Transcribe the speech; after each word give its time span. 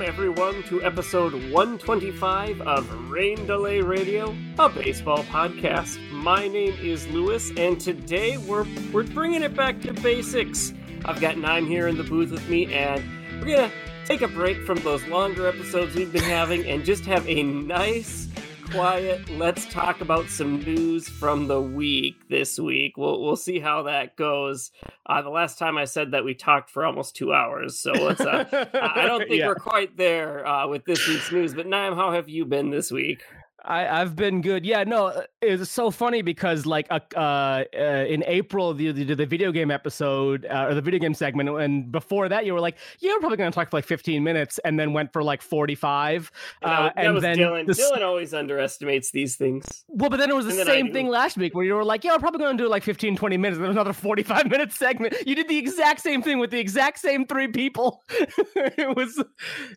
Welcome, 0.00 0.14
everyone, 0.14 0.62
to 0.62 0.82
episode 0.82 1.34
125 1.52 2.62
of 2.62 3.10
Rain 3.10 3.44
Delay 3.44 3.82
Radio, 3.82 4.34
a 4.58 4.66
baseball 4.66 5.22
podcast. 5.24 5.98
My 6.10 6.48
name 6.48 6.72
is 6.80 7.06
Louis, 7.08 7.50
and 7.58 7.78
today 7.78 8.38
we're, 8.38 8.64
we're 8.94 9.02
bringing 9.02 9.42
it 9.42 9.54
back 9.54 9.78
to 9.82 9.92
basics. 9.92 10.72
I've 11.04 11.20
got 11.20 11.34
Naaim 11.34 11.68
here 11.68 11.86
in 11.86 11.98
the 11.98 12.04
booth 12.04 12.30
with 12.30 12.48
me, 12.48 12.72
and 12.72 13.04
we're 13.42 13.56
to 13.56 13.70
take 14.06 14.22
a 14.22 14.28
break 14.28 14.64
from 14.64 14.78
those 14.78 15.06
longer 15.06 15.46
episodes 15.46 15.94
we've 15.94 16.10
been 16.10 16.22
having 16.22 16.64
and 16.64 16.82
just 16.82 17.04
have 17.04 17.28
a 17.28 17.42
nice 17.42 18.28
quiet. 18.70 19.28
Let's 19.30 19.66
talk 19.66 20.00
about 20.00 20.28
some 20.28 20.60
news 20.60 21.08
from 21.08 21.48
the 21.48 21.60
week 21.60 22.28
this 22.28 22.58
week. 22.58 22.96
We'll 22.96 23.20
we'll 23.20 23.36
see 23.36 23.58
how 23.58 23.82
that 23.84 24.16
goes. 24.16 24.70
Uh, 25.06 25.22
the 25.22 25.30
last 25.30 25.58
time 25.58 25.76
I 25.76 25.84
said 25.84 26.12
that 26.12 26.24
we 26.24 26.34
talked 26.34 26.70
for 26.70 26.84
almost 26.84 27.16
two 27.16 27.32
hours, 27.32 27.78
so 27.78 27.92
let's. 27.92 28.20
Uh, 28.20 28.44
I 28.74 29.06
don't 29.06 29.20
think 29.28 29.40
yeah. 29.40 29.48
we're 29.48 29.54
quite 29.56 29.96
there 29.96 30.46
uh, 30.46 30.68
with 30.68 30.84
this 30.84 31.06
week's 31.08 31.32
news. 31.32 31.54
But 31.54 31.66
Naaim, 31.66 31.96
how 31.96 32.12
have 32.12 32.28
you 32.28 32.44
been 32.44 32.70
this 32.70 32.92
week? 32.92 33.22
I, 33.64 34.00
I've 34.00 34.16
been 34.16 34.40
good. 34.40 34.64
Yeah, 34.64 34.84
no, 34.84 35.08
uh, 35.08 35.22
it's 35.42 35.70
so 35.70 35.90
funny 35.90 36.22
because 36.22 36.66
like 36.66 36.86
uh, 36.90 37.00
uh, 37.16 37.64
in 38.08 38.24
April 38.26 38.74
the, 38.74 38.92
the, 38.92 39.14
the 39.14 39.26
video 39.26 39.52
game 39.52 39.70
episode 39.70 40.46
uh, 40.46 40.66
or 40.68 40.74
the 40.74 40.80
video 40.80 41.00
game 41.00 41.14
segment, 41.14 41.48
and 41.48 41.90
before 41.92 42.28
that 42.28 42.46
you 42.46 42.54
were 42.54 42.60
like, 42.60 42.76
yeah, 43.00 43.12
we're 43.12 43.20
probably 43.20 43.36
going 43.36 43.50
to 43.50 43.54
talk 43.54 43.70
for 43.70 43.76
like 43.76 43.84
15 43.84 44.22
minutes, 44.22 44.58
and 44.64 44.78
then 44.78 44.92
went 44.92 45.12
for 45.12 45.22
like 45.22 45.42
45. 45.42 46.30
And, 46.62 46.70
uh, 46.70 46.92
and 46.96 47.22
then 47.22 47.38
Dylan. 47.38 47.66
The... 47.66 47.72
Dylan 47.72 48.02
always 48.02 48.34
underestimates 48.34 49.10
these 49.10 49.36
things. 49.36 49.84
Well, 49.88 50.10
but 50.10 50.18
then 50.18 50.30
it 50.30 50.36
was 50.36 50.46
the 50.46 50.64
same 50.64 50.92
thing 50.92 51.08
last 51.08 51.36
week 51.36 51.54
where 51.54 51.64
you 51.64 51.74
were 51.74 51.84
like, 51.84 52.04
yeah, 52.04 52.12
we're 52.12 52.18
probably 52.18 52.40
going 52.40 52.56
to 52.56 52.64
do 52.64 52.68
like 52.68 52.82
15, 52.82 53.16
20 53.16 53.36
minutes, 53.36 53.56
and 53.56 53.64
then 53.64 53.70
another 53.72 53.92
45 53.92 54.46
minute 54.50 54.72
segment. 54.72 55.14
You 55.26 55.34
did 55.34 55.48
the 55.48 55.58
exact 55.58 56.00
same 56.00 56.22
thing 56.22 56.38
with 56.38 56.50
the 56.50 56.58
exact 56.58 56.98
same 56.98 57.26
three 57.26 57.48
people. 57.48 58.02
it 58.10 58.96
was 58.96 59.22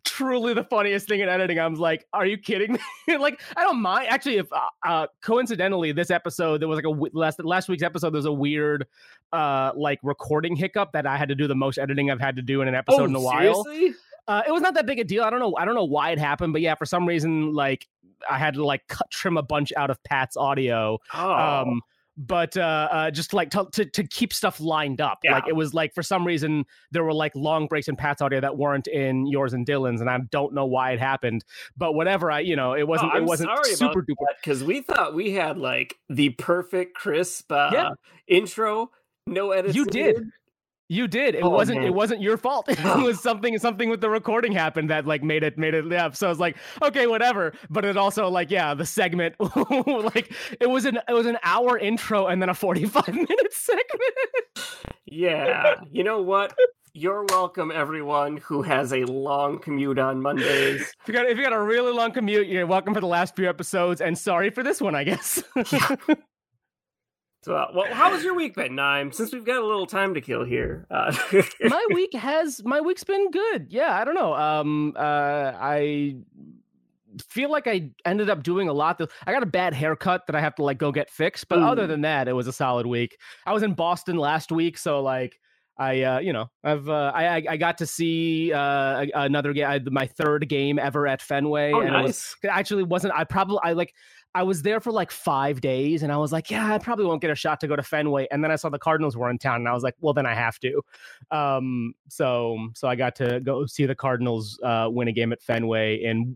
truly 0.03 0.53
the 0.53 0.63
funniest 0.63 1.07
thing 1.07 1.19
in 1.19 1.29
editing. 1.29 1.59
I 1.59 1.67
was 1.67 1.79
like, 1.79 2.05
are 2.13 2.25
you 2.25 2.37
kidding 2.37 2.73
me? 2.73 3.17
like, 3.17 3.41
I 3.55 3.63
don't 3.63 3.72
don't 3.73 3.81
mind 3.81 4.07
actually. 4.09 4.37
If 4.37 4.51
uh, 4.51 4.59
uh, 4.85 5.07
coincidentally, 5.21 5.91
this 5.91 6.11
episode 6.11 6.61
there 6.61 6.67
was 6.67 6.77
like 6.77 6.85
a 6.85 7.17
last 7.17 7.43
last 7.43 7.69
week's 7.69 7.83
episode. 7.83 8.11
There 8.11 8.19
was 8.19 8.25
a 8.25 8.31
weird 8.31 8.87
uh 9.31 9.71
like 9.75 9.99
recording 10.03 10.55
hiccup 10.55 10.91
that 10.93 11.05
I 11.05 11.17
had 11.17 11.29
to 11.29 11.35
do 11.35 11.47
the 11.47 11.55
most 11.55 11.77
editing 11.77 12.11
I've 12.11 12.21
had 12.21 12.35
to 12.35 12.41
do 12.41 12.61
in 12.61 12.67
an 12.67 12.75
episode 12.75 13.01
oh, 13.01 13.05
in 13.05 13.15
a 13.15 13.21
while. 13.21 13.63
Seriously? 13.63 13.95
Uh, 14.27 14.41
it 14.47 14.51
was 14.51 14.61
not 14.61 14.73
that 14.75 14.85
big 14.85 14.99
a 14.99 15.03
deal. 15.03 15.23
I 15.23 15.29
don't 15.29 15.39
know. 15.39 15.55
I 15.57 15.65
don't 15.65 15.75
know 15.75 15.83
why 15.83 16.11
it 16.11 16.19
happened, 16.19 16.53
but 16.53 16.61
yeah, 16.61 16.75
for 16.75 16.85
some 16.85 17.05
reason, 17.05 17.53
like 17.53 17.87
I 18.29 18.37
had 18.37 18.53
to 18.53 18.65
like 18.65 18.87
cut 18.87 19.09
trim 19.11 19.37
a 19.37 19.43
bunch 19.43 19.73
out 19.75 19.89
of 19.89 20.01
Pat's 20.03 20.37
audio. 20.37 20.99
Oh. 21.13 21.33
Um, 21.33 21.81
but 22.17 22.55
uh, 22.57 22.87
uh, 22.91 23.11
just 23.11 23.33
like 23.33 23.49
to, 23.51 23.67
to, 23.71 23.85
to 23.85 24.03
keep 24.03 24.33
stuff 24.33 24.59
lined 24.59 25.01
up. 25.01 25.19
Yeah. 25.23 25.33
Like 25.33 25.47
it 25.47 25.55
was 25.55 25.73
like 25.73 25.93
for 25.93 26.03
some 26.03 26.25
reason 26.25 26.65
there 26.91 27.03
were 27.03 27.13
like 27.13 27.35
long 27.35 27.67
breaks 27.67 27.87
in 27.87 27.95
Pat's 27.95 28.21
audio 28.21 28.39
that 28.41 28.57
weren't 28.57 28.87
in 28.87 29.25
yours 29.25 29.53
and 29.53 29.65
Dylan's, 29.65 30.01
and 30.01 30.09
I 30.09 30.19
don't 30.31 30.53
know 30.53 30.65
why 30.65 30.91
it 30.91 30.99
happened. 30.99 31.43
But 31.75 31.93
whatever, 31.93 32.31
I 32.31 32.41
you 32.41 32.55
know 32.55 32.73
it 32.73 32.87
wasn't 32.87 33.11
oh, 33.13 33.17
it 33.17 33.23
wasn't 33.23 33.49
super 33.65 34.01
duper 34.01 34.25
because 34.41 34.63
we 34.63 34.81
thought 34.81 35.15
we 35.15 35.31
had 35.31 35.57
like 35.57 35.97
the 36.09 36.29
perfect 36.29 36.95
crisp 36.95 37.51
uh, 37.51 37.71
yeah. 37.73 37.89
intro, 38.27 38.91
no 39.25 39.51
edits. 39.51 39.75
You 39.75 39.85
did. 39.85 40.23
You 40.89 41.07
did. 41.07 41.35
It 41.35 41.43
oh, 41.43 41.49
wasn't. 41.49 41.79
Man. 41.79 41.87
It 41.87 41.93
wasn't 41.93 42.21
your 42.21 42.37
fault. 42.37 42.67
it 42.69 42.77
oh. 42.83 43.03
was 43.03 43.21
something. 43.21 43.57
Something 43.57 43.89
with 43.89 44.01
the 44.01 44.09
recording 44.09 44.51
happened 44.51 44.89
that 44.89 45.05
like 45.05 45.23
made 45.23 45.43
it 45.43 45.57
made 45.57 45.73
it. 45.73 45.85
Yeah. 45.89 46.11
So 46.11 46.27
I 46.27 46.29
was 46.29 46.39
like, 46.39 46.57
okay, 46.81 47.07
whatever. 47.07 47.53
But 47.69 47.85
it 47.85 47.97
also 47.97 48.27
like, 48.29 48.51
yeah, 48.51 48.73
the 48.73 48.85
segment 48.85 49.35
like 49.39 50.33
it 50.59 50.69
was 50.69 50.85
an 50.85 50.99
it 51.07 51.13
was 51.13 51.25
an 51.25 51.37
hour 51.43 51.77
intro 51.77 52.27
and 52.27 52.41
then 52.41 52.49
a 52.49 52.53
forty 52.53 52.85
five 52.85 53.07
minute 53.13 53.53
segment. 53.53 53.87
yeah. 55.05 55.75
You 55.91 56.03
know 56.03 56.21
what? 56.21 56.53
You're 56.95 57.25
welcome, 57.29 57.71
everyone 57.71 58.37
who 58.37 58.61
has 58.61 58.93
a 58.93 59.03
long 59.05 59.57
commute 59.57 59.97
on 59.97 60.21
Mondays. 60.21 60.81
if 60.81 61.07
you 61.07 61.13
got 61.13 61.25
if 61.27 61.37
you 61.37 61.43
got 61.43 61.53
a 61.53 61.61
really 61.61 61.91
long 61.91 62.11
commute, 62.11 62.47
you're 62.47 62.67
welcome 62.67 62.93
for 62.93 63.01
the 63.01 63.07
last 63.07 63.35
few 63.35 63.49
episodes, 63.49 63.99
and 63.99 64.15
sorry 64.15 64.51
for 64.51 64.61
this 64.61 64.79
one, 64.79 64.93
I 64.93 65.03
guess. 65.03 65.41
So, 67.43 67.55
uh, 67.55 67.67
well, 67.75 67.93
how 67.93 68.09
was 68.09 68.23
your 68.23 68.35
week 68.35 68.55
been, 68.55 68.71
Naaim? 68.71 69.13
Since 69.13 69.33
we've 69.33 69.43
got 69.43 69.61
a 69.61 69.65
little 69.65 69.85
time 69.85 70.13
to 70.13 70.21
kill 70.21 70.45
here, 70.45 70.87
uh... 70.89 71.13
my 71.61 71.85
week 71.93 72.13
has 72.13 72.63
my 72.63 72.79
week's 72.79 73.03
been 73.03 73.31
good. 73.31 73.67
Yeah, 73.69 73.99
I 73.99 74.05
don't 74.05 74.15
know. 74.15 74.33
Um, 74.33 74.93
uh, 74.95 75.51
I 75.59 76.15
feel 77.27 77.51
like 77.51 77.67
I 77.67 77.91
ended 78.05 78.29
up 78.29 78.43
doing 78.43 78.69
a 78.69 78.73
lot. 78.73 79.01
I 79.27 79.33
got 79.33 79.43
a 79.43 79.47
bad 79.47 79.73
haircut 79.73 80.25
that 80.27 80.37
I 80.37 80.39
have 80.39 80.55
to 80.55 80.63
like 80.63 80.77
go 80.77 80.93
get 80.93 81.09
fixed, 81.09 81.49
but 81.49 81.59
Ooh. 81.59 81.63
other 81.63 81.85
than 81.85 82.01
that, 82.01 82.29
it 82.29 82.33
was 82.33 82.47
a 82.47 82.53
solid 82.53 82.87
week. 82.87 83.17
I 83.45 83.51
was 83.51 83.61
in 83.61 83.73
Boston 83.73 84.15
last 84.15 84.49
week, 84.49 84.77
so 84.77 85.01
like 85.01 85.37
I, 85.77 86.01
uh, 86.03 86.19
you 86.19 86.33
know, 86.33 86.49
I've 86.63 86.87
uh, 86.87 87.11
I 87.13 87.43
I 87.49 87.57
got 87.57 87.79
to 87.79 87.85
see 87.85 88.53
uh, 88.53 89.05
another 89.15 89.51
game, 89.51 89.85
my 89.91 90.07
third 90.07 90.47
game 90.47 90.79
ever 90.79 91.07
at 91.07 91.21
Fenway, 91.21 91.73
oh, 91.73 91.81
and 91.81 91.91
nice. 91.91 91.99
it 91.99 92.07
was 92.07 92.35
it 92.43 92.47
actually 92.47 92.83
wasn't. 92.83 93.13
I 93.15 93.25
probably 93.25 93.59
I 93.63 93.73
like 93.73 93.93
I 94.35 94.43
was 94.43 94.63
there 94.63 94.79
for 94.79 94.91
like 94.91 95.11
five 95.11 95.61
days 95.61 96.01
and 96.01 96.11
I 96.11 96.17
was 96.17 96.31
like, 96.31 96.49
yeah, 96.49 96.73
I 96.73 96.77
probably 96.79 97.05
won't 97.05 97.21
get 97.21 97.29
a 97.29 97.35
shot 97.35 97.59
to 97.61 97.67
go 97.67 97.75
to 97.75 97.83
Fenway. 97.83 98.27
And 98.31 98.43
then 98.43 98.51
I 98.51 98.55
saw 98.55 98.69
the 98.69 98.79
Cardinals 98.79 99.15
were 99.15 99.29
in 99.29 99.37
town 99.37 99.57
and 99.57 99.67
I 99.67 99.73
was 99.73 99.83
like, 99.83 99.95
well, 99.99 100.13
then 100.13 100.25
I 100.25 100.33
have 100.33 100.59
to. 100.59 100.81
Um, 101.29 101.93
so, 102.09 102.57
so 102.73 102.87
I 102.87 102.95
got 102.95 103.15
to 103.17 103.39
go 103.41 103.65
see 103.67 103.85
the 103.85 103.95
Cardinals 103.95 104.59
uh, 104.63 104.87
win 104.89 105.07
a 105.07 105.11
game 105.11 105.33
at 105.33 105.41
Fenway 105.41 106.03
and 106.03 106.35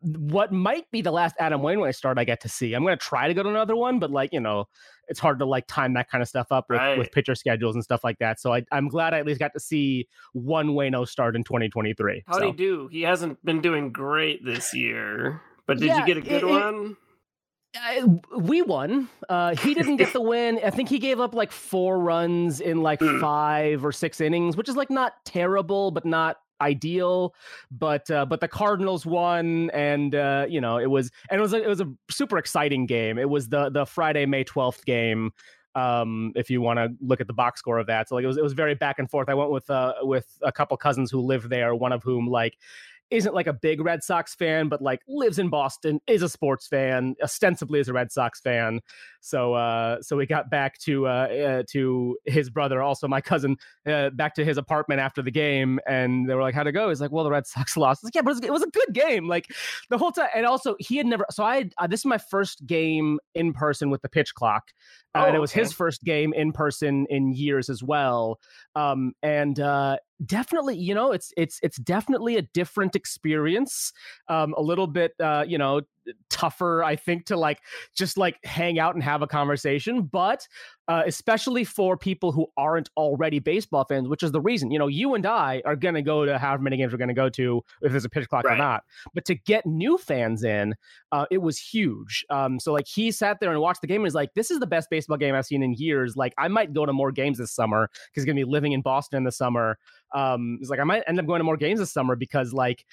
what 0.00 0.52
might 0.52 0.90
be 0.90 1.00
the 1.00 1.10
last 1.10 1.34
Adam 1.38 1.62
Wainwright 1.62 1.94
start 1.94 2.18
I 2.18 2.24
get 2.24 2.40
to 2.42 2.48
see. 2.48 2.74
I'm 2.74 2.82
going 2.82 2.96
to 2.96 3.02
try 3.02 3.26
to 3.26 3.32
go 3.32 3.42
to 3.42 3.48
another 3.48 3.74
one, 3.74 3.98
but 3.98 4.10
like, 4.10 4.34
you 4.34 4.40
know, 4.40 4.66
it's 5.08 5.18
hard 5.18 5.38
to 5.38 5.46
like 5.46 5.66
time 5.66 5.94
that 5.94 6.10
kind 6.10 6.20
of 6.20 6.28
stuff 6.28 6.48
up 6.50 6.66
with, 6.68 6.78
right. 6.78 6.98
with 6.98 7.10
pitcher 7.10 7.34
schedules 7.34 7.74
and 7.74 7.82
stuff 7.82 8.04
like 8.04 8.18
that. 8.18 8.38
So 8.38 8.52
I, 8.52 8.64
am 8.70 8.88
glad 8.88 9.14
I 9.14 9.18
at 9.18 9.26
least 9.26 9.40
got 9.40 9.54
to 9.54 9.60
see 9.60 10.08
one 10.32 10.68
Wayno 10.70 11.08
start 11.08 11.36
in 11.36 11.44
2023. 11.44 12.24
How'd 12.26 12.38
so. 12.38 12.46
he 12.46 12.52
do? 12.52 12.88
He 12.88 13.00
hasn't 13.00 13.42
been 13.46 13.62
doing 13.62 13.92
great 13.92 14.44
this 14.44 14.74
year, 14.74 15.40
but 15.66 15.78
did 15.78 15.86
yeah, 15.86 16.00
you 16.00 16.06
get 16.06 16.16
a 16.18 16.20
good 16.20 16.42
it, 16.42 16.46
one? 16.46 16.84
It, 16.90 16.96
we 18.36 18.62
won. 18.62 19.08
Uh, 19.28 19.54
he 19.56 19.74
didn't 19.74 19.96
get 19.96 20.12
the 20.12 20.20
win. 20.20 20.60
I 20.64 20.70
think 20.70 20.88
he 20.88 20.98
gave 20.98 21.20
up 21.20 21.34
like 21.34 21.52
four 21.52 21.98
runs 21.98 22.60
in 22.60 22.82
like 22.82 23.00
hmm. 23.00 23.20
five 23.20 23.84
or 23.84 23.92
six 23.92 24.20
innings, 24.20 24.56
which 24.56 24.68
is 24.68 24.76
like 24.76 24.90
not 24.90 25.14
terrible, 25.24 25.90
but 25.90 26.04
not 26.04 26.36
ideal. 26.60 27.34
But 27.70 28.10
uh, 28.10 28.26
but 28.26 28.40
the 28.40 28.48
Cardinals 28.48 29.04
won, 29.04 29.70
and 29.70 30.14
uh, 30.14 30.46
you 30.48 30.60
know 30.60 30.78
it 30.78 30.90
was 30.90 31.10
and 31.30 31.38
it 31.38 31.42
was 31.42 31.52
a, 31.52 31.62
it 31.62 31.68
was 31.68 31.80
a 31.80 31.92
super 32.10 32.38
exciting 32.38 32.86
game. 32.86 33.18
It 33.18 33.28
was 33.28 33.48
the 33.48 33.70
the 33.70 33.86
Friday 33.86 34.26
May 34.26 34.44
twelfth 34.44 34.84
game. 34.84 35.32
Um, 35.76 36.30
if 36.36 36.50
you 36.50 36.60
want 36.60 36.78
to 36.78 36.90
look 37.00 37.20
at 37.20 37.26
the 37.26 37.32
box 37.32 37.58
score 37.58 37.78
of 37.78 37.88
that, 37.88 38.08
so 38.08 38.14
like 38.14 38.22
it 38.22 38.28
was 38.28 38.36
it 38.36 38.44
was 38.44 38.52
very 38.52 38.76
back 38.76 39.00
and 39.00 39.10
forth. 39.10 39.28
I 39.28 39.34
went 39.34 39.50
with 39.50 39.68
uh 39.68 39.94
with 40.02 40.38
a 40.42 40.52
couple 40.52 40.76
cousins 40.76 41.10
who 41.10 41.20
live 41.20 41.48
there, 41.48 41.74
one 41.74 41.92
of 41.92 42.04
whom 42.04 42.28
like 42.28 42.56
isn't 43.14 43.34
like 43.34 43.46
a 43.46 43.52
big 43.52 43.80
Red 43.80 44.02
Sox 44.02 44.34
fan, 44.34 44.68
but 44.68 44.82
like 44.82 45.00
lives 45.06 45.38
in 45.38 45.48
Boston, 45.48 46.00
is 46.06 46.22
a 46.22 46.28
sports 46.28 46.66
fan, 46.66 47.14
ostensibly 47.22 47.78
is 47.78 47.88
a 47.88 47.92
Red 47.92 48.10
Sox 48.10 48.40
fan. 48.40 48.80
So 49.20 49.54
uh, 49.54 50.02
so 50.02 50.16
we 50.16 50.26
got 50.26 50.50
back 50.50 50.78
to 50.80 51.06
uh, 51.06 51.10
uh, 51.10 51.62
to 51.70 52.16
his 52.26 52.50
brother, 52.50 52.82
also 52.82 53.06
my 53.08 53.20
cousin, 53.20 53.56
uh, 53.86 54.10
back 54.10 54.34
to 54.34 54.44
his 54.44 54.58
apartment 54.58 55.00
after 55.00 55.22
the 55.22 55.30
game, 55.30 55.78
and 55.86 56.28
they 56.28 56.34
were 56.34 56.42
like, 56.42 56.54
"How'd 56.54 56.66
it 56.66 56.72
go?" 56.72 56.88
He's 56.88 57.00
like, 57.00 57.12
"Well, 57.12 57.24
the 57.24 57.30
Red 57.30 57.46
Sox 57.46 57.76
lost." 57.76 58.04
like, 58.04 58.14
"Yeah, 58.14 58.22
but 58.22 58.32
it 58.32 58.34
was, 58.34 58.44
it 58.44 58.52
was, 58.52 58.62
a 58.62 58.70
good 58.70 58.92
game." 58.92 59.28
Like 59.28 59.46
the 59.90 59.96
whole 59.96 60.12
time, 60.12 60.28
and 60.34 60.44
also 60.44 60.74
he 60.78 60.96
had 60.96 61.06
never. 61.06 61.24
So 61.30 61.44
I 61.44 61.56
had, 61.56 61.72
uh, 61.78 61.86
this 61.86 62.00
is 62.00 62.06
my 62.06 62.18
first 62.18 62.66
game 62.66 63.18
in 63.34 63.52
person 63.52 63.90
with 63.90 64.02
the 64.02 64.08
pitch 64.08 64.34
clock, 64.34 64.72
uh, 65.14 65.22
oh, 65.22 65.26
and 65.26 65.36
it 65.36 65.40
was 65.40 65.52
okay. 65.52 65.60
his 65.60 65.72
first 65.72 66.02
game 66.02 66.34
in 66.34 66.52
person 66.52 67.06
in 67.08 67.32
years 67.32 67.70
as 67.70 67.82
well. 67.82 68.40
Um, 68.74 69.12
and 69.22 69.58
uh, 69.60 69.98
definitely, 70.24 70.76
you 70.76 70.94
know, 70.94 71.12
it's 71.12 71.32
it's 71.36 71.58
it's 71.62 71.76
definitely 71.78 72.36
a 72.36 72.42
different 72.42 72.96
experience. 72.96 73.92
Um, 74.28 74.54
a 74.56 74.62
little 74.62 74.86
bit, 74.86 75.12
uh, 75.20 75.44
you 75.46 75.58
know, 75.58 75.82
tougher, 76.30 76.82
I 76.84 76.96
think, 76.96 77.26
to 77.26 77.36
like 77.36 77.60
just 77.94 78.16
like 78.16 78.38
hang 78.44 78.78
out 78.78 78.94
and 78.94 79.02
have 79.02 79.22
a 79.22 79.26
conversation. 79.26 80.02
But 80.02 80.46
uh, 80.86 81.02
especially 81.06 81.64
for 81.64 81.96
people 81.96 82.30
who 82.32 82.46
aren't 82.56 82.90
already 82.96 83.38
baseball 83.38 83.84
fans, 83.84 84.08
which 84.08 84.22
is 84.22 84.32
the 84.32 84.40
reason, 84.40 84.70
you 84.70 84.78
know, 84.78 84.86
you 84.86 85.14
and 85.14 85.24
I 85.24 85.62
are 85.64 85.76
going 85.76 85.94
to 85.94 86.02
go 86.02 86.26
to 86.26 86.38
however 86.38 86.62
many 86.62 86.76
games 86.76 86.92
we're 86.92 86.98
going 86.98 87.08
to 87.08 87.14
go 87.14 87.30
to 87.30 87.62
if 87.82 87.90
there's 87.90 88.04
a 88.04 88.10
pitch 88.10 88.28
clock 88.28 88.44
right. 88.44 88.54
or 88.54 88.58
not. 88.58 88.84
But 89.14 89.24
to 89.26 89.34
get 89.34 89.64
new 89.64 89.96
fans 89.96 90.44
in, 90.44 90.74
uh, 91.10 91.26
it 91.30 91.38
was 91.38 91.58
huge. 91.58 92.24
Um, 92.28 92.60
so 92.60 92.72
like 92.72 92.86
he 92.86 93.10
sat 93.10 93.38
there 93.40 93.50
and 93.50 93.60
watched 93.60 93.80
the 93.80 93.86
game 93.86 93.96
and 93.96 94.04
was 94.04 94.14
like, 94.14 94.34
this 94.34 94.50
is 94.50 94.60
the 94.60 94.66
best 94.66 94.90
baseball 94.90 95.16
game 95.16 95.34
I've 95.34 95.46
seen 95.46 95.62
in 95.62 95.74
years. 95.74 96.16
Like 96.16 96.34
I 96.36 96.48
might 96.48 96.74
go 96.74 96.84
to 96.84 96.92
more 96.92 97.12
games 97.12 97.38
this 97.38 97.52
summer 97.52 97.88
because 97.88 98.22
he's 98.22 98.24
going 98.26 98.36
to 98.36 98.44
be 98.44 98.50
living 98.50 98.72
in 98.72 98.82
Boston 98.82 99.18
in 99.18 99.24
the 99.24 99.32
summer. 99.32 99.78
Um, 100.14 100.56
he's 100.58 100.68
like, 100.68 100.80
I 100.80 100.84
might 100.84 101.02
end 101.06 101.18
up 101.18 101.26
going 101.26 101.40
to 101.40 101.44
more 101.44 101.56
games 101.56 101.80
this 101.80 101.92
summer 101.92 102.14
because 102.14 102.52
like 102.52 102.84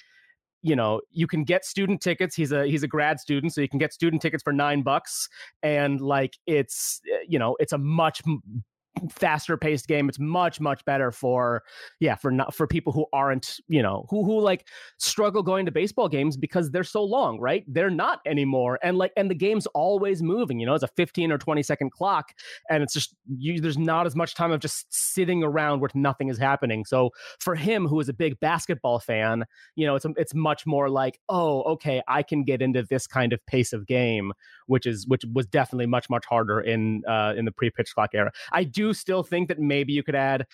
you 0.62 0.76
know 0.76 1.00
you 1.10 1.26
can 1.26 1.44
get 1.44 1.64
student 1.64 2.00
tickets 2.00 2.34
he's 2.34 2.52
a 2.52 2.66
he's 2.66 2.82
a 2.82 2.88
grad 2.88 3.20
student 3.20 3.52
so 3.52 3.60
you 3.60 3.68
can 3.68 3.78
get 3.78 3.92
student 3.92 4.22
tickets 4.22 4.42
for 4.42 4.52
nine 4.52 4.82
bucks 4.82 5.28
and 5.62 6.00
like 6.00 6.38
it's 6.46 7.00
eh, 7.12 7.24
you 7.28 7.38
know 7.38 7.56
it's 7.60 7.72
a 7.72 7.78
much 7.78 8.22
faster 9.10 9.56
paced 9.56 9.88
game. 9.88 10.08
It's 10.08 10.18
much 10.18 10.60
much 10.60 10.84
better 10.84 11.10
for 11.10 11.62
yeah 12.00 12.14
for 12.14 12.30
not 12.30 12.54
for 12.54 12.66
people 12.66 12.92
who 12.92 13.06
aren't 13.12 13.58
you 13.68 13.82
know 13.82 14.06
who 14.10 14.24
who 14.24 14.40
like 14.40 14.66
struggle 14.98 15.42
going 15.42 15.66
to 15.66 15.72
baseball 15.72 16.08
games 16.08 16.36
because 16.36 16.70
they're 16.70 16.84
so 16.84 17.02
long, 17.02 17.40
right? 17.40 17.64
They're 17.66 17.90
not 17.90 18.20
anymore, 18.26 18.78
and 18.82 18.98
like 18.98 19.12
and 19.16 19.30
the 19.30 19.34
game's 19.34 19.66
always 19.68 20.22
moving. 20.22 20.60
You 20.60 20.66
know, 20.66 20.74
it's 20.74 20.84
a 20.84 20.88
15 20.88 21.32
or 21.32 21.38
20 21.38 21.62
second 21.62 21.90
clock, 21.92 22.32
and 22.70 22.82
it's 22.82 22.92
just 22.92 23.14
you, 23.36 23.60
there's 23.60 23.78
not 23.78 24.06
as 24.06 24.14
much 24.14 24.34
time 24.34 24.52
of 24.52 24.60
just 24.60 24.92
sitting 24.92 25.42
around 25.42 25.80
where 25.80 25.90
nothing 25.94 26.28
is 26.28 26.38
happening. 26.38 26.84
So 26.84 27.10
for 27.40 27.54
him, 27.54 27.86
who 27.86 28.00
is 28.00 28.08
a 28.08 28.14
big 28.14 28.38
basketball 28.40 29.00
fan, 29.00 29.44
you 29.74 29.86
know, 29.86 29.94
it's 29.96 30.06
it's 30.16 30.34
much 30.34 30.66
more 30.66 30.88
like 30.88 31.18
oh 31.28 31.62
okay, 31.62 32.02
I 32.08 32.22
can 32.22 32.44
get 32.44 32.62
into 32.62 32.82
this 32.82 33.06
kind 33.06 33.32
of 33.32 33.44
pace 33.46 33.72
of 33.72 33.86
game, 33.86 34.32
which 34.72 34.86
is 34.86 35.06
which 35.06 35.22
was 35.32 35.46
definitely 35.46 35.86
much 35.86 36.10
much 36.10 36.24
harder 36.24 36.60
in 36.60 37.02
uh, 37.06 37.34
in 37.36 37.44
the 37.44 37.52
pre 37.52 37.70
pitch 37.70 37.94
clock 37.94 38.10
era. 38.14 38.32
I 38.50 38.64
do 38.64 38.92
still 38.92 39.22
think 39.22 39.48
that 39.48 39.60
maybe 39.60 39.92
you 39.92 40.02
could 40.02 40.16
add 40.16 40.46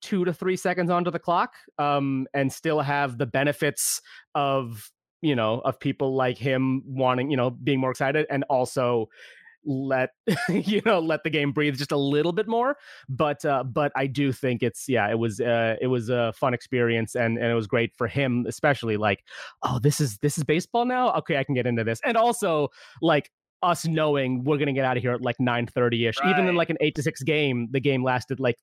two 0.00 0.24
to 0.26 0.32
three 0.32 0.56
seconds 0.56 0.90
onto 0.90 1.10
the 1.10 1.18
clock 1.18 1.54
um, 1.78 2.26
and 2.34 2.52
still 2.52 2.80
have 2.80 3.16
the 3.16 3.26
benefits 3.26 4.02
of 4.34 4.90
you 5.22 5.34
know 5.34 5.60
of 5.64 5.80
people 5.80 6.14
like 6.14 6.36
him 6.36 6.82
wanting 6.86 7.30
you 7.30 7.36
know 7.36 7.50
being 7.50 7.80
more 7.80 7.90
excited 7.90 8.26
and 8.28 8.44
also 8.50 9.08
let 9.66 10.10
you 10.48 10.80
know 10.84 10.98
let 10.98 11.22
the 11.24 11.30
game 11.30 11.52
breathe 11.52 11.76
just 11.76 11.92
a 11.92 11.96
little 11.96 12.32
bit 12.32 12.46
more 12.46 12.76
but 13.08 13.44
uh 13.44 13.62
but 13.64 13.92
i 13.96 14.06
do 14.06 14.32
think 14.32 14.62
it's 14.62 14.88
yeah 14.88 15.10
it 15.10 15.18
was 15.18 15.40
uh 15.40 15.76
it 15.80 15.86
was 15.86 16.08
a 16.08 16.32
fun 16.34 16.54
experience 16.54 17.14
and 17.14 17.38
and 17.38 17.46
it 17.46 17.54
was 17.54 17.66
great 17.66 17.94
for 17.96 18.06
him 18.06 18.44
especially 18.48 18.96
like 18.96 19.24
oh 19.62 19.78
this 19.78 20.00
is 20.00 20.18
this 20.18 20.38
is 20.38 20.44
baseball 20.44 20.84
now? 20.84 21.12
Okay 21.14 21.36
i 21.36 21.44
can 21.44 21.54
get 21.54 21.66
into 21.66 21.84
this. 21.84 22.00
And 22.04 22.16
also 22.16 22.68
like 23.02 23.30
us 23.62 23.86
knowing 23.86 24.44
we're 24.44 24.58
gonna 24.58 24.72
get 24.72 24.84
out 24.84 24.96
of 24.96 25.02
here 25.02 25.12
at 25.12 25.22
like 25.22 25.36
9 25.38 25.66
30 25.66 26.06
ish 26.06 26.16
even 26.28 26.46
in 26.46 26.54
like 26.54 26.70
an 26.70 26.76
8 26.80 26.94
to 26.96 27.02
6 27.02 27.22
game 27.22 27.68
the 27.70 27.80
game 27.80 28.04
lasted 28.04 28.40
like 28.40 28.56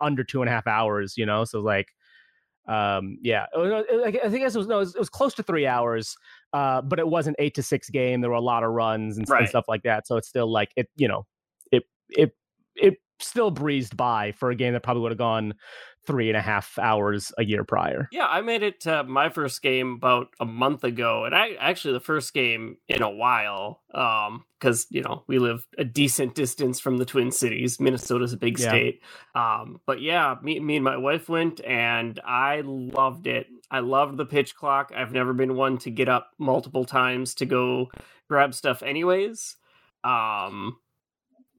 under 0.00 0.24
two 0.24 0.42
and 0.42 0.48
a 0.48 0.52
half 0.52 0.66
hours 0.66 1.14
you 1.16 1.26
know? 1.26 1.44
So 1.44 1.60
like 1.60 1.88
um 2.68 3.18
yeah. 3.22 3.46
Oh, 3.54 3.82
i 3.82 4.06
I 4.06 4.28
think 4.28 4.42
it 4.42 4.54
was 4.54 4.66
no 4.66 4.76
it 4.76 4.80
was, 4.80 4.94
it 4.94 4.98
was 4.98 5.08
close 5.08 5.34
to 5.34 5.42
three 5.42 5.66
hours 5.66 6.16
uh 6.52 6.80
but 6.82 6.98
it 6.98 7.08
was 7.08 7.26
an 7.26 7.34
eight 7.38 7.54
to 7.54 7.62
six 7.62 7.90
game 7.90 8.20
there 8.20 8.30
were 8.30 8.36
a 8.36 8.40
lot 8.40 8.62
of 8.62 8.70
runs 8.70 9.18
and, 9.18 9.28
and 9.30 9.48
stuff 9.48 9.66
like 9.68 9.82
that 9.82 10.06
so 10.06 10.16
it's 10.16 10.28
still 10.28 10.50
like 10.50 10.70
it 10.76 10.88
you 10.96 11.08
know 11.08 11.26
it 11.72 11.84
it 12.10 12.34
it 12.76 12.96
still 13.20 13.50
breezed 13.50 13.96
by 13.96 14.32
for 14.32 14.50
a 14.50 14.54
game 14.54 14.72
that 14.72 14.82
probably 14.82 15.02
would 15.02 15.12
have 15.12 15.18
gone 15.18 15.54
three 16.08 16.28
and 16.28 16.36
a 16.38 16.40
half 16.42 16.78
hours 16.78 17.30
a 17.36 17.44
year 17.44 17.64
prior 17.64 18.08
Yeah, 18.10 18.26
I 18.26 18.40
made 18.40 18.62
it 18.62 18.80
to 18.80 19.04
my 19.04 19.28
first 19.28 19.60
game 19.60 19.92
about 19.92 20.28
a 20.40 20.46
month 20.46 20.82
ago, 20.82 21.24
and 21.26 21.34
I 21.34 21.50
actually 21.60 21.92
the 21.92 22.00
first 22.00 22.32
game 22.32 22.78
in 22.88 23.02
a 23.02 23.10
while, 23.10 23.82
um, 23.94 24.44
because 24.58 24.86
you 24.90 25.02
know 25.02 25.22
we 25.28 25.38
live 25.38 25.66
a 25.76 25.84
decent 25.84 26.34
distance 26.34 26.80
from 26.80 26.96
the 26.96 27.04
Twin 27.04 27.30
Cities. 27.30 27.78
Minnesota's 27.78 28.32
a 28.32 28.38
big 28.38 28.58
Yeah. 28.58 28.68
state, 28.70 29.02
um, 29.34 29.80
but 29.86 30.00
yeah, 30.00 30.36
me, 30.42 30.58
me 30.60 30.76
and 30.76 30.84
my 30.84 30.96
wife 30.96 31.28
went, 31.28 31.60
and 31.62 32.18
I 32.24 32.62
loved 32.64 33.26
it. 33.26 33.46
I 33.70 33.80
loved 33.80 34.16
the 34.16 34.24
pitch 34.26 34.56
clock. 34.56 34.92
I've 34.96 35.12
never 35.12 35.34
been 35.34 35.54
one 35.54 35.76
to 35.78 35.90
get 35.90 36.08
up 36.08 36.30
multiple 36.38 36.86
times 36.86 37.34
to 37.34 37.44
go 37.46 37.90
grab 38.28 38.54
stuff, 38.54 38.82
anyways. 38.82 39.56
Um, 40.04 40.78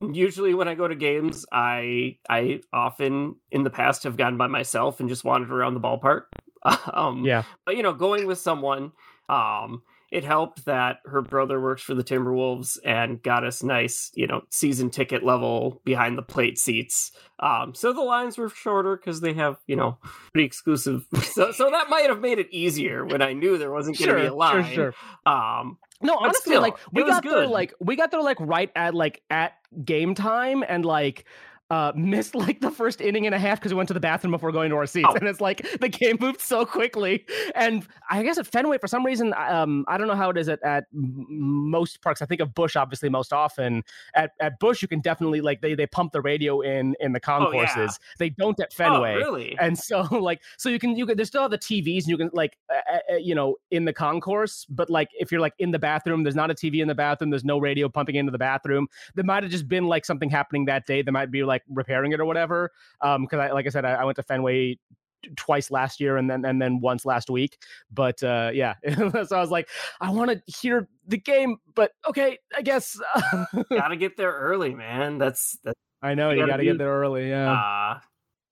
usually 0.02 0.54
when 0.54 0.68
I 0.68 0.76
go 0.76 0.88
to 0.88 0.96
games, 0.96 1.46
I 1.52 2.18
I 2.30 2.62
often 2.74 3.36
in 3.52 3.64
the 3.64 3.70
past 3.70 4.04
have 4.04 4.18
gone 4.18 4.38
by 4.38 4.48
myself 4.48 5.00
and 5.00 5.10
just 5.10 5.24
wandered 5.24 5.52
around 5.52 5.74
the 5.74 5.80
ballpark. 5.82 6.24
um, 6.94 7.24
yeah 7.24 7.44
but 7.66 7.78
you 7.78 7.84
know, 7.84 7.94
going 7.94 8.28
with 8.28 8.38
someone, 8.38 8.92
um, 9.30 9.82
it 10.12 10.24
helped 10.24 10.66
that 10.66 10.98
her 11.06 11.22
brother 11.22 11.62
works 11.62 11.84
for 11.84 11.94
the 11.94 12.04
Timberwolves 12.04 12.78
and 12.84 13.22
got 13.22 13.46
us 13.46 13.62
nice, 13.62 14.12
you 14.16 14.26
know, 14.26 14.42
season 14.50 14.90
ticket 14.90 15.24
level 15.24 15.82
behind 15.86 16.18
the 16.18 16.24
plate 16.24 16.58
seats. 16.58 17.12
Um, 17.40 17.76
so 17.76 17.94
the 17.94 18.02
lines 18.02 18.38
were 18.38 18.50
shorter 18.50 18.98
because 18.98 19.22
they 19.22 19.34
have, 19.34 19.58
you 19.68 19.76
know, 19.76 20.00
pretty 20.34 20.46
exclusive. 20.46 21.06
So, 21.30 21.52
so 21.52 21.70
that 21.70 21.90
might 21.90 22.10
have 22.10 22.20
made 22.22 22.40
it 22.40 22.48
easier 22.52 23.06
when 23.06 23.22
I 23.22 23.34
knew 23.34 23.58
there 23.58 23.72
wasn't 23.72 24.00
going 24.00 24.08
to 24.08 24.14
sure 24.14 24.22
be 24.22 24.28
a 24.28 24.34
line. 24.34 24.66
sure 24.74 24.94
sure 24.94 25.32
Um, 25.32 25.78
No, 26.02 26.18
honestly, 26.18 26.52
still, 26.52 26.62
like 26.62 26.78
we 26.92 27.04
got 27.04 27.24
there 27.24 27.48
like 27.48 27.74
we 27.80 27.96
got 27.96 28.12
there 28.12 28.22
like 28.22 28.38
right 28.40 28.72
at 28.76 28.94
like 28.96 29.22
at 29.30 29.54
game 29.84 30.16
time 30.16 30.64
and 30.68 30.86
like 30.86 31.26
uh 31.70 31.92
missed 31.96 32.34
like 32.36 32.62
the 32.62 32.72
first 32.72 33.00
inning 33.02 33.26
and 33.26 33.36
a 33.36 33.40
half 33.40 33.60
because 33.60 33.72
we 33.72 33.78
went 33.78 33.88
to 33.88 33.94
the 33.94 34.00
bathroom 34.00 34.32
before 34.32 34.52
going 34.52 34.70
to 34.70 34.76
our 34.76 34.86
seats. 34.88 35.08
Oh. 35.10 35.16
and 35.16 35.28
it's 35.28 35.40
like 35.42 35.66
the 35.80 35.90
game 35.90 36.18
moved 36.20 36.42
so 36.42 36.66
quickly. 36.66 37.26
And 37.56 37.86
i 38.10 38.24
guess 38.24 38.38
at 38.38 38.48
fenway 38.48 38.78
for 38.80 38.88
some 38.88 39.06
reason 39.06 39.34
um 39.38 39.86
i 39.88 39.98
don't 39.98 40.08
know 40.08 40.16
how 40.16 40.30
it 40.32 40.38
is 40.38 40.50
at, 40.50 40.62
at 40.64 40.86
most 40.94 42.02
parks. 42.02 42.22
I 42.22 42.26
think 42.26 42.42
of 42.42 42.54
Busch 42.54 42.76
obviously 42.76 43.10
most 43.10 43.32
often. 43.34 43.84
At, 44.16 44.32
at 44.40 44.60
Busch 44.60 44.82
you 44.82 44.88
can 44.88 45.00
definitely 45.02 45.42
like 45.42 45.62
they 45.62 45.76
they 45.76 45.88
pump 45.88 46.12
the 46.12 46.22
radio 46.22 46.62
in 46.62 46.96
in 47.00 47.14
the 47.14 47.20
Oh, 47.30 47.52
yeah. 47.52 47.66
concourses. 47.66 48.00
They 48.18 48.30
don't 48.30 48.60
at 48.60 48.74
fenway. 48.74 49.14
Oh, 49.16 49.18
really? 49.18 49.58
and 49.60 49.78
so 49.78 50.02
like 50.12 50.42
so 50.58 50.70
you 50.70 50.80
can 50.80 50.96
you 50.96 51.06
can 51.06 51.18
there's 51.18 51.28
still 51.28 51.42
have 51.44 51.52
the 51.52 51.58
tvs 51.58 52.00
and 52.00 52.08
you 52.08 52.18
can 52.18 52.30
like 52.34 52.58
uh, 52.74 53.14
uh, 53.14 53.16
you 53.18 53.36
know 53.36 53.56
in 53.72 53.86
the 53.86 53.94
concourse. 53.94 54.66
But 54.70 54.90
like 54.90 55.10
if 55.20 55.32
you're 55.32 55.42
like 55.42 55.54
in 55.60 55.72
the 55.72 55.80
bathroom 55.80 56.24
there's 56.24 56.36
not 56.36 56.50
a 56.50 56.56
tv 56.56 56.82
in 56.82 56.88
the 56.88 56.96
bathroom. 56.96 57.30
There's 57.30 57.46
no 57.46 57.60
radio 57.60 57.90
pumping 57.90 58.16
into 58.16 58.32
the 58.32 58.38
bathroom. 58.38 58.88
There 59.16 59.24
might 59.26 59.44
have 59.44 59.52
just 59.52 59.68
been 59.68 59.86
like 59.88 60.06
something 60.06 60.30
happening 60.30 60.66
that 60.66 60.86
day. 60.88 61.02
They 61.02 61.12
might 61.12 61.30
be 61.32 61.44
like 61.44 61.59
repairing 61.70 62.12
it 62.12 62.20
or 62.20 62.26
whatever 62.26 62.72
um 63.02 63.24
because 63.24 63.40
i 63.40 63.52
like 63.52 63.66
i 63.66 63.70
said 63.70 63.86
I, 63.86 63.94
I 63.94 64.04
went 64.06 64.16
to 64.18 64.24
fenway 64.24 64.78
twice 65.36 65.70
last 65.70 66.00
year 66.00 66.16
and 66.16 66.30
then 66.30 66.46
and 66.46 66.62
then 66.62 66.80
once 66.80 67.06
last 67.06 67.30
week 67.30 67.58
but 67.92 68.24
uh 68.24 68.52
yeah 68.54 68.76
so 68.96 69.36
i 69.36 69.42
was 69.42 69.52
like 69.52 69.68
i 70.00 70.10
want 70.10 70.32
to 70.32 70.42
hear 70.62 70.88
the 71.08 71.18
game 71.18 71.58
but 71.76 71.92
okay 72.08 72.38
i 72.56 72.62
guess 72.62 72.98
Gotta 73.70 73.98
get 73.98 74.16
there 74.16 74.32
early, 74.32 74.74
man. 74.74 75.18
That's 75.18 75.58
that. 75.66 75.74
i 76.02 76.14
know 76.14 76.30
You 76.30 76.38
gotta 76.38 76.52
gotta 76.54 76.64
get 76.64 76.78
there 76.78 76.92
early 77.02 77.30
yeah 77.30 77.52
Uh, 77.52 78.00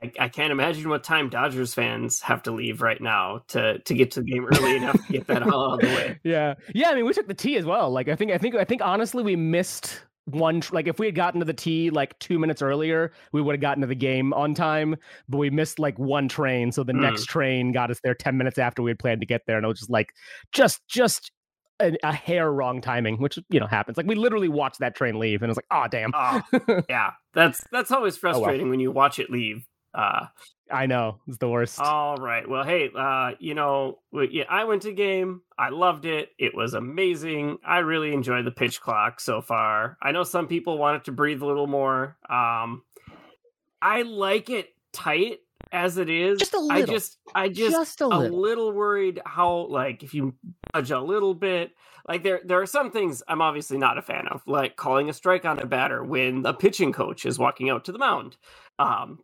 I, 0.03 0.11
I 0.19 0.29
can't 0.29 0.51
imagine 0.51 0.89
what 0.89 1.03
time 1.03 1.29
Dodgers 1.29 1.73
fans 1.73 2.21
have 2.21 2.43
to 2.43 2.51
leave 2.51 2.81
right 2.81 3.01
now 3.01 3.43
to 3.47 3.79
to 3.79 3.93
get 3.95 4.11
to 4.11 4.21
the 4.21 4.29
game 4.29 4.45
early 4.45 4.75
enough 4.75 5.03
to 5.07 5.13
get 5.13 5.25
that 5.27 5.41
all 5.41 5.71
out 5.71 5.83
of 5.83 5.89
the 5.89 5.95
way. 5.95 6.19
Yeah, 6.23 6.53
yeah. 6.75 6.89
I 6.91 6.95
mean, 6.95 7.05
we 7.05 7.13
took 7.13 7.27
the 7.27 7.33
T 7.33 7.57
as 7.57 7.65
well. 7.65 7.89
Like, 7.89 8.07
I 8.07 8.15
think, 8.15 8.31
I 8.31 8.37
think, 8.37 8.53
I 8.53 8.63
think. 8.63 8.83
Honestly, 8.83 9.23
we 9.23 9.35
missed 9.35 10.03
one. 10.27 10.61
Like, 10.71 10.87
if 10.87 10.99
we 10.99 11.05
had 11.07 11.15
gotten 11.15 11.39
to 11.39 11.45
the 11.45 11.53
T 11.53 11.89
like 11.89 12.17
two 12.19 12.37
minutes 12.39 12.61
earlier, 12.61 13.11
we 13.31 13.41
would 13.41 13.53
have 13.53 13.61
gotten 13.61 13.81
to 13.81 13.87
the 13.87 13.95
game 13.95 14.33
on 14.33 14.53
time. 14.53 14.95
But 15.27 15.37
we 15.37 15.49
missed 15.49 15.79
like 15.79 15.97
one 15.97 16.27
train, 16.27 16.71
so 16.71 16.83
the 16.83 16.93
Hmm. 16.93 17.01
next 17.01 17.25
train 17.25 17.71
got 17.71 17.89
us 17.91 17.99
there 18.03 18.13
ten 18.13 18.37
minutes 18.37 18.57
after 18.57 18.81
we 18.81 18.91
had 18.91 18.99
planned 18.99 19.21
to 19.21 19.27
get 19.27 19.41
there, 19.47 19.57
and 19.57 19.65
it 19.65 19.67
was 19.67 19.79
just 19.79 19.91
like, 19.91 20.13
just, 20.51 20.85
just. 20.87 21.31
A, 21.79 21.95
a 22.01 22.11
hair 22.11 22.51
wrong 22.51 22.81
timing, 22.81 23.17
which 23.17 23.37
you 23.51 23.59
know 23.59 23.67
happens. 23.67 23.97
Like 23.97 24.07
we 24.07 24.15
literally 24.15 24.49
watched 24.49 24.79
that 24.79 24.95
train 24.95 25.19
leave, 25.19 25.43
and 25.43 25.47
it 25.47 25.51
was 25.51 25.57
like, 25.57 25.67
oh 25.69 25.85
damn, 25.87 26.11
Oh, 26.11 26.41
yeah, 26.89 27.11
that's 27.35 27.63
that's 27.71 27.91
always 27.91 28.17
frustrating 28.17 28.71
when 28.71 28.79
you 28.79 28.89
watch 28.91 29.19
it 29.19 29.29
leave. 29.29 29.63
Uh, 29.93 30.25
I 30.71 30.85
know 30.85 31.19
it's 31.27 31.37
the 31.37 31.49
worst. 31.49 31.79
all 31.79 32.17
right. 32.17 32.47
Well, 32.47 32.63
hey, 32.63 32.89
uh, 32.95 33.31
you 33.39 33.53
know, 33.53 33.99
yeah, 34.11 34.43
I 34.49 34.65
went 34.65 34.83
to 34.83 34.93
game. 34.93 35.41
I 35.57 35.69
loved 35.69 36.05
it. 36.05 36.29
It 36.37 36.55
was 36.55 36.73
amazing. 36.73 37.57
I 37.65 37.79
really 37.79 38.13
enjoyed 38.13 38.45
the 38.45 38.51
pitch 38.51 38.81
clock 38.81 39.19
so 39.19 39.41
far. 39.41 39.97
I 40.01 40.11
know 40.11 40.23
some 40.23 40.47
people 40.47 40.77
want 40.77 40.97
it 40.97 41.05
to 41.05 41.11
breathe 41.11 41.41
a 41.41 41.45
little 41.45 41.67
more. 41.67 42.17
Um, 42.29 42.83
I 43.81 44.01
like 44.03 44.49
it 44.49 44.73
tight 44.91 45.39
as 45.71 45.97
it 45.97 46.09
is. 46.09 46.39
Just 46.39 46.53
a 46.53 46.59
little. 46.59 46.83
I 46.83 46.85
just, 46.85 47.17
I 47.35 47.49
just, 47.49 47.71
just 47.71 48.01
a 48.01 48.05
a 48.05 48.07
little. 48.07 48.39
little 48.41 48.71
worried 48.71 49.21
how 49.25 49.67
like 49.69 50.03
if 50.03 50.13
you 50.13 50.33
budge 50.73 50.91
a 50.91 50.99
little 50.99 51.33
bit 51.33 51.71
like 52.07 52.23
there 52.23 52.39
there 52.45 52.61
are 52.61 52.65
some 52.65 52.91
things 52.91 53.23
i'm 53.27 53.41
obviously 53.41 53.77
not 53.77 53.97
a 53.97 54.01
fan 54.01 54.27
of 54.27 54.41
like 54.47 54.75
calling 54.75 55.09
a 55.09 55.13
strike 55.13 55.43
on 55.43 55.59
a 55.59 55.65
batter 55.65 56.03
when 56.03 56.41
the 56.41 56.53
pitching 56.53 56.93
coach 56.93 57.25
is 57.25 57.39
walking 57.39 57.69
out 57.69 57.83
to 57.85 57.91
the 57.91 57.97
mound 57.97 58.37
um 58.79 59.19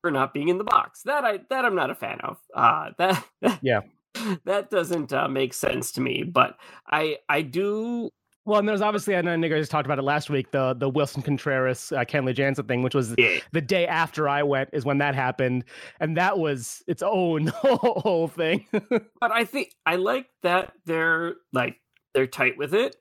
for 0.00 0.10
not 0.10 0.32
being 0.34 0.48
in 0.48 0.58
the 0.58 0.64
box 0.64 1.02
that 1.04 1.24
i 1.24 1.38
that 1.50 1.64
i'm 1.64 1.74
not 1.74 1.90
a 1.90 1.94
fan 1.94 2.18
of 2.22 2.38
uh 2.54 2.90
that 2.98 3.24
Yeah. 3.62 3.80
that 4.44 4.70
doesn't 4.70 5.12
uh, 5.12 5.28
make 5.28 5.54
sense 5.54 5.92
to 5.92 6.00
me 6.00 6.22
but 6.24 6.56
i 6.86 7.18
i 7.28 7.42
do 7.42 8.10
Well, 8.44 8.58
and 8.58 8.68
there's 8.68 8.80
obviously, 8.80 9.14
I 9.14 9.20
know 9.20 9.36
Nigger 9.36 9.58
just 9.58 9.70
talked 9.70 9.86
about 9.86 9.98
it 9.98 10.02
last 10.02 10.30
week, 10.30 10.50
the 10.50 10.74
the 10.74 10.90
Willson 10.90 11.22
Contreras, 11.22 11.92
uh, 11.92 12.04
Kenley 12.04 12.34
Jansen 12.34 12.64
thing, 12.66 12.82
which 12.82 12.94
was 12.94 13.14
yeah, 13.18 13.38
the 13.52 13.60
day 13.60 13.86
after 13.86 14.28
I 14.28 14.42
went 14.42 14.70
is 14.72 14.84
when 14.84 14.98
that 14.98 15.14
happened, 15.14 15.64
and 16.00 16.16
that 16.16 16.38
was 16.38 16.82
its 16.88 17.02
own 17.04 17.46
whole 17.54 18.26
thing. 18.28 18.66
but 18.72 19.30
i 19.30 19.44
think 19.44 19.72
i 19.86 19.96
like 19.96 20.26
that 20.42 20.72
they're 20.86 21.34
like 21.52 21.76
they're 22.14 22.26
tight 22.26 22.56
with 22.58 22.74
it 22.74 22.96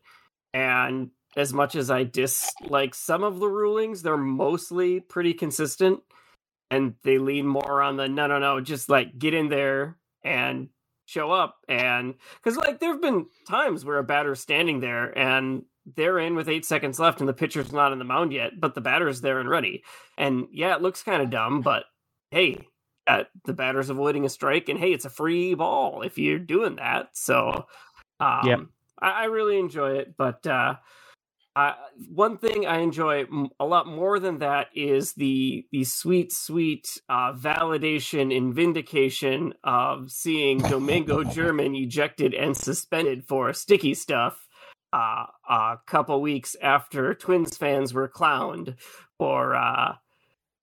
and 0.53 1.09
as 1.37 1.53
much 1.53 1.73
as 1.75 1.89
i 1.89 2.03
dislike 2.03 2.93
some 2.93 3.23
of 3.23 3.39
the 3.39 3.47
rulings 3.47 4.01
they're 4.03 4.17
mostly 4.17 4.99
pretty 4.99 5.33
consistent 5.33 6.01
and 6.71 6.95
they 7.03 7.17
lean 7.17 7.47
more 7.47 7.81
on 7.81 7.97
the 7.97 8.07
no 8.07 8.27
no 8.27 8.39
no 8.39 8.59
just 8.61 8.89
like 8.89 9.17
get 9.17 9.33
in 9.33 9.49
there 9.49 9.97
and 10.23 10.69
show 11.05 11.31
up 11.31 11.57
and 11.67 12.13
because 12.37 12.57
like 12.57 12.79
there 12.79 12.91
have 12.91 13.01
been 13.01 13.25
times 13.47 13.83
where 13.83 13.97
a 13.97 14.03
batter's 14.03 14.39
standing 14.39 14.79
there 14.79 15.17
and 15.17 15.63
they're 15.95 16.19
in 16.19 16.35
with 16.35 16.47
eight 16.47 16.65
seconds 16.65 16.99
left 16.99 17.19
and 17.19 17.27
the 17.27 17.33
pitcher's 17.33 17.71
not 17.71 17.91
on 17.91 17.97
the 17.97 18.05
mound 18.05 18.31
yet 18.31 18.51
but 18.59 18.75
the 18.75 18.81
batter's 18.81 19.21
there 19.21 19.39
and 19.39 19.49
ready 19.49 19.83
and 20.17 20.45
yeah 20.51 20.75
it 20.75 20.81
looks 20.83 21.01
kind 21.01 21.21
of 21.23 21.29
dumb 21.31 21.61
but 21.61 21.85
hey 22.31 22.59
uh, 23.07 23.23
the 23.45 23.53
batter's 23.53 23.89
avoiding 23.89 24.23
a 24.23 24.29
strike 24.29 24.69
and 24.69 24.77
hey 24.79 24.93
it's 24.93 25.05
a 25.05 25.09
free 25.09 25.55
ball 25.55 26.03
if 26.03 26.19
you're 26.19 26.37
doing 26.37 26.75
that 26.75 27.09
so 27.13 27.65
um 28.19 28.45
Yep. 28.45 28.59
I, 29.01 29.09
I 29.11 29.23
really 29.25 29.57
enjoy 29.57 29.93
it 29.93 30.13
but 30.15 30.45
uh 30.45 30.75
Uh, 31.59 31.73
one 32.07 32.37
thing 32.37 32.65
I 32.65 32.77
enjoy 32.77 33.25
a 33.59 33.65
lot 33.65 33.85
more 33.85 34.17
than 34.17 34.39
that 34.39 34.67
is 34.73 35.11
the 35.15 35.65
the 35.73 35.83
sweet, 35.83 36.31
sweet 36.31 36.87
uh, 37.09 37.33
validation 37.33 38.35
and 38.35 38.53
vindication 38.53 39.53
of 39.61 40.09
seeing 40.09 40.59
Domingo 40.59 41.23
German 41.39 41.75
ejected 41.75 42.33
and 42.33 42.55
suspended 42.55 43.25
for 43.27 43.51
sticky 43.51 43.93
stuff 43.93 44.47
uh, 44.93 45.25
a 45.49 45.79
couple 45.85 46.21
weeks 46.21 46.55
after 46.61 47.13
Twins 47.13 47.57
fans 47.57 47.93
were 47.93 48.07
clowned 48.07 48.77
for 49.17 49.53
uh, 49.53 49.95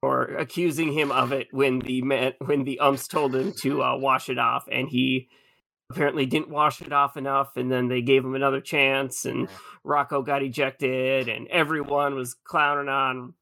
for 0.00 0.24
accusing 0.36 0.94
him 0.94 1.12
of 1.12 1.30
it 1.30 1.48
when 1.50 1.80
the 1.80 2.00
man, 2.00 2.32
when 2.46 2.64
the 2.64 2.80
umps 2.80 3.06
told 3.06 3.36
him 3.36 3.52
to 3.60 3.82
uh, 3.82 3.98
wash 3.98 4.30
it 4.30 4.38
off, 4.38 4.66
and 4.72 4.88
he 4.88 5.28
apparently 5.90 6.26
didn't 6.26 6.50
wash 6.50 6.82
it 6.82 6.92
off 6.92 7.16
enough 7.16 7.56
and 7.56 7.70
then 7.70 7.88
they 7.88 8.02
gave 8.02 8.24
him 8.24 8.34
another 8.34 8.60
chance 8.60 9.24
and 9.24 9.48
Rocco 9.84 10.22
got 10.22 10.42
ejected 10.42 11.28
and 11.28 11.46
everyone 11.48 12.14
was 12.14 12.34
clowning 12.34 12.88
on 12.88 13.34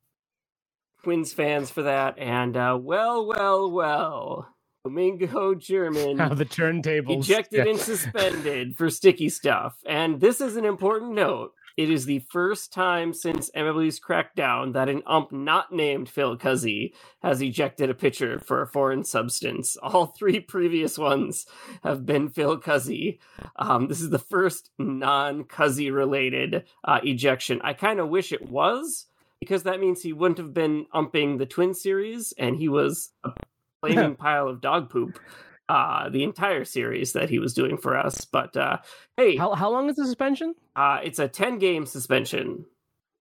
Twins 1.02 1.32
fans 1.32 1.70
for 1.70 1.82
that 1.82 2.18
and 2.18 2.56
uh, 2.56 2.78
well 2.80 3.26
well 3.26 3.70
well 3.70 4.54
Domingo 4.84 5.54
German 5.54 6.16
the 6.36 6.44
turntables. 6.44 7.24
ejected 7.24 7.66
and 7.66 7.80
suspended 7.80 8.76
for 8.76 8.90
sticky 8.90 9.30
stuff. 9.30 9.76
And 9.86 10.20
this 10.20 10.42
is 10.42 10.56
an 10.56 10.66
important 10.66 11.12
note 11.12 11.52
it 11.76 11.90
is 11.90 12.06
the 12.06 12.20
first 12.30 12.72
time 12.72 13.12
since 13.12 13.50
MLB's 13.50 13.98
crackdown 13.98 14.72
that 14.74 14.88
an 14.88 15.02
ump 15.06 15.32
not 15.32 15.72
named 15.72 16.08
Phil 16.08 16.36
Cuzzi 16.36 16.92
has 17.22 17.42
ejected 17.42 17.90
a 17.90 17.94
pitcher 17.94 18.38
for 18.38 18.62
a 18.62 18.66
foreign 18.66 19.04
substance. 19.04 19.76
All 19.82 20.06
three 20.06 20.40
previous 20.40 20.96
ones 20.96 21.46
have 21.82 22.06
been 22.06 22.28
Phil 22.28 22.60
Cuzzi. 22.60 23.18
Um, 23.56 23.88
this 23.88 24.00
is 24.00 24.10
the 24.10 24.18
first 24.18 24.70
non 24.78 25.44
Cuzzi 25.44 25.92
related 25.92 26.64
uh, 26.84 27.00
ejection. 27.02 27.60
I 27.64 27.72
kind 27.72 27.98
of 27.98 28.08
wish 28.08 28.32
it 28.32 28.48
was 28.48 29.06
because 29.40 29.64
that 29.64 29.80
means 29.80 30.02
he 30.02 30.12
wouldn't 30.12 30.38
have 30.38 30.54
been 30.54 30.86
umping 30.94 31.38
the 31.38 31.46
Twin 31.46 31.74
Series 31.74 32.32
and 32.38 32.56
he 32.56 32.68
was 32.68 33.10
a 33.24 33.32
flaming 33.80 34.14
pile 34.16 34.48
of 34.48 34.60
dog 34.60 34.90
poop 34.90 35.18
uh, 35.68 36.08
the 36.08 36.22
entire 36.22 36.64
series 36.64 37.12
that 37.12 37.30
he 37.30 37.38
was 37.38 37.54
doing 37.54 37.76
for 37.76 37.96
us. 37.96 38.24
But 38.24 38.56
uh, 38.56 38.78
hey, 39.16 39.36
how 39.36 39.54
how 39.54 39.70
long 39.70 39.88
is 39.88 39.96
the 39.96 40.04
suspension? 40.04 40.54
Uh, 40.76 41.00
it's 41.02 41.18
a 41.18 41.28
ten 41.28 41.58
game 41.58 41.86
suspension. 41.86 42.66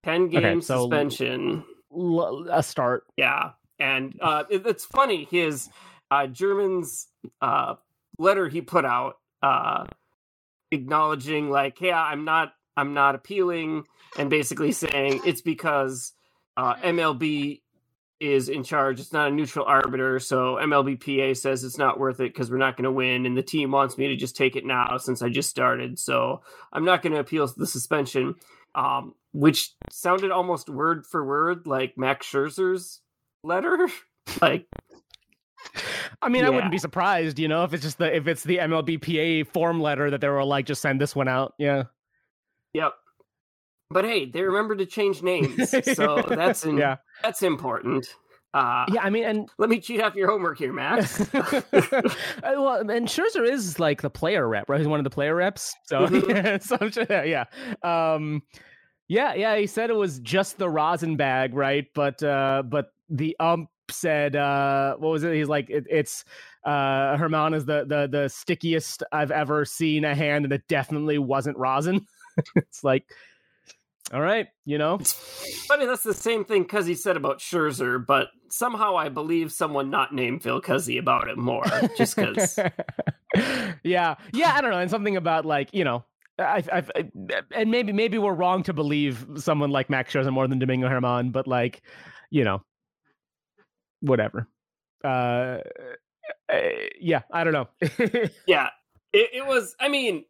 Ten 0.04 0.28
game 0.28 0.46
okay, 0.46 0.62
so 0.62 0.84
suspension. 0.84 1.64
L- 1.96 2.48
a 2.52 2.64
start. 2.64 3.06
Yeah, 3.18 3.52
and 3.80 4.18
uh, 4.22 4.44
it, 4.50 4.66
it's 4.66 4.86
funny 4.86 5.28
his 5.30 5.70
uh, 6.12 6.28
German's 6.28 7.08
uh, 7.42 7.76
letter 8.18 8.48
he 8.50 8.62
put 8.62 8.86
out 8.86 9.16
uh, 9.42 9.86
acknowledging 10.72 11.50
like, 11.50 11.78
"Hey, 11.80 11.92
I'm 11.92 12.26
not 12.26 12.54
I'm 12.76 12.94
not 12.94 13.16
appealing," 13.16 13.86
and 14.18 14.30
basically 14.30 14.72
saying 14.72 15.22
it's 15.26 15.42
because 15.42 16.14
uh, 16.58 16.76
MLB 16.76 17.62
is 18.24 18.48
in 18.48 18.64
charge. 18.64 19.00
It's 19.00 19.12
not 19.12 19.28
a 19.28 19.32
neutral 19.32 19.66
arbiter, 19.66 20.20
so 20.20 20.56
MLBPA 20.56 21.36
says 21.36 21.64
it's 21.64 21.78
not 21.78 22.00
worth 22.00 22.20
it 22.22 22.34
because 22.34 22.50
we're 22.50 22.58
not 22.58 22.78
going 22.78 22.86
to 22.86 22.92
win, 22.92 23.26
and 23.26 23.38
the 23.38 23.44
team 23.44 23.72
wants 23.72 23.98
me 23.98 24.08
to 24.08 24.16
just 24.16 24.38
take 24.38 24.56
it 24.56 24.66
now 24.66 24.98
since 24.98 25.22
I 25.22 25.30
just 25.30 25.50
started. 25.50 26.00
So 26.00 26.42
I'm 26.72 26.86
not 26.86 27.02
going 27.02 27.14
to 27.14 27.20
appeal 27.20 27.46
the 27.48 27.68
suspension, 27.68 28.36
um, 28.76 29.14
which 29.34 29.72
sounded 29.92 30.32
almost 30.32 30.70
word 30.70 31.06
for 31.06 31.26
word 31.26 31.68
like 31.68 31.98
Max 31.98 32.26
Scherzer's 32.26 33.02
letter. 33.44 33.90
like, 34.42 34.66
I 36.22 36.30
mean, 36.30 36.44
yeah. 36.44 36.48
I 36.48 36.52
wouldn't 36.52 36.72
be 36.72 36.78
surprised, 36.78 37.40
you 37.40 37.50
know, 37.50 37.66
if 37.66 37.74
it's 37.74 37.84
just 37.84 37.98
the 37.98 38.16
if 38.16 38.28
it's 38.28 38.44
the 38.44 38.60
MLBPA 38.60 39.48
form 39.48 39.82
letter 39.82 40.10
that 40.10 40.22
they 40.22 40.30
were 40.30 40.46
like, 40.46 40.66
just 40.66 40.82
send 40.82 41.02
this 41.02 41.16
one 41.16 41.28
out. 41.28 41.54
Yeah. 41.58 41.84
Yep. 42.74 42.94
But 43.94 44.06
hey, 44.06 44.26
they 44.26 44.42
remember 44.42 44.76
to 44.76 44.86
change 44.86 45.22
names, 45.22 45.70
so 45.96 46.24
that's 46.30 46.66
in, 46.66 46.78
yeah. 46.78 46.98
that's 47.22 47.44
important. 47.44 48.08
Uh, 48.54 48.86
yeah, 48.92 49.02
I 49.02 49.10
mean, 49.10 49.24
and 49.24 49.50
let 49.58 49.70
me 49.70 49.80
cheat 49.80 50.00
off 50.00 50.14
your 50.14 50.30
homework 50.30 50.60
here, 50.60 50.74
Max. 50.74 51.26
Uh, 52.44 52.56
well, 52.58 52.90
and 52.90 53.08
Scherzer 53.08 53.50
is 53.50 53.80
like 53.80 54.02
the 54.02 54.10
player 54.10 54.48
rep, 54.48 54.70
right? 54.70 54.80
He's 54.80 54.88
one 54.88 55.00
of 55.00 55.04
the 55.06 55.10
player 55.10 55.36
reps. 55.36 55.74
So, 55.86 56.00
mm-hmm. 56.08 56.58
so 56.60 57.24
yeah, 57.24 57.46
um, 57.84 58.44
yeah, 59.08 59.34
yeah. 59.34 59.56
He 59.56 59.66
said 59.66 59.90
it 59.90 59.96
was 59.96 60.20
just 60.20 60.58
the 60.58 60.70
rosin 60.70 61.16
bag, 61.16 61.54
right? 61.54 61.86
But 61.96 62.22
uh, 62.22 62.64
but 62.66 62.88
the 63.10 63.36
ump 63.40 63.70
said, 63.90 64.36
uh, 64.36 64.96
what 64.98 65.10
was 65.10 65.24
it? 65.24 65.34
He's 65.34 65.48
like, 65.48 65.70
it, 65.70 65.86
it's 65.90 66.26
uh, 66.66 67.16
Germán 67.18 67.56
is 67.56 67.66
the 67.66 67.86
the 67.88 68.08
the 68.12 68.28
stickiest 68.28 69.04
I've 69.12 69.32
ever 69.32 69.64
seen 69.64 70.04
a 70.04 70.14
hand, 70.14 70.46
and 70.46 70.54
it 70.54 70.68
definitely 70.68 71.18
wasn't 71.18 71.58
rosin. 71.58 72.06
it's 72.56 72.84
like 72.84 73.06
all 74.12 74.22
right, 74.22 74.48
you 74.66 74.78
know. 74.78 74.98
Funny, 75.68 75.86
that's 75.86 76.04
the 76.04 76.14
same 76.14 76.44
thing 76.44 76.66
Cuzzi 76.66 76.98
said 76.98 77.16
about 77.16 77.40
Scherzer, 77.40 78.06
but 78.06 78.28
somehow 78.50 78.98
I 78.98 79.10
believe 79.10 79.52
someone 79.52 79.90
not 79.90 80.14
named 80.14 80.44
Phil 80.44 80.62
Cuzzi 80.62 81.00
about 81.00 81.30
it 81.30 81.38
more, 81.38 81.64
just 81.98 82.16
because. 82.16 82.60
yeah, 83.84 84.16
yeah, 84.34 84.54
I 84.56 84.62
don't 84.62 84.72
know, 84.72 84.80
and 84.80 84.92
something 84.92 85.16
about 85.16 85.46
like 85.46 85.74
you 85.74 85.84
know, 85.84 86.04
I, 86.38 86.64
I've, 86.72 86.92
and 87.52 87.72
maybe 87.72 87.94
maybe 87.94 88.18
we're 88.18 88.34
wrong 88.34 88.64
to 88.64 88.74
believe 88.74 89.26
someone 89.38 89.70
like 89.70 89.90
Max 89.90 90.14
Scherzer 90.14 90.34
more 90.34 90.48
than 90.48 90.60
Domingo 90.60 90.90
Germán, 90.90 91.32
but 91.32 91.48
like, 91.48 91.82
you 92.30 92.44
know, 92.44 92.64
whatever. 94.02 94.48
Uh, 95.04 95.60
uh 96.52 96.60
yeah, 97.00 97.22
I 97.32 97.44
don't 97.44 97.54
know. 97.54 97.68
yeah, 98.48 98.70
it, 99.14 99.30
it 99.34 99.46
was. 99.48 99.76
I 99.80 99.90
mean, 99.90 100.26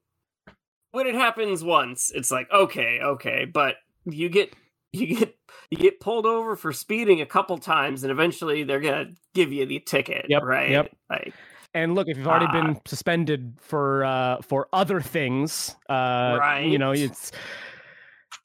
when 0.93 1.07
it 1.07 1.15
happens 1.15 1.63
once, 1.63 2.11
it's 2.13 2.31
like 2.31 2.49
okay, 2.51 2.99
okay, 3.03 3.45
but 3.45 3.75
you 4.05 4.29
get 4.29 4.53
you 4.93 5.17
get 5.17 5.35
you 5.69 5.77
get 5.77 5.99
pulled 5.99 6.25
over 6.25 6.55
for 6.55 6.71
speeding 6.71 7.19
a 7.19 7.25
couple 7.25 7.57
times, 7.57 8.03
and 8.03 8.11
eventually 8.11 8.63
they're 8.63 8.79
gonna 8.79 9.07
give 9.33 9.51
you 9.51 9.65
the 9.65 9.79
ticket, 9.79 10.27
yep, 10.29 10.43
right? 10.43 10.69
Yep. 10.69 10.95
Like, 11.09 11.33
and 11.73 11.95
look, 11.95 12.07
if 12.07 12.17
you've 12.17 12.27
already 12.27 12.45
uh, 12.45 12.51
been 12.51 12.81
suspended 12.85 13.55
for 13.59 14.05
uh, 14.05 14.41
for 14.43 14.67
other 14.71 15.01
things, 15.01 15.75
uh, 15.89 16.37
right? 16.39 16.65
You 16.67 16.77
know, 16.77 16.91
it's 16.91 17.31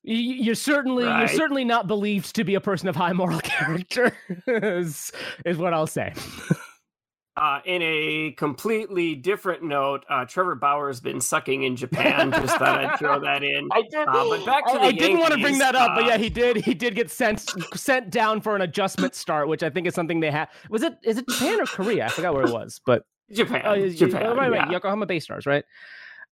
you're 0.03 0.55
certainly 0.55 1.05
right. 1.05 1.19
you're 1.19 1.29
certainly 1.29 1.65
not 1.65 1.87
believed 1.87 2.35
to 2.37 2.45
be 2.45 2.55
a 2.55 2.63
person 2.63 2.89
of 2.89 2.97
high 2.97 3.13
moral 3.13 3.41
character, 3.43 4.17
is 4.47 5.13
is 5.45 5.59
what 5.59 5.75
I'll 5.75 5.87
say. 5.87 6.15
Uh, 7.41 7.61
in 7.67 7.81
a 7.83 8.33
completely 8.33 9.15
different 9.15 9.63
note, 9.63 10.05
uh, 10.11 10.25
Trevor 10.25 10.57
Bauer's 10.57 10.99
been 10.99 11.21
sucking 11.21 11.63
in 11.63 11.77
Japan. 11.77 12.33
Just 12.33 12.57
thought 12.57 12.85
I'd 12.85 12.99
throw 12.99 13.21
that 13.21 13.45
in. 13.45 13.69
I 13.71 13.83
did. 13.83 14.09
Uh, 14.09 14.29
but 14.29 14.45
back 14.45 14.67
to 14.67 14.73
I, 14.73 14.79
the 14.79 14.85
I 14.87 14.91
didn't 14.93 15.19
want 15.19 15.35
to 15.35 15.41
bring 15.41 15.59
that 15.59 15.77
up, 15.77 15.95
but 15.95 16.05
yeah, 16.05 16.15
uh, 16.15 16.19
he 16.19 16.31
did. 16.31 16.57
He 16.57 16.75
did 16.75 16.97
get 16.97 17.13
sent 17.13 17.49
sent 17.77 18.11
down 18.11 18.41
for 18.41 18.57
an 18.57 18.63
adjustment 18.63 19.15
start, 19.15 19.47
which 19.47 19.63
I 19.63 19.71
think 19.71 19.87
is 19.87 19.95
something 19.95 20.19
they 20.19 20.33
have. 20.33 20.49
Was 20.69 20.83
it 20.83 20.99
is 21.05 21.19
it 21.19 21.29
Japan 21.29 21.61
or 21.61 21.67
Korea? 21.67 22.07
I 22.07 22.09
forgot 22.09 22.35
where 22.35 22.45
it 22.45 22.53
was, 22.53 22.81
but 22.85 23.05
Japan. 23.33 23.63
Oh, 23.65 23.89
Japan. 23.89 24.27
Oh, 24.27 24.35
right, 24.35 24.51
right. 24.51 24.67
Yeah. 24.67 24.73
Yokohama 24.73 25.07
Bay 25.07 25.21
Stars, 25.21 25.47
right? 25.47 25.65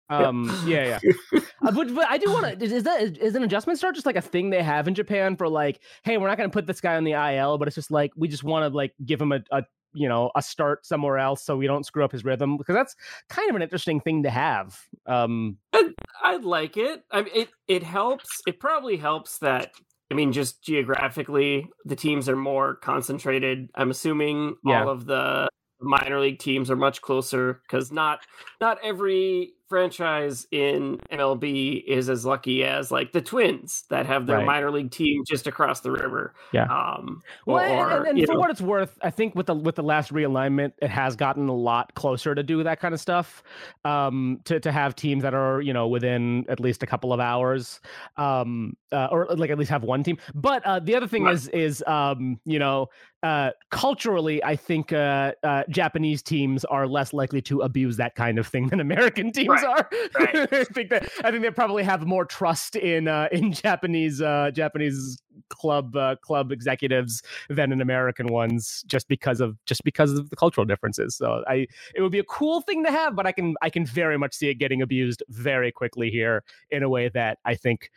Um, 0.08 0.50
yeah, 0.66 1.00
yeah. 1.04 1.40
uh, 1.64 1.72
but, 1.72 1.92
but 1.94 2.06
I 2.08 2.18
do 2.18 2.32
want 2.32 2.58
to. 2.58 2.64
Is, 2.64 2.72
is 2.72 2.82
that 2.84 3.18
is 3.18 3.34
an 3.34 3.42
adjustment 3.42 3.78
start 3.78 3.94
just 3.94 4.06
like 4.06 4.16
a 4.16 4.20
thing 4.20 4.50
they 4.50 4.62
have 4.62 4.86
in 4.88 4.94
Japan 4.94 5.36
for 5.36 5.48
like, 5.48 5.80
hey, 6.04 6.16
we're 6.16 6.28
not 6.28 6.36
going 6.36 6.48
to 6.48 6.52
put 6.52 6.66
this 6.66 6.80
guy 6.80 6.96
on 6.96 7.04
the 7.04 7.12
IL, 7.12 7.58
but 7.58 7.68
it's 7.68 7.74
just 7.74 7.90
like 7.90 8.12
we 8.16 8.28
just 8.28 8.44
want 8.44 8.70
to 8.70 8.76
like 8.76 8.92
give 9.04 9.20
him 9.20 9.32
a, 9.32 9.40
a 9.50 9.62
you 9.96 10.08
know 10.08 10.30
a 10.36 10.42
start 10.42 10.84
somewhere 10.84 11.18
else 11.18 11.42
so 11.42 11.56
we 11.56 11.66
don't 11.66 11.86
screw 11.86 12.04
up 12.04 12.12
his 12.12 12.24
rhythm 12.24 12.56
because 12.56 12.74
that's 12.74 12.94
kind 13.28 13.48
of 13.50 13.56
an 13.56 13.62
interesting 13.62 14.00
thing 14.00 14.22
to 14.22 14.30
have 14.30 14.78
um 15.06 15.56
i 15.72 15.88
i 16.22 16.36
like 16.36 16.76
it 16.76 17.04
i 17.10 17.22
mean 17.22 17.32
it 17.34 17.48
it 17.66 17.82
helps 17.82 18.42
it 18.46 18.60
probably 18.60 18.96
helps 18.96 19.38
that 19.38 19.72
i 20.10 20.14
mean 20.14 20.32
just 20.32 20.62
geographically 20.62 21.68
the 21.84 21.96
teams 21.96 22.28
are 22.28 22.36
more 22.36 22.76
concentrated 22.76 23.70
i'm 23.74 23.90
assuming 23.90 24.54
yeah. 24.64 24.82
all 24.82 24.88
of 24.90 25.06
the 25.06 25.48
minor 25.80 26.20
league 26.20 26.38
teams 26.38 26.70
are 26.70 26.76
much 26.76 27.00
closer 27.00 27.60
because 27.62 27.92
not 27.92 28.20
not 28.60 28.78
every 28.82 29.52
franchise 29.68 30.46
in 30.50 30.98
MLB 31.10 31.84
is 31.86 32.08
as 32.08 32.24
lucky 32.24 32.64
as 32.64 32.90
like 32.90 33.12
the 33.12 33.20
Twins 33.20 33.84
that 33.90 34.06
have 34.06 34.26
their 34.26 34.38
right. 34.38 34.46
minor 34.46 34.70
league 34.70 34.90
team 34.90 35.22
just 35.26 35.46
across 35.46 35.80
the 35.80 35.90
river. 35.90 36.34
Yeah. 36.52 36.64
Um, 36.64 37.22
well, 37.46 37.56
or, 37.56 37.90
and, 37.90 38.06
and, 38.06 38.18
and 38.18 38.26
for 38.26 38.34
know. 38.34 38.40
what 38.40 38.50
it's 38.50 38.60
worth, 38.60 38.98
I 39.02 39.10
think 39.10 39.34
with 39.34 39.46
the 39.46 39.54
with 39.54 39.74
the 39.74 39.82
last 39.82 40.12
realignment, 40.12 40.72
it 40.80 40.90
has 40.90 41.16
gotten 41.16 41.48
a 41.48 41.54
lot 41.54 41.94
closer 41.94 42.34
to 42.34 42.42
do 42.42 42.62
that 42.62 42.80
kind 42.80 42.94
of 42.94 43.00
stuff. 43.00 43.42
Um, 43.84 44.40
to 44.44 44.60
to 44.60 44.72
have 44.72 44.94
teams 44.94 45.22
that 45.22 45.34
are 45.34 45.60
you 45.60 45.72
know 45.72 45.88
within 45.88 46.44
at 46.48 46.60
least 46.60 46.82
a 46.82 46.86
couple 46.86 47.12
of 47.12 47.20
hours, 47.20 47.80
um, 48.16 48.76
uh, 48.92 49.08
or 49.10 49.26
like 49.36 49.50
at 49.50 49.58
least 49.58 49.70
have 49.70 49.82
one 49.82 50.02
team. 50.02 50.18
But 50.34 50.64
uh, 50.64 50.80
the 50.80 50.94
other 50.94 51.08
thing 51.08 51.24
right. 51.24 51.34
is 51.34 51.48
is 51.48 51.84
um, 51.86 52.40
you 52.44 52.58
know 52.58 52.88
uh, 53.22 53.50
culturally, 53.70 54.44
I 54.44 54.54
think 54.54 54.92
uh, 54.92 55.32
uh, 55.42 55.64
Japanese 55.68 56.22
teams 56.22 56.64
are 56.66 56.86
less 56.86 57.12
likely 57.12 57.42
to 57.42 57.62
abuse 57.62 57.96
that 57.96 58.14
kind 58.14 58.38
of 58.38 58.46
thing 58.46 58.68
than 58.68 58.78
American 58.78 59.32
teams 59.32 59.55
right. 59.62 59.84
are. 59.84 59.90
Right. 60.18 60.52
I 60.52 60.64
think 60.64 60.90
that 60.90 61.10
I 61.24 61.30
think 61.30 61.42
they 61.42 61.50
probably 61.50 61.82
have 61.82 62.06
more 62.06 62.24
trust 62.24 62.76
in 62.76 63.08
uh, 63.08 63.28
in 63.32 63.52
Japanese 63.52 64.20
uh, 64.20 64.50
Japanese 64.52 65.18
club 65.48 65.96
uh, 65.96 66.16
club 66.16 66.52
executives 66.52 67.22
than 67.48 67.72
in 67.72 67.80
American 67.80 68.28
ones, 68.28 68.84
just 68.86 69.08
because 69.08 69.40
of 69.40 69.56
just 69.66 69.84
because 69.84 70.12
of 70.12 70.30
the 70.30 70.36
cultural 70.36 70.64
differences. 70.64 71.16
So 71.16 71.44
I 71.46 71.66
it 71.94 72.02
would 72.02 72.12
be 72.12 72.18
a 72.18 72.24
cool 72.24 72.60
thing 72.62 72.84
to 72.84 72.90
have, 72.90 73.16
but 73.16 73.26
I 73.26 73.32
can 73.32 73.54
I 73.62 73.70
can 73.70 73.86
very 73.86 74.18
much 74.18 74.34
see 74.34 74.48
it 74.48 74.54
getting 74.54 74.82
abused 74.82 75.22
very 75.28 75.72
quickly 75.72 76.10
here 76.10 76.44
in 76.70 76.82
a 76.82 76.88
way 76.88 77.08
that 77.10 77.38
I 77.44 77.54
think 77.54 77.90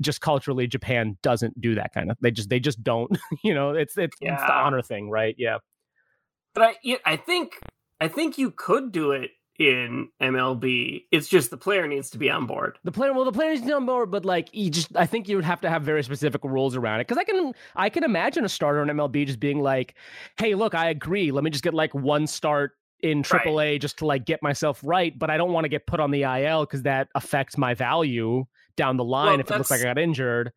just 0.00 0.20
culturally 0.20 0.66
Japan 0.66 1.16
doesn't 1.22 1.60
do 1.60 1.74
that 1.74 1.92
kind 1.92 2.10
of. 2.10 2.18
They 2.20 2.30
just 2.30 2.48
they 2.48 2.60
just 2.60 2.82
don't. 2.82 3.16
you 3.42 3.54
know, 3.54 3.70
it's 3.70 3.96
it's, 3.96 4.16
yeah. 4.20 4.34
it's 4.34 4.42
the 4.42 4.54
honor 4.54 4.82
thing, 4.82 5.10
right? 5.10 5.34
Yeah. 5.38 5.58
But 6.54 6.74
I 6.84 6.98
I 7.04 7.16
think 7.16 7.60
I 8.00 8.08
think 8.08 8.38
you 8.38 8.50
could 8.50 8.92
do 8.92 9.12
it 9.12 9.30
in 9.58 10.08
MLB. 10.20 11.04
It's 11.10 11.28
just 11.28 11.50
the 11.50 11.56
player 11.56 11.86
needs 11.86 12.10
to 12.10 12.18
be 12.18 12.30
on 12.30 12.46
board. 12.46 12.78
The 12.84 12.92
player, 12.92 13.12
well, 13.12 13.24
the 13.24 13.32
player 13.32 13.50
needs 13.50 13.62
to 13.62 13.66
be 13.66 13.72
on 13.72 13.86
board, 13.86 14.10
but 14.10 14.24
like 14.24 14.48
you 14.52 14.70
just, 14.70 14.96
I 14.96 15.06
think 15.06 15.28
you 15.28 15.36
would 15.36 15.44
have 15.44 15.60
to 15.62 15.70
have 15.70 15.82
very 15.82 16.02
specific 16.02 16.42
rules 16.44 16.76
around 16.76 17.00
it. 17.00 17.06
Because 17.06 17.18
I 17.18 17.24
can, 17.24 17.52
I 17.74 17.88
can 17.88 18.04
imagine 18.04 18.44
a 18.44 18.48
starter 18.48 18.82
in 18.82 18.88
MLB 18.88 19.26
just 19.26 19.40
being 19.40 19.60
like, 19.60 19.94
"Hey, 20.38 20.54
look, 20.54 20.74
I 20.74 20.90
agree. 20.90 21.30
Let 21.30 21.44
me 21.44 21.50
just 21.50 21.64
get 21.64 21.74
like 21.74 21.94
one 21.94 22.26
start 22.26 22.72
in 23.00 23.22
AAA 23.22 23.56
right. 23.56 23.80
just 23.80 23.98
to 23.98 24.06
like 24.06 24.24
get 24.24 24.42
myself 24.42 24.80
right, 24.82 25.16
but 25.18 25.30
I 25.30 25.36
don't 25.36 25.52
want 25.52 25.64
to 25.64 25.68
get 25.68 25.86
put 25.86 26.00
on 26.00 26.10
the 26.10 26.22
IL 26.22 26.64
because 26.64 26.82
that 26.82 27.08
affects 27.14 27.58
my 27.58 27.74
value 27.74 28.46
down 28.76 28.96
the 28.96 29.04
line 29.04 29.26
well, 29.26 29.40
if 29.40 29.50
it 29.50 29.56
looks 29.56 29.70
like 29.70 29.80
I 29.80 29.84
got 29.84 29.98
injured." 29.98 30.52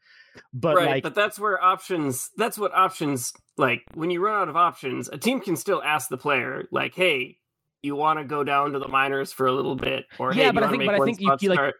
But 0.53 0.75
right, 0.75 0.87
like, 0.87 1.03
but 1.03 1.15
that's 1.15 1.39
where 1.39 1.61
options. 1.61 2.29
That's 2.37 2.57
what 2.57 2.73
options 2.73 3.33
like. 3.57 3.83
When 3.93 4.09
you 4.09 4.21
run 4.21 4.41
out 4.41 4.49
of 4.49 4.55
options, 4.55 5.09
a 5.09 5.17
team 5.17 5.41
can 5.41 5.55
still 5.55 5.81
ask 5.83 6.09
the 6.09 6.17
player, 6.17 6.67
like, 6.71 6.95
"Hey, 6.95 7.39
you 7.81 7.95
want 7.95 8.19
to 8.19 8.25
go 8.25 8.43
down 8.43 8.71
to 8.73 8.79
the 8.79 8.87
minors 8.87 9.31
for 9.31 9.47
a 9.47 9.51
little 9.51 9.75
bit, 9.75 10.05
or 10.17 10.33
yeah, 10.33 10.45
hey, 10.45 10.51
but 10.51 10.63
I 10.63 10.69
think, 10.69 10.85
but 10.85 10.95
I 10.95 11.05
think 11.05 11.19
you, 11.19 11.35
you 11.41 11.49
like, 11.49 11.73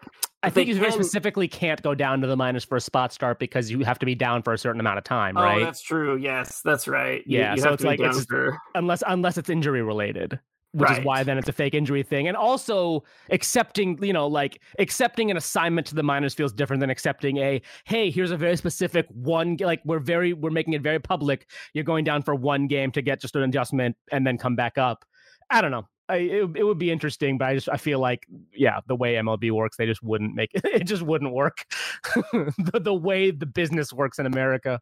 I 0.44 0.50
think 0.50 0.68
you 0.68 0.76
can... 0.76 0.82
very 0.82 0.94
specifically 0.94 1.48
can't 1.48 1.82
go 1.82 1.94
down 1.94 2.22
to 2.22 2.28
the 2.28 2.38
minors 2.38 2.64
for 2.64 2.78
a 2.78 2.82
spot 2.82 3.12
start 3.12 3.40
because 3.40 3.70
you 3.70 3.84
have 3.84 4.00
to 4.00 4.06
be 4.06 4.16
down 4.16 4.42
for 4.42 4.54
a 4.54 4.58
certain 4.58 4.80
amount 4.80 4.98
of 4.98 5.04
time, 5.04 5.38
oh, 5.38 5.44
right? 5.44 5.64
that's 5.64 5.82
true. 5.82 6.16
Yes, 6.18 6.62
that's 6.64 6.88
right. 6.88 7.24
Yeah, 7.26 7.52
you, 7.52 7.58
you 7.58 7.62
so 7.62 7.74
it's 7.74 7.84
like 7.84 8.00
it's, 8.00 8.26
for... 8.26 8.58
unless 8.76 9.04
unless 9.08 9.38
it's 9.38 9.50
injury 9.50 9.82
related 9.82 10.40
which 10.72 10.90
right. 10.90 11.00
is 11.00 11.06
why 11.06 11.24
then 11.24 11.38
it's 11.38 11.50
a 11.50 11.54
fake 11.54 11.74
injury 11.74 12.04
thing. 12.04 12.28
And 12.28 12.38
also 12.38 13.04
accepting, 13.32 13.98
you 14.04 14.14
know, 14.14 14.28
like 14.28 14.62
accepting 14.78 15.32
an 15.32 15.38
assignment 15.38 15.88
to 15.88 15.96
the 15.96 16.04
minors 16.04 16.34
feels 16.34 16.54
different 16.54 16.80
than 16.80 16.90
accepting 16.90 17.38
a, 17.38 17.62
hey, 17.86 18.12
here's 18.12 18.32
a 18.32 18.38
very 18.38 18.56
specific 18.56 19.08
one, 19.10 19.58
like 19.60 19.82
we're 19.84 20.00
very, 20.00 20.34
we're 20.34 20.52
making 20.52 20.74
it 20.74 20.82
very 20.82 21.00
public. 21.00 21.50
You're 21.74 21.84
going 21.84 22.04
down 22.04 22.22
for 22.22 22.36
one 22.36 22.68
game 22.68 22.92
to 22.92 23.02
get 23.02 23.20
just 23.20 23.36
an 23.36 23.44
adjustment 23.44 23.96
and 24.12 24.26
then 24.28 24.38
come 24.38 24.56
back 24.56 24.78
up. 24.78 25.06
I 25.50 25.62
don't 25.62 25.72
know. 25.72 25.88
I, 26.10 26.18
it, 26.18 26.50
it 26.56 26.64
would 26.64 26.80
be 26.80 26.92
interesting, 26.92 27.38
but 27.38 27.48
I 27.50 27.54
just 27.54 27.70
I 27.70 27.78
feel 27.78 28.00
like 28.00 28.26
yeah, 28.54 28.80
the 28.88 28.96
way 28.96 29.14
MLB 29.16 29.52
works, 29.52 29.78
they 29.78 29.86
just 29.86 30.02
wouldn't 30.02 30.34
make 30.34 30.52
it. 30.54 30.64
It 30.82 30.86
just 30.86 31.04
wouldn't 31.04 31.32
work. 31.34 31.66
the, 32.34 32.82
the 32.82 32.94
way 32.94 33.32
the 33.32 33.46
business 33.46 33.94
works 33.94 34.18
in 34.18 34.26
America. 34.26 34.80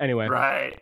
Anyway, 0.00 0.28
right. 0.28 0.78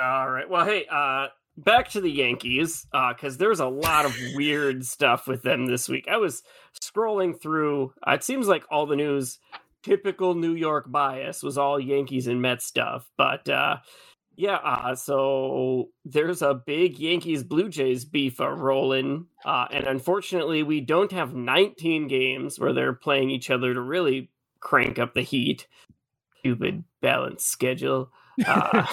All 0.00 0.28
right. 0.28 0.48
Well, 0.50 0.64
hey, 0.64 0.86
uh, 0.90 1.28
back 1.56 1.90
to 1.90 2.00
the 2.00 2.10
Yankees 2.10 2.86
because 2.92 3.36
uh, 3.36 3.38
there's 3.38 3.60
a 3.60 3.66
lot 3.66 4.04
of 4.04 4.16
weird 4.34 4.84
stuff 4.84 5.26
with 5.26 5.42
them 5.42 5.66
this 5.66 5.88
week. 5.88 6.06
I 6.10 6.16
was 6.16 6.42
scrolling 6.78 7.40
through. 7.40 7.92
Uh, 8.06 8.12
it 8.12 8.24
seems 8.24 8.48
like 8.48 8.64
all 8.70 8.86
the 8.86 8.96
news, 8.96 9.38
typical 9.82 10.34
New 10.34 10.54
York 10.54 10.90
bias, 10.90 11.42
was 11.42 11.56
all 11.56 11.78
Yankees 11.78 12.26
and 12.26 12.42
Mets 12.42 12.66
stuff. 12.66 13.08
But 13.16 13.48
uh, 13.48 13.76
yeah, 14.36 14.56
uh, 14.56 14.94
so 14.94 15.88
there's 16.04 16.42
a 16.42 16.54
big 16.54 16.98
Yankees 16.98 17.42
Blue 17.42 17.70
Jays 17.70 18.04
beef 18.04 18.38
rolling, 18.38 19.26
uh, 19.44 19.66
and 19.70 19.86
unfortunately, 19.86 20.62
we 20.62 20.80
don't 20.82 21.12
have 21.12 21.34
19 21.34 22.06
games 22.06 22.58
where 22.60 22.74
they're 22.74 22.92
playing 22.92 23.30
each 23.30 23.50
other 23.50 23.72
to 23.72 23.80
really 23.80 24.30
crank 24.60 24.98
up 24.98 25.14
the 25.14 25.22
heat. 25.22 25.66
Stupid 26.40 26.84
balanced 27.00 27.48
schedule. 27.48 28.10
Uh, 28.44 28.86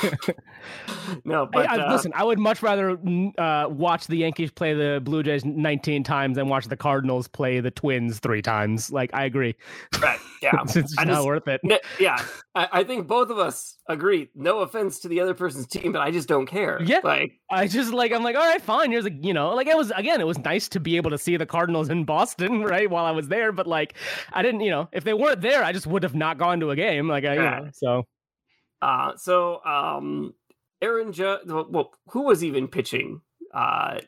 no, 1.26 1.48
but 1.52 1.70
I, 1.70 1.76
I, 1.76 1.88
uh, 1.88 1.92
listen, 1.92 2.12
I 2.16 2.24
would 2.24 2.40
much 2.40 2.62
rather 2.62 2.98
uh, 3.38 3.68
watch 3.70 4.08
the 4.08 4.18
Yankees 4.18 4.52
play 4.52 4.74
the 4.74 5.02
Blue 5.04 5.24
Jays 5.24 5.44
19 5.44 6.04
times 6.04 6.36
than 6.38 6.48
watch 6.48 6.68
the 6.68 6.78
Cardinals 6.78 7.28
play 7.28 7.60
the 7.60 7.72
Twins 7.72 8.20
three 8.20 8.42
times. 8.42 8.92
Like, 8.92 9.10
I 9.14 9.26
agree. 9.26 9.56
Right. 10.02 10.20
Yeah. 10.42 10.52
it's 10.64 10.74
just 10.74 10.96
not 10.98 11.08
just, 11.08 11.26
worth 11.26 11.48
it. 11.48 11.62
Yeah. 12.00 12.24
I, 12.56 12.68
I, 12.72 12.84
think 12.84 13.08
both 13.08 13.30
of 13.30 13.40
us 13.40 13.78
agree. 13.88 14.30
No 14.36 14.60
offense 14.60 15.00
to 15.00 15.08
the 15.08 15.20
other 15.20 15.34
person's 15.34 15.68
team, 15.68 15.92
but 15.92 16.02
I 16.02 16.12
just 16.12 16.28
don't 16.28 16.46
care. 16.46 16.82
Yeah. 16.84 17.00
Like, 17.04 17.40
I 17.50 17.68
just 17.68 17.94
like, 17.94 18.12
I'm 18.12 18.24
like, 18.24 18.36
all 18.36 18.46
right, 18.46 18.62
fine. 18.62 18.92
Here's 18.92 19.06
a, 19.06 19.12
you 19.12 19.34
know, 19.34 19.54
like 19.56 19.68
it 19.68 19.78
was, 19.78 19.92
again, 19.96 20.22
it 20.22 20.28
was 20.28 20.38
nice 20.40 20.68
to 20.70 20.80
be 20.80 20.98
able 20.98 21.12
to 21.12 21.18
see 21.18 21.38
the 21.38 21.46
Cardinals 21.46 21.90
in 21.90 22.04
Boston, 22.04 22.62
right, 22.64 22.90
while 22.90 23.06
I 23.06 23.12
was 23.12 23.28
there. 23.28 23.52
But 23.52 23.68
like, 23.68 23.96
I 24.32 24.42
didn't, 24.42 24.62
you 24.62 24.70
know, 24.70 24.90
if 24.92 25.04
they 25.04 25.14
weren't 25.14 25.42
there, 25.42 25.64
I 25.64 25.72
just 25.72 25.88
would 25.88 26.04
have 26.04 26.16
not 26.16 26.38
gone 26.38 26.60
to 26.60 26.72
a 26.72 26.76
game. 26.76 27.08
Like, 27.08 27.26
I, 27.26 27.34
you 27.36 27.42
know, 27.42 27.70
so. 27.74 28.06
Uh, 28.84 29.16
so 29.16 29.64
um, 29.64 30.34
Aaron 30.82 31.14
Judge, 31.14 31.44
well, 31.48 31.94
who 32.10 32.24
was 32.24 32.44
even 32.44 32.68
pitching? 32.68 33.22
Uh, 33.54 34.00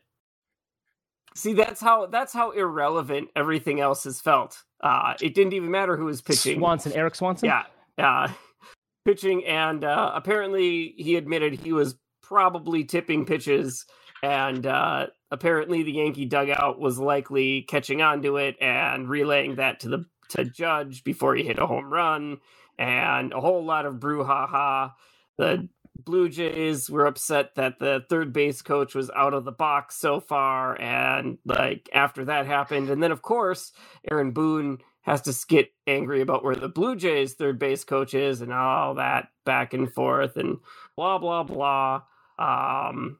see, 1.33 1.53
that's 1.53 1.79
how 1.79 2.07
that's 2.07 2.33
how 2.33 2.51
irrelevant 2.51 3.29
everything 3.38 3.79
else 3.79 4.03
has 4.03 4.19
felt. 4.19 4.63
Uh, 4.81 5.13
it 5.21 5.33
didn't 5.33 5.53
even 5.53 5.71
matter 5.71 5.95
who 5.95 6.05
was 6.05 6.21
pitching. 6.21 6.59
Swanson, 6.59 6.91
Erik 6.91 7.15
Swanson. 7.15 7.47
Yeah, 7.47 7.63
uh, 7.97 8.27
pitching, 9.05 9.45
and 9.45 9.85
uh, 9.85 10.11
apparently 10.13 10.93
he 10.97 11.15
admitted 11.15 11.53
he 11.53 11.71
was 11.71 11.95
probably 12.21 12.83
tipping 12.83 13.25
pitches, 13.25 13.85
and 14.21 14.67
uh, 14.67 15.07
apparently 15.31 15.83
the 15.83 15.93
Yankee 15.93 16.25
dugout 16.25 16.81
was 16.81 16.99
likely 16.99 17.61
catching 17.61 18.01
on 18.01 18.21
to 18.23 18.35
it 18.35 18.57
and 18.59 19.07
relaying 19.07 19.55
that 19.55 19.79
to 19.79 19.88
the 19.88 20.05
to 20.31 20.43
Judge 20.43 21.05
before 21.05 21.33
he 21.33 21.43
hit 21.43 21.59
a 21.59 21.65
home 21.65 21.89
run 21.93 22.39
and 22.77 23.33
a 23.33 23.41
whole 23.41 23.63
lot 23.63 23.85
of 23.85 23.95
brouhaha. 23.95 24.93
The 25.38 25.69
Blue 25.97 26.29
Jays 26.29 26.89
were 26.89 27.05
upset 27.05 27.55
that 27.55 27.79
the 27.79 28.05
third 28.09 28.33
base 28.33 28.61
coach 28.61 28.93
was 28.95 29.09
out 29.15 29.33
of 29.33 29.45
the 29.45 29.51
box 29.51 29.95
so 29.95 30.19
far, 30.19 30.79
and 30.79 31.38
like 31.45 31.89
after 31.93 32.25
that 32.25 32.45
happened, 32.45 32.89
and 32.89 33.01
then 33.01 33.11
of 33.11 33.21
course 33.21 33.71
Aaron 34.09 34.31
Boone 34.31 34.79
has 35.01 35.21
to 35.23 35.35
get 35.47 35.71
angry 35.88 36.21
about 36.21 36.43
where 36.43 36.55
the 36.55 36.67
Blue 36.67 36.95
Jays 36.95 37.33
third 37.33 37.59
base 37.59 37.83
coach 37.83 38.13
is, 38.13 38.41
and 38.41 38.51
all 38.51 38.95
that 38.95 39.29
back 39.45 39.73
and 39.73 39.91
forth, 39.91 40.35
and 40.38 40.57
blah 40.97 41.17
blah 41.17 41.43
blah. 41.43 42.01
Um, 42.38 43.19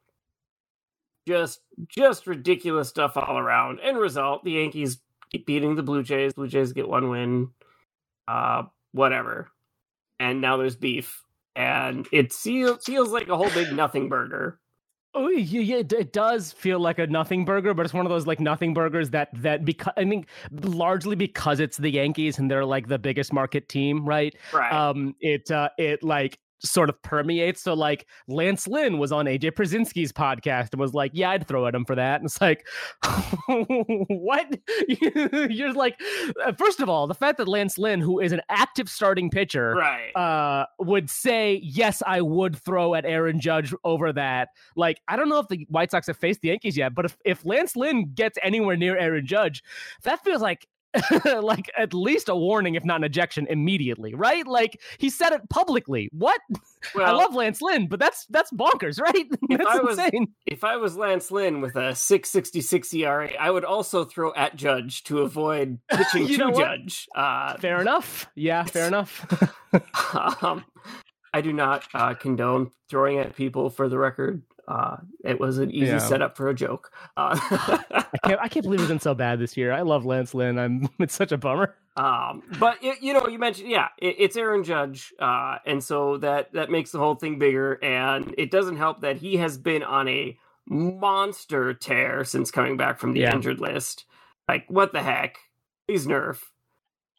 just 1.28 1.62
just 1.88 2.28
ridiculous 2.28 2.90
stuff 2.90 3.16
all 3.18 3.38
around. 3.38 3.80
End 3.80 3.98
result: 3.98 4.44
the 4.44 4.52
Yankees 4.52 5.00
beating 5.46 5.76
the 5.76 5.84
Blue 5.84 6.04
Jays. 6.04 6.34
Blue 6.34 6.48
Jays 6.48 6.74
get 6.74 6.88
one 6.88 7.10
win. 7.10 7.50
Uh, 8.28 8.64
whatever. 8.96 9.52
And 10.20 10.42
now 10.42 10.58
there's 10.58 10.76
beef, 10.76 11.22
and 11.56 12.08
it 12.12 12.32
feels 12.32 12.84
feels 12.86 13.10
like 13.10 13.28
a 13.28 13.38
whole 13.38 13.50
big 13.52 13.74
nothing 13.74 14.08
burger. 14.10 14.60
Oh 15.14 15.30
yeah, 15.30 15.62
yeah, 15.62 15.78
it 15.78 16.12
does 16.12 16.52
feel 16.52 16.80
like 16.80 17.00
a 17.00 17.08
nothing 17.08 17.46
burger, 17.46 17.74
but 17.74 17.86
it's 17.86 17.94
one 17.94 18.06
of 18.06 18.10
those 18.10 18.28
like 18.28 18.40
nothing 18.40 18.74
burgers 18.74 19.12
that 19.12 19.30
that 19.34 19.64
because 19.64 19.94
I 19.98 20.06
mean 20.06 20.26
largely 20.52 21.16
because 21.16 21.60
it's 21.60 21.78
the 21.78 21.90
Yankees 21.90 22.38
and 22.38 22.50
they're 22.52 22.66
like 22.66 22.88
the 22.88 23.00
biggest 23.00 23.32
market 23.32 23.70
team, 23.70 24.06
right? 24.06 24.36
Right. 24.54 24.72
Um, 24.72 25.16
it 25.20 25.52
uh, 25.52 25.70
it 25.78 26.02
like 26.04 26.38
sort 26.60 26.90
of 26.90 27.02
permeates. 27.02 27.62
So 27.62 27.74
like 27.74 28.08
Lance 28.28 28.68
Lynn 28.68 28.98
was 28.98 29.12
on 29.12 29.26
AJ 29.26 29.52
Pierzynski's 29.52 30.12
podcast 30.12 30.72
and 30.72 30.82
was 30.82 30.94
like, 30.94 31.12
"Yeah, 31.14 31.32
I'd 31.32 31.48
throw 31.48 31.68
at 31.68 31.76
him 31.76 31.86
for 31.86 31.96
that." 31.96 32.22
And 32.22 32.26
it's 32.26 32.42
like, 32.42 32.68
what? 34.08 34.60
You're 35.50 35.74
like, 35.74 36.00
uh, 36.44 36.54
first 36.54 36.80
of 36.80 36.90
all, 36.90 37.08
the 37.08 37.14
fact 37.14 37.38
that 37.38 37.48
Lance 37.48 37.78
Lynn, 37.78 38.02
who 38.02 38.20
is 38.20 38.32
an 38.32 38.42
active 38.50 38.90
starting 38.90 39.30
pitcher, 39.30 39.76
right, 39.76 40.12
uh, 40.16 40.66
would 40.80 41.10
say, 41.10 41.62
"Yes, 41.64 42.02
I 42.06 42.22
would 42.22 42.56
throw 42.56 42.96
at 42.96 43.06
Aaron 43.06 43.40
Judge 43.40 43.74
over 43.84 44.14
that." 44.14 44.50
Like, 44.76 45.02
I 45.08 45.16
don't 45.16 45.30
know 45.30 45.40
if 45.40 45.48
the 45.48 45.66
White 45.70 45.92
Sox 45.92 46.08
have 46.08 46.18
faced 46.18 46.42
the 46.42 46.50
Yankees 46.50 46.78
yet, 46.78 46.96
but 46.96 47.06
if 47.06 47.18
if 47.26 47.46
Lance 47.46 47.76
Lynn 47.76 48.12
gets 48.14 48.38
anywhere 48.42 48.76
near 48.76 48.98
Aaron 48.98 49.26
Judge, 49.26 49.64
that 50.04 50.24
feels 50.24 50.42
like 50.42 50.68
like 51.42 51.70
at 51.78 51.94
least 51.94 52.30
a 52.30 52.36
warning, 52.36 52.76
if 52.76 52.86
not 52.86 52.98
an 52.98 53.04
ejection, 53.04 53.48
immediately, 53.48 54.14
right? 54.14 54.46
Like 54.46 54.82
he 54.98 55.10
said 55.10 55.32
it 55.34 55.50
publicly. 55.50 56.10
What? 56.12 56.40
Well, 56.94 57.08
I 57.08 57.18
love 57.18 57.34
Lance 57.34 57.64
Lynn, 57.64 57.88
but 57.88 58.00
that's 58.00 58.28
that's 58.28 58.52
bonkers, 58.52 59.00
right? 59.02 59.26
If 59.50 59.58
that's 59.58 59.68
I 59.68 59.80
was 59.80 59.98
insane. 59.98 60.28
if 60.46 60.64
I 60.64 60.78
was 60.78 60.96
Lance 60.96 61.32
Lynn 61.32 61.60
with 61.60 61.76
a 61.76 61.96
six 61.96 62.30
sixty 62.30 62.62
six 62.62 62.94
ERA, 62.94 63.32
I 63.40 63.50
would 63.50 63.66
also 63.66 64.06
throw 64.06 64.32
at 64.36 64.56
Judge 64.56 65.04
to 65.06 65.22
avoid 65.22 65.80
pitching 65.92 66.28
to 66.28 66.52
Judge. 66.56 67.08
Uh, 67.16 67.58
fair 67.58 67.82
enough. 67.82 68.28
Yeah, 68.36 68.66
fair 68.66 68.86
enough. 68.86 69.26
um, 70.44 70.64
I 71.34 71.42
do 71.42 71.52
not 71.52 71.86
uh, 71.96 72.14
condone 72.14 72.70
throwing 72.88 73.18
at 73.18 73.36
people. 73.36 73.72
For 73.72 73.90
the 73.90 73.98
record, 73.98 74.44
uh, 74.68 74.98
it 75.24 75.40
was 75.40 75.58
an 75.58 75.72
easy 75.72 75.88
yeah. 75.88 75.98
setup 76.00 76.36
for 76.36 76.50
a 76.50 76.54
joke. 76.54 76.92
Uh, 77.16 77.38
I 77.40 78.18
can't. 78.24 78.40
I 78.42 78.48
can't 78.48 78.64
believe 78.64 78.80
it's 78.80 78.90
been 78.90 79.00
so 79.00 79.14
bad 79.14 79.40
this 79.40 79.56
year. 79.56 79.72
I 79.72 79.82
love 79.82 80.06
Lance 80.06 80.34
Lynn. 80.34 80.58
I'm. 80.58 80.90
It's 81.00 81.14
such 81.14 81.32
a 81.32 81.38
bummer. 81.38 81.76
Um, 81.98 82.44
but 82.60 82.84
it, 82.84 83.02
you 83.02 83.14
know, 83.14 83.28
you 83.28 83.38
mentioned, 83.38 83.70
yeah, 83.70 83.90
it, 83.98 84.16
it's 84.18 84.36
Aaron 84.36 84.64
Judge, 84.64 85.14
uh, 85.20 85.58
and 85.66 85.84
so 85.84 86.18
that 86.18 86.54
that 86.54 86.70
makes 86.70 86.92
the 86.92 87.00
whole 87.00 87.16
thing 87.16 87.38
bigger. 87.38 87.74
And 87.84 88.34
it 88.38 88.50
doesn't 88.50 88.78
help 88.78 89.02
that 89.02 89.18
he 89.18 89.38
has 89.38 89.58
been 89.58 89.84
on 89.84 90.08
a 90.08 90.38
monster 90.68 91.74
tear 91.74 92.24
since 92.24 92.50
coming 92.50 92.76
back 92.76 93.00
from 93.00 93.14
the 93.14 93.22
yeah. 93.22 93.34
injured 93.34 93.60
list. 93.60 94.06
Like, 94.48 94.66
what 94.68 94.94
the 94.94 95.04
heck? 95.04 95.38
He's 95.88 96.08
nerf. 96.08 96.40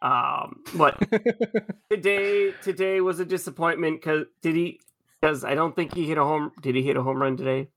Um, 0.02 0.62
but 0.74 1.00
today, 1.90 2.52
today 2.62 3.00
was 3.00 3.20
a 3.20 3.24
disappointment 3.24 4.00
because 4.00 4.26
did 4.42 4.56
he? 4.56 4.80
Because 5.26 5.44
I 5.44 5.54
don't 5.54 5.74
think 5.74 5.94
he 5.94 6.06
hit 6.06 6.18
a 6.18 6.24
home. 6.24 6.52
Did 6.60 6.76
he 6.76 6.82
hit 6.82 6.96
a 6.96 7.02
home 7.02 7.20
run 7.20 7.36
today? 7.36 7.68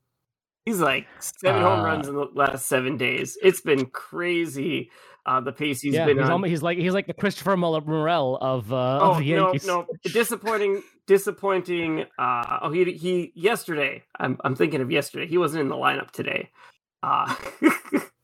He's 0.65 0.79
like 0.79 1.07
seven 1.19 1.63
uh, 1.63 1.75
home 1.75 1.83
runs 1.83 2.07
in 2.07 2.15
the 2.15 2.27
last 2.35 2.67
seven 2.67 2.95
days. 2.95 3.37
It's 3.41 3.61
been 3.61 3.87
crazy. 3.87 4.91
Uh, 5.25 5.41
the 5.41 5.51
pace 5.51 5.81
he's 5.81 5.93
yeah, 5.93 6.05
been 6.05 6.17
he's, 6.17 6.25
on. 6.25 6.31
almost, 6.31 6.49
he's 6.49 6.63
like 6.63 6.77
he's 6.77 6.93
like 6.93 7.07
the 7.07 7.13
Christopher 7.13 7.57
Morel 7.57 8.37
of, 8.39 8.71
uh, 8.71 8.99
oh 9.01 9.11
of 9.11 9.17
the 9.19 9.33
no, 9.35 9.45
Yankees. 9.45 9.65
no, 9.65 9.87
disappointing, 10.03 10.83
disappointing. 11.07 12.05
Uh, 12.17 12.59
oh, 12.61 12.71
he 12.71 12.85
he 12.93 13.31
yesterday. 13.35 14.03
I'm 14.19 14.37
I'm 14.43 14.55
thinking 14.55 14.81
of 14.81 14.91
yesterday. 14.91 15.27
He 15.27 15.37
wasn't 15.37 15.61
in 15.61 15.69
the 15.69 15.75
lineup 15.75 16.11
today. 16.11 16.51
Uh, 17.01 17.35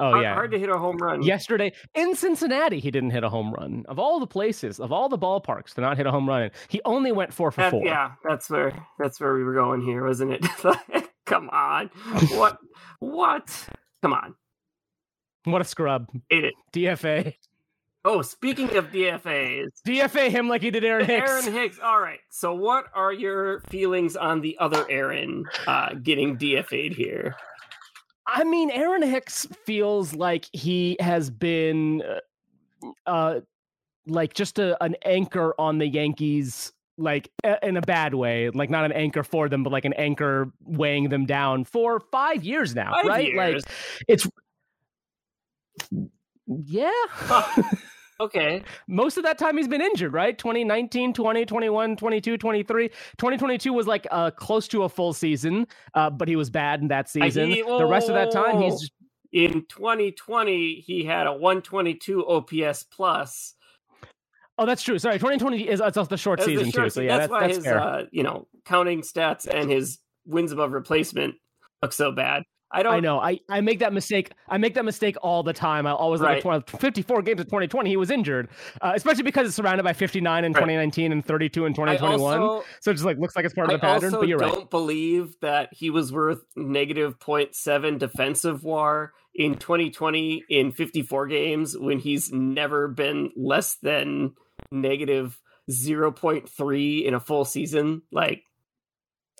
Oh 0.00 0.10
hard, 0.10 0.22
yeah, 0.22 0.34
hard 0.34 0.50
to 0.52 0.58
hit 0.58 0.68
a 0.70 0.78
home 0.78 0.96
run. 0.96 1.22
Yesterday 1.22 1.72
in 1.94 2.14
Cincinnati, 2.16 2.80
he 2.80 2.90
didn't 2.90 3.10
hit 3.10 3.22
a 3.22 3.28
home 3.28 3.52
run. 3.52 3.84
Of 3.88 3.98
all 3.98 4.18
the 4.18 4.26
places, 4.26 4.80
of 4.80 4.90
all 4.92 5.08
the 5.08 5.18
ballparks 5.18 5.74
to 5.74 5.80
not 5.80 5.96
hit 5.96 6.06
a 6.06 6.10
home 6.10 6.28
run, 6.28 6.42
in, 6.42 6.50
he 6.68 6.80
only 6.84 7.12
went 7.12 7.32
four 7.32 7.50
for 7.50 7.60
That- 7.60 7.70
four. 7.70 7.84
yeah, 7.84 8.12
that's 8.28 8.48
where 8.50 8.72
that's 8.98 9.20
where 9.20 9.34
we 9.34 9.44
were 9.44 9.54
going 9.54 9.82
here, 9.82 10.04
wasn't 10.04 10.32
it? 10.32 10.44
Come 11.26 11.48
on, 11.50 11.88
what 12.32 12.58
what? 12.98 13.68
Come 14.02 14.12
on, 14.14 14.34
What 15.44 15.60
a 15.60 15.64
scrub. 15.64 16.08
hit 16.28 16.44
it. 16.44 16.54
DFA. 16.72 17.34
Oh, 18.02 18.22
speaking 18.22 18.74
of 18.78 18.86
DFAs, 18.86 19.66
DFA 19.86 20.30
him 20.30 20.48
like 20.48 20.62
he 20.62 20.70
did 20.70 20.84
Aaron 20.86 21.04
Hicks. 21.04 21.30
Aaron 21.30 21.52
Hicks. 21.52 21.78
All 21.84 22.00
right. 22.00 22.20
So, 22.30 22.54
what 22.54 22.86
are 22.94 23.12
your 23.12 23.60
feelings 23.68 24.16
on 24.16 24.40
the 24.40 24.56
other 24.58 24.86
Aaron 24.88 25.44
uh, 25.66 25.90
getting 26.02 26.38
DFA'd 26.38 26.94
here? 26.94 27.36
I 28.32 28.44
mean, 28.44 28.70
Aaron 28.70 29.02
Hicks 29.02 29.46
feels 29.66 30.14
like 30.14 30.46
he 30.52 30.96
has 31.00 31.30
been, 31.30 32.02
uh, 32.02 32.90
uh 33.06 33.40
like 34.06 34.34
just 34.34 34.58
a, 34.58 34.82
an 34.82 34.96
anchor 35.04 35.54
on 35.58 35.78
the 35.78 35.86
Yankees, 35.86 36.72
like 36.96 37.30
a- 37.44 37.64
in 37.66 37.76
a 37.76 37.82
bad 37.82 38.14
way, 38.14 38.50
like 38.50 38.70
not 38.70 38.84
an 38.84 38.92
anchor 38.92 39.22
for 39.22 39.48
them, 39.48 39.62
but 39.62 39.72
like 39.72 39.84
an 39.84 39.92
anchor 39.94 40.52
weighing 40.64 41.08
them 41.08 41.26
down 41.26 41.64
for 41.64 42.00
five 42.12 42.44
years 42.44 42.74
now, 42.74 42.92
Five 42.92 43.06
right? 43.06 43.34
Like 43.36 43.62
it's, 44.08 44.28
yeah. 46.46 46.90
Okay. 48.20 48.62
most 48.86 49.16
of 49.16 49.24
that 49.24 49.38
time 49.38 49.56
he's 49.56 49.66
been 49.66 49.80
injured, 49.80 50.12
right? 50.12 50.36
2019, 50.36 51.14
20, 51.14 51.44
21, 51.46 51.96
22, 51.96 52.36
23. 52.36 52.88
2022 52.88 53.72
was 53.72 53.86
like 53.86 54.06
uh, 54.10 54.30
close 54.30 54.68
to 54.68 54.82
a 54.84 54.88
full 54.88 55.12
season, 55.12 55.66
uh, 55.94 56.10
but 56.10 56.28
he 56.28 56.36
was 56.36 56.50
bad 56.50 56.82
in 56.82 56.88
that 56.88 57.08
season. 57.08 57.50
he- 57.50 57.62
the 57.62 57.86
rest 57.86 58.08
of 58.08 58.14
that 58.14 58.30
time, 58.30 58.56
oh. 58.56 58.60
he's 58.62 58.80
just, 58.80 58.92
In 59.32 59.64
2020, 59.68 60.74
he 60.86 61.04
had 61.04 61.26
a 61.26 61.32
122 61.32 62.26
OPS 62.26 62.84
plus. 62.84 63.54
oh, 64.58 64.66
that's 64.66 64.82
true. 64.82 64.98
Sorry, 64.98 65.16
2020 65.16 65.68
is 65.68 65.80
it's 65.80 65.96
also 65.96 66.08
the 66.08 66.16
short 66.16 66.38
That's 66.38 66.48
the 66.48 66.56
season 66.56 66.70
short 66.70 66.86
too. 66.86 66.90
So 66.90 67.00
yeah, 67.00 67.18
that's 67.18 67.22
that's, 67.22 67.30
why 67.30 67.40
that's 67.46 67.56
his 67.56 67.64
fair. 67.64 67.80
uh, 67.80 68.04
you 68.12 68.22
know 68.22 68.46
counting 68.64 69.00
stats 69.00 69.46
and 69.46 69.70
his 69.70 69.98
wins 70.26 70.52
above 70.52 70.72
replacement 70.72 71.36
look 71.82 71.92
so 71.92 72.12
bad. 72.12 72.42
I 72.72 72.82
don't 72.84 72.94
I 72.94 73.00
know. 73.00 73.18
I, 73.18 73.40
I 73.48 73.60
make 73.62 73.80
that 73.80 73.92
mistake. 73.92 74.32
I 74.48 74.56
make 74.58 74.74
that 74.74 74.84
mistake 74.84 75.16
all 75.22 75.42
the 75.42 75.52
time. 75.52 75.86
I 75.86 75.92
always 75.92 76.20
Right. 76.20 76.44
look 76.44 76.68
at 76.72 76.80
54 76.80 77.22
games 77.22 77.40
of 77.40 77.46
2020. 77.46 77.90
He 77.90 77.96
was 77.96 78.10
injured, 78.10 78.48
uh, 78.80 78.92
especially 78.94 79.24
because 79.24 79.46
it's 79.48 79.56
surrounded 79.56 79.82
by 79.82 79.92
59 79.92 80.44
in 80.44 80.52
Right. 80.52 80.60
2019 80.60 81.10
and 81.12 81.24
32 81.24 81.64
in 81.66 81.74
2021. 81.74 82.40
also, 82.40 82.64
so 82.80 82.90
it 82.92 82.94
just 82.94 83.04
like 83.04 83.18
looks 83.18 83.34
like 83.34 83.44
it's 83.44 83.54
part 83.54 83.66
of 83.68 83.72
I 83.72 83.76
the 83.76 83.80
pattern. 83.80 84.04
also 84.14 84.20
But 84.20 84.28
you're 84.28 84.38
don't 84.38 84.56
right. 84.58 84.70
believe 84.70 85.34
that 85.40 85.70
he 85.72 85.90
was 85.90 86.12
worth 86.12 86.44
negative 86.54 87.18
0.7 87.18 87.98
defensive 87.98 88.62
war 88.62 89.12
in 89.34 89.56
2020 89.56 90.44
in 90.48 90.70
54 90.72 91.26
games 91.26 91.76
when 91.76 91.98
he's 91.98 92.30
never 92.32 92.86
been 92.88 93.30
less 93.36 93.76
than 93.82 94.34
negative 94.70 95.40
0.3 95.70 97.04
in 97.04 97.14
a 97.14 97.20
full 97.20 97.44
season. 97.44 98.02
Like, 98.12 98.42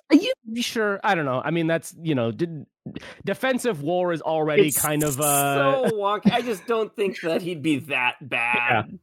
Are 0.09 0.15
you 0.17 0.61
sure? 0.61 0.99
I 1.03 1.15
don't 1.15 1.25
know. 1.25 1.41
I 1.43 1.51
mean, 1.51 1.67
that's 1.67 1.95
you 2.01 2.15
know, 2.15 2.31
did, 2.31 2.65
defensive 3.25 3.81
war 3.81 4.11
is 4.11 4.21
already 4.21 4.67
it's 4.67 4.81
kind 4.81 5.03
of 5.03 5.19
uh, 5.19 5.87
so 5.89 5.95
wonky. 5.95 6.31
I 6.31 6.41
just 6.41 6.65
don't 6.67 6.93
think 6.95 7.19
that 7.21 7.41
he'd 7.41 7.61
be 7.61 7.79
that 7.79 8.15
bad. 8.21 8.97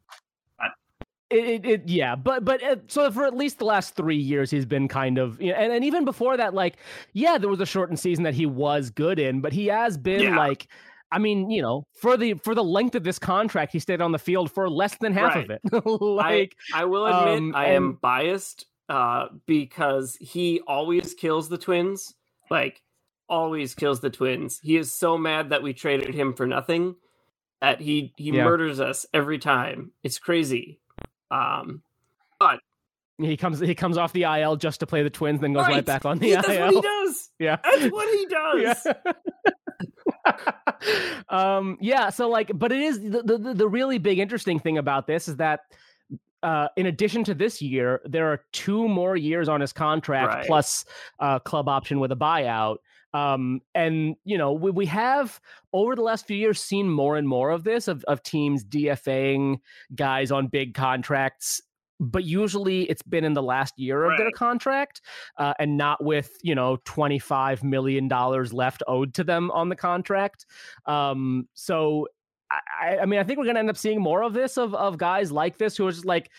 It, 1.31 1.45
it, 1.45 1.67
it 1.67 1.83
yeah, 1.85 2.17
but 2.17 2.43
but 2.43 2.63
uh, 2.63 2.77
so 2.87 3.11
for 3.11 3.27
at 3.27 3.37
least 3.37 3.59
the 3.59 3.67
last 3.67 3.95
three 3.95 4.17
years, 4.17 4.51
he's 4.51 4.65
been 4.65 4.89
kind 4.89 5.19
of, 5.19 5.39
you 5.43 5.53
know, 5.53 5.59
and 5.59 5.71
and 5.73 5.85
even 5.85 6.07
before 6.07 6.39
that, 6.39 6.55
like, 6.55 6.79
yeah, 7.13 7.37
there 7.37 7.51
was 7.51 7.61
a 7.61 7.67
shortened 7.67 8.01
season 8.01 8.25
that 8.25 8.33
he 8.33 8.47
was 8.47 8.89
good 8.89 9.19
in, 9.19 9.43
but 9.43 9.53
he 9.53 9.67
has 9.67 9.99
been 9.99 10.23
Yeah. 10.23 10.37
like, 10.39 10.69
I 11.13 11.19
mean, 11.19 11.51
you 11.51 11.61
know, 11.61 11.87
for 12.01 12.17
the 12.17 12.33
for 12.43 12.55
the 12.55 12.65
length 12.65 12.95
of 12.95 13.05
this 13.05 13.19
contract, 13.19 13.73
he 13.73 13.79
stayed 13.79 14.01
on 14.01 14.13
the 14.13 14.19
field 14.19 14.51
for 14.51 14.71
less 14.71 14.97
than 14.97 15.13
half 15.13 15.37
of 15.37 15.51
it. 15.51 15.61
like, 16.01 16.57
I 16.75 16.87
will 16.87 17.05
admit 17.05 17.39
Um, 17.39 17.55
I 17.55 17.67
am 17.73 17.85
and- 17.85 18.01
biased 18.01 18.65
uh, 18.89 19.27
because 19.45 20.17
he 20.19 20.63
always 20.67 21.13
kills 21.13 21.51
the 21.51 21.59
twins. 21.59 22.15
Like 22.51 22.81
always 23.29 23.75
kills 23.75 24.01
the 24.01 24.11
twins. 24.11 24.59
He 24.63 24.77
is 24.77 24.93
so 24.93 25.19
mad 25.19 25.51
that 25.51 25.63
we 25.63 25.73
traded 25.75 26.15
him 26.15 26.33
for 26.35 26.47
nothing 26.47 26.97
that 27.61 27.81
he 27.81 28.13
he 28.17 28.31
Yeah. 28.31 28.45
murders 28.45 28.81
us 28.81 29.05
every 29.13 29.39
time. 29.39 29.93
It's 30.03 30.19
crazy. 30.19 30.79
Um 31.31 31.83
but 32.39 32.61
he 33.21 33.37
comes 33.37 33.59
he 33.61 33.75
comes 33.75 33.99
off 33.99 34.13
the 34.13 34.23
IL 34.23 34.57
just 34.57 34.81
to 34.81 34.87
play 34.87 35.03
the 35.03 35.11
Twins, 35.11 35.41
then 35.41 35.53
goes 35.53 35.65
right, 35.67 35.75
Right. 35.75 35.85
back 35.85 36.05
on 36.05 36.19
the 36.19 36.27
he, 36.27 36.33
IL. 36.33 36.43
that's 36.43 36.49
what 36.59 36.75
he 36.75 36.81
does. 36.81 37.31
Yeah. 37.41 37.57
That's 37.63 37.93
what 37.93 38.09
he 38.17 38.27
does. 38.27 38.87
Yeah. 38.87 39.13
um 41.29 41.77
yeah 41.81 42.11
so 42.11 42.29
like 42.29 42.51
but 42.55 42.73
it 42.73 42.81
is 42.81 43.01
the, 43.01 43.23
the 43.23 43.55
the 43.55 43.69
really 43.69 43.99
big 43.99 44.19
interesting 44.19 44.59
thing 44.59 44.79
about 44.79 45.07
this 45.07 45.29
is 45.29 45.37
that 45.37 45.61
uh 46.43 46.69
in 46.77 46.87
addition 46.87 47.25
to 47.25 47.35
this 47.35 47.61
year 47.61 48.01
there 48.05 48.31
are 48.33 48.43
two 48.53 48.87
more 48.89 49.17
years 49.17 49.49
on 49.49 49.61
his 49.61 49.73
contract 49.73 50.35
Right. 50.35 50.47
plus 50.47 50.85
uh 51.19 51.39
club 51.41 51.69
option 51.69 52.01
with 52.01 52.13
a 52.13 52.17
buyout 52.17 52.79
um 53.15 53.61
and 53.75 54.17
you 54.25 54.37
know 54.37 54.53
we, 54.53 54.71
we 54.71 54.87
have 54.87 55.41
over 55.73 55.97
the 55.97 56.03
last 56.03 56.27
few 56.27 56.37
years 56.37 56.61
seen 56.61 56.89
more 56.91 57.17
and 57.17 57.29
more 57.29 57.51
of 57.51 57.65
this 57.65 57.89
of, 57.89 58.05
of 58.05 58.23
teams 58.23 58.65
dfaing 58.65 59.57
guys 59.95 60.31
on 60.31 60.47
big 60.47 60.75
contracts 60.75 61.63
but 62.01 62.25
usually 62.25 62.83
it's 62.85 63.03
been 63.03 63.25
in 63.25 63.35
the 63.35 63.43
last 63.43 63.79
year 63.79 64.05
of 64.05 64.17
their 64.19 64.31
contract 64.31 65.01
uh, 65.39 65.55
and 65.59 65.77
not 65.77 66.03
with 66.03 66.39
you 66.43 66.55
know 66.55 66.79
25 66.85 67.65
million 67.65 68.09
dollars 68.09 68.53
left 68.53 68.83
owed 68.87 69.15
to 69.15 69.25
them 69.25 69.51
on 69.51 69.69
the 69.69 69.77
contract. 69.77 70.47
Um 70.87 71.49
so 71.55 72.07
I, 72.51 72.99
I 73.03 73.07
mean 73.07 73.21
i 73.21 73.25
think 73.25 73.39
we're 73.39 73.45
gonna 73.45 73.59
end 73.59 73.69
up 73.69 73.77
seeing 73.77 74.01
more 74.01 74.23
of 74.23 74.33
this 74.33 74.57
of 74.57 74.75
of 74.75 74.97
guys 74.97 75.31
like 75.31 75.59
this 75.59 75.77
who 75.77 75.87
are 75.87 75.93
just 75.93 76.07
like 76.07 76.31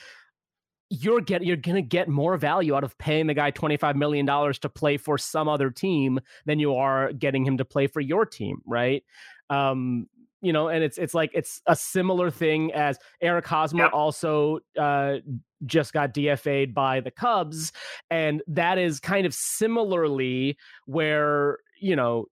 you're 0.89 1.21
get 1.21 1.43
you're 1.43 1.55
gonna 1.55 1.81
get 1.81 2.07
more 2.07 2.37
value 2.37 2.75
out 2.75 2.83
of 2.83 2.97
paying 2.97 3.27
the 3.27 3.33
guy 3.33 3.51
25 3.51 3.95
million 3.95 4.25
dollars 4.25 4.57
to 4.59 4.69
play 4.69 4.97
for 4.97 5.17
some 5.17 5.47
other 5.47 5.69
team 5.69 6.19
than 6.45 6.59
you 6.59 6.75
are 6.75 7.13
getting 7.13 7.45
him 7.45 7.57
to 7.57 7.65
play 7.65 7.87
for 7.87 8.01
your 8.01 8.25
team 8.25 8.61
right? 8.65 9.03
Um 9.49 10.07
you 10.41 10.53
know 10.53 10.69
and 10.69 10.83
it's 10.83 10.97
it's 10.97 11.13
like 11.13 11.31
it's 11.33 11.61
a 11.65 11.75
similar 11.75 12.31
thing 12.31 12.71
as 12.73 12.97
eric 13.21 13.45
hosmer 13.45 13.87
also 13.87 14.59
uh 14.79 15.17
just 15.65 15.91
got 15.91 16.13
dfa'd 16.13 16.73
by 16.73 17.01
the 17.01 17.11
cubs 17.11 17.73
and 18.09 18.41
that 18.47 18.77
is 18.77 18.99
kind 18.99 19.25
of 19.25 19.33
similarly 19.33 20.57
where 20.85 21.57
you 21.79 21.95
know 21.95 22.25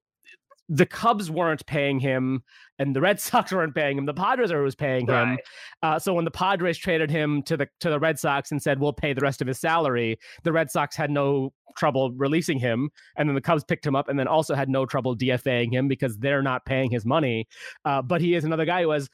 the 0.70 0.86
cubs 0.86 1.32
weren't 1.32 1.66
paying 1.66 2.00
him 2.00 2.44
and 2.80 2.96
the 2.96 3.00
red 3.02 3.20
sox 3.22 3.52
weren't 3.52 3.74
paying 3.74 3.98
him 3.98 4.06
the 4.06 4.14
padres 4.14 4.52
are 4.52 4.62
was 4.62 4.76
paying 4.76 5.08
him 5.08 5.30
Right. 5.30 5.40
uh, 5.82 6.00
so 6.00 6.14
when 6.14 6.26
the 6.26 6.32
Padres 6.32 6.78
traded 6.78 7.10
him 7.10 7.42
to 7.44 7.56
the 7.58 7.68
to 7.80 7.90
the 7.90 8.00
Red 8.00 8.20
Sox 8.20 8.52
and 8.52 8.62
said 8.62 8.80
we'll 8.80 8.94
pay 8.94 9.14
the 9.14 9.22
rest 9.22 9.42
of 9.42 9.48
his 9.48 9.60
salary, 9.60 10.18
the 10.44 10.52
Red 10.52 10.70
Sox 10.70 10.96
had 10.96 11.10
no 11.10 11.54
trouble 11.78 12.12
releasing 12.14 12.58
him, 12.60 12.90
and 13.16 13.30
then 13.30 13.36
the 13.36 13.42
Cubs 13.42 13.64
picked 13.64 13.86
him 13.86 13.96
up 13.96 14.10
and 14.10 14.18
then 14.20 14.28
also 14.28 14.56
had 14.56 14.68
no 14.70 14.86
trouble 14.86 15.16
DFAing 15.16 15.72
him 15.72 15.88
because 15.88 16.18
they're 16.18 16.42
not 16.42 16.66
paying 16.66 16.90
his 16.92 17.06
money. 17.06 17.48
Uh, 17.86 18.02
but 18.02 18.20
he 18.22 18.34
is 18.36 18.44
another 18.44 18.66
guy 18.66 18.82
who 18.82 18.90
has, 18.92 19.10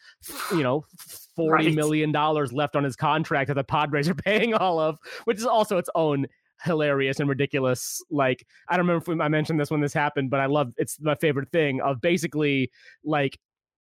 you 0.52 0.64
know, 0.64 0.86
forty 1.36 1.68
Right. 1.68 1.76
million 1.76 2.12
dollars 2.12 2.52
left 2.54 2.76
on 2.76 2.84
his 2.84 2.96
contract 2.96 3.48
that 3.50 3.56
the 3.56 3.64
Padres 3.64 4.10
are 4.10 4.16
paying 4.30 4.54
all 4.54 4.80
of, 4.80 4.98
which 5.26 5.38
is 5.38 5.46
also 5.46 5.78
its 5.78 5.90
own 5.96 6.26
hilarious 6.64 7.20
and 7.20 7.30
ridiculous. 7.30 8.02
Like 8.10 8.46
I 8.70 8.78
don't 8.78 8.88
remember 8.88 9.12
if 9.12 9.20
I 9.20 9.28
mentioned 9.28 9.60
this 9.60 9.72
when 9.72 9.82
this 9.82 9.94
happened, 9.94 10.30
but 10.30 10.40
I 10.40 10.46
love 10.46 10.74
it's 10.78 11.00
my 11.00 11.16
favorite 11.16 11.52
thing 11.52 11.82
of 11.82 12.02
basically 12.02 12.72
like 13.04 13.38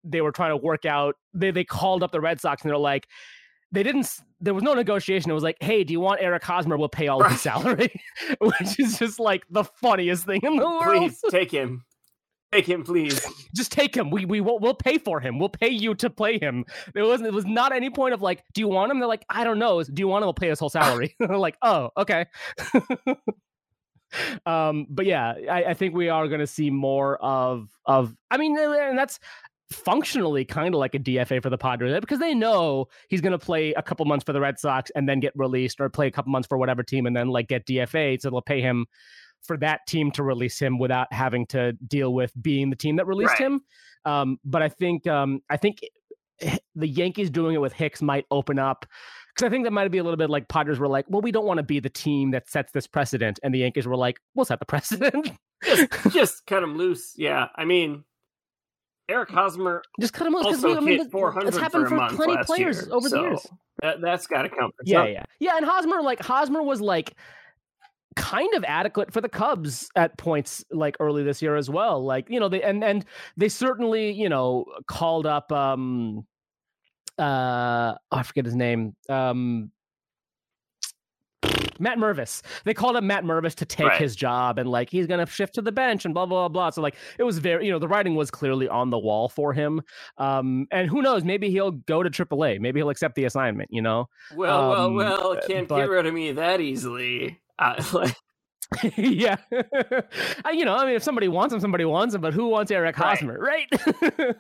they 0.05 0.21
were 0.21 0.33
trying 0.33 0.51
to 0.51 0.57
work 0.57 0.85
out. 0.85 1.17
They 1.35 1.51
they 1.51 1.65
called 1.65 2.03
up 2.03 2.13
the 2.13 2.21
Red 2.21 2.41
Sox 2.41 2.63
and 2.63 2.71
they're 2.71 2.79
like, 2.79 3.07
they 3.73 3.83
didn't. 3.83 4.09
There 4.41 4.55
was 4.55 4.63
no 4.63 4.75
negotiation. 4.75 5.31
It 5.31 5.35
was 5.35 5.43
like, 5.43 5.57
hey, 5.61 5.85
do 5.85 5.93
you 5.93 6.01
want 6.01 6.21
Eric 6.23 6.45
Hosmer? 6.45 6.77
We'll 6.77 6.89
pay 6.89 7.09
all 7.09 7.23
of 7.23 7.31
his 7.31 7.41
salary, 7.41 7.93
which 8.41 8.79
is 8.79 8.99
just 8.99 9.19
like 9.19 9.43
the 9.51 9.65
funniest 9.65 10.25
thing 10.25 10.41
in 10.43 10.57
the 10.57 10.65
world. 10.65 10.83
Please 10.85 11.21
take 11.31 11.51
him. 11.51 11.85
Take 12.53 12.67
him, 12.67 12.83
please. 12.83 13.21
Just 13.55 13.73
take 13.73 13.95
him. 13.95 14.11
We 14.11 14.25
we 14.25 14.41
will 14.41 14.59
we'll 14.59 14.75
pay 14.75 14.99
for 14.99 15.21
him. 15.21 15.39
We'll 15.39 15.51
pay 15.51 15.69
you 15.69 15.95
to 15.97 16.09
play 16.09 16.39
him. 16.39 16.65
There 16.95 17.05
wasn't. 17.05 17.29
It 17.29 17.35
was 17.35 17.45
not 17.45 17.73
any 17.73 17.91
point 17.91 18.15
of 18.15 18.23
like, 18.23 18.43
do 18.55 18.61
you 18.61 18.69
want 18.69 18.91
him? 18.91 18.99
They're 18.99 19.09
like, 19.09 19.27
I 19.29 19.45
don't 19.45 19.59
know. 19.59 19.83
Do 19.83 20.01
you 20.01 20.09
want 20.09 20.23
him? 20.23 20.27
We'll 20.27 20.35
pay 20.35 20.49
his 20.49 20.59
whole 20.59 20.71
salary. 20.71 21.15
They're 21.21 21.37
like, 21.37 21.57
oh, 21.61 21.91
okay. 21.97 22.27
um, 24.47 24.87
but 24.89 25.05
yeah, 25.05 25.35
I, 25.51 25.65
I 25.65 25.75
think 25.75 25.95
we 25.95 26.09
are 26.09 26.27
going 26.29 26.41
to 26.41 26.47
see 26.47 26.71
more 26.71 27.23
of 27.23 27.69
of. 27.85 28.15
I 28.31 28.39
mean, 28.39 28.57
and 28.59 28.99
that's 28.99 29.19
functionally 29.71 30.47
kind 30.47 30.75
of 30.75 30.79
like 30.79 30.95
a 30.95 30.99
DFA 30.99 31.43
for 31.43 31.51
the 31.51 31.59
Padres 31.59 32.01
because 32.01 32.19
they 32.19 32.35
know 32.35 32.87
he's 33.11 33.21
going 33.21 33.33
to 33.33 33.39
play 33.39 33.75
a 33.75 33.83
couple 33.83 34.07
months 34.07 34.25
for 34.25 34.33
the 34.33 34.41
Red 34.41 34.59
Sox 34.59 34.91
and 34.97 35.07
then 35.07 35.21
get 35.21 35.35
released, 35.37 35.81
or 35.81 35.91
play 35.91 36.07
a 36.07 36.11
couple 36.11 36.33
months 36.33 36.49
for 36.49 36.57
whatever 36.57 36.83
team 36.83 37.05
and 37.05 37.15
then 37.15 37.29
like 37.29 37.49
get 37.49 37.67
DFA. 37.67 38.19
So 38.23 38.31
they'll 38.31 38.41
pay 38.41 38.63
him 38.63 38.87
for 39.43 39.57
that 39.59 39.87
team 39.87 40.11
to 40.13 40.23
release 40.23 40.59
him 40.59 40.79
without 40.79 41.13
having 41.13 41.47
to 41.47 41.73
deal 41.87 42.13
with 42.13 42.33
being 42.41 42.71
the 42.71 42.77
team 42.77 42.97
that 42.97 43.07
released 43.07 43.31
Right. 43.33 43.47
him. 43.47 43.61
Um, 44.05 44.39
but 44.45 44.63
I 44.63 44.69
think 44.69 45.07
um, 45.07 45.41
I 45.51 45.57
think 45.57 45.81
the 46.75 46.87
Yankees 46.87 47.31
doing 47.31 47.55
it 47.55 47.61
with 47.61 47.73
Hicks 47.73 48.01
might 48.03 48.25
open 48.31 48.59
up 48.59 48.87
because 49.35 49.47
I 49.47 49.51
think 49.51 49.65
that 49.65 49.73
might 49.73 49.89
be 49.91 49.99
a 49.99 50.05
little 50.05 50.17
bit 50.17 50.31
like 50.31 50.49
Padres 50.49 50.79
were 50.79 50.89
like, 50.89 51.05
well, 51.09 51.21
we 51.21 51.33
don't 51.33 51.47
want 51.47 51.59
to 51.59 51.63
be 51.65 51.81
the 51.81 51.91
team 51.91 52.31
that 52.33 52.49
sets 52.49 52.73
this 52.73 52.87
precedent, 52.87 53.39
and 53.43 53.53
the 53.55 53.59
Yankees 53.59 53.87
were 53.87 53.97
like, 53.97 54.21
we'll 54.35 54.45
set 54.47 54.59
the 54.61 54.67
precedent. 54.67 55.33
just, 55.65 55.89
just 56.11 56.47
cut 56.47 56.63
him 56.63 56.77
loose. 56.77 57.15
Yeah, 57.17 57.49
I 57.57 57.65
mean, 57.65 58.05
Eric 59.09 59.31
Hosmer 59.31 59.83
just 60.01 60.13
cut 60.13 60.27
him 60.27 60.35
loose 60.35 60.45
also 60.47 60.77
I 60.77 60.81
mean, 60.81 60.99
hit 60.99 61.11
400 61.11 61.49
it's 61.49 61.57
happened 61.57 61.89
for, 61.89 61.99
for, 62.09 62.17
plenty 62.17 62.35
last 62.35 62.47
players 62.47 62.83
year, 62.87 62.95
over 62.95 63.09
so 63.09 63.17
the 63.17 63.23
years. 63.23 63.47
That, 63.81 64.01
that's 64.01 64.27
got 64.27 64.43
to 64.43 64.49
count 64.49 64.75
for 64.77 64.83
Yeah, 64.85 64.99
something. 64.99 65.15
yeah, 65.15 65.25
yeah. 65.41 65.57
And 65.57 65.65
Hosmer, 65.65 66.03
like 66.03 66.21
Hosmer, 66.21 66.63
was 66.63 66.81
like 66.81 67.15
kind 68.19 68.53
of 68.55 68.65
adequate 68.65 69.13
for 69.13 69.21
the 69.21 69.29
Cubs 69.29 69.89
at 69.97 70.19
points 70.19 70.65
like 70.71 70.97
early 71.01 71.23
this 71.23 71.41
year 71.41 71.57
as 71.57 71.71
well. 71.71 72.05
Like 72.05 72.29
you 72.29 72.41
know 72.41 72.49
they 72.49 72.63
and 72.63 72.83
and 72.85 73.05
they 73.37 73.49
certainly 73.49 74.11
you 74.13 74.29
know 74.29 74.65
called 74.87 75.27
up 75.27 75.51
um 75.53 76.27
uh 77.19 77.95
oh, 78.13 78.17
I 78.17 78.23
forget 78.23 78.45
his 78.45 78.55
name 78.57 78.95
um 79.09 79.71
Matt 81.81 81.99
Mervis. 81.99 82.43
They 82.65 82.75
called 82.75 82.97
up 82.97 83.05
Matt 83.05 83.23
Mervis 83.23 83.55
to 83.57 83.65
take 83.65 83.87
Right. 83.87 84.01
his 84.01 84.17
job 84.17 84.59
and 84.59 84.69
like 84.69 84.91
he's 84.91 85.07
gonna 85.07 85.27
shift 85.27 85.55
to 85.55 85.63
the 85.63 85.71
bench 85.71 86.05
and 86.05 86.13
blah 86.13 86.27
blah 86.27 86.49
blah. 86.49 86.71
So 86.71 86.83
like 86.83 86.97
it 87.19 87.23
was 87.23 87.39
very 87.39 87.67
you 87.67 87.71
know 87.73 87.79
the 87.79 87.87
writing 87.87 88.17
was 88.17 88.31
clearly 88.33 88.69
on 88.69 88.91
the 88.91 88.99
wall 88.99 89.29
for 89.29 89.53
him. 89.53 89.81
Um 90.19 90.67
and 90.73 90.89
who 90.91 91.03
knows 91.03 91.23
maybe 91.25 91.51
he'll 91.51 91.71
go 91.71 92.03
to 92.03 92.11
AAA. 92.11 92.59
Maybe 92.61 92.81
he'll 92.81 92.91
accept 92.91 93.15
the 93.15 93.25
assignment. 93.25 93.69
You 93.73 93.83
know. 93.83 94.09
Well, 94.35 94.73
Um, 94.73 94.95
well, 94.97 95.19
well, 95.19 95.33
uh, 95.39 95.47
can't 95.47 95.69
but- 95.69 95.77
get 95.79 95.89
rid 95.89 96.07
of 96.07 96.15
me 96.15 96.33
that 96.33 96.61
easily. 96.61 97.39
Uh, 97.59 97.83
like, 97.93 98.17
yeah. 98.99 99.37
You 100.53 100.65
know, 100.67 100.77
I 100.77 100.85
mean, 100.85 100.95
if 100.95 101.03
somebody 101.03 101.27
wants 101.29 101.55
him, 101.55 101.61
somebody 101.61 101.87
wants 101.87 102.15
him, 102.15 102.21
but 102.21 102.35
who 102.35 102.49
wants 102.49 102.71
Eric 102.71 102.99
Right. 102.99 103.17
Hosmer, 103.19 103.39
right? 103.39 104.37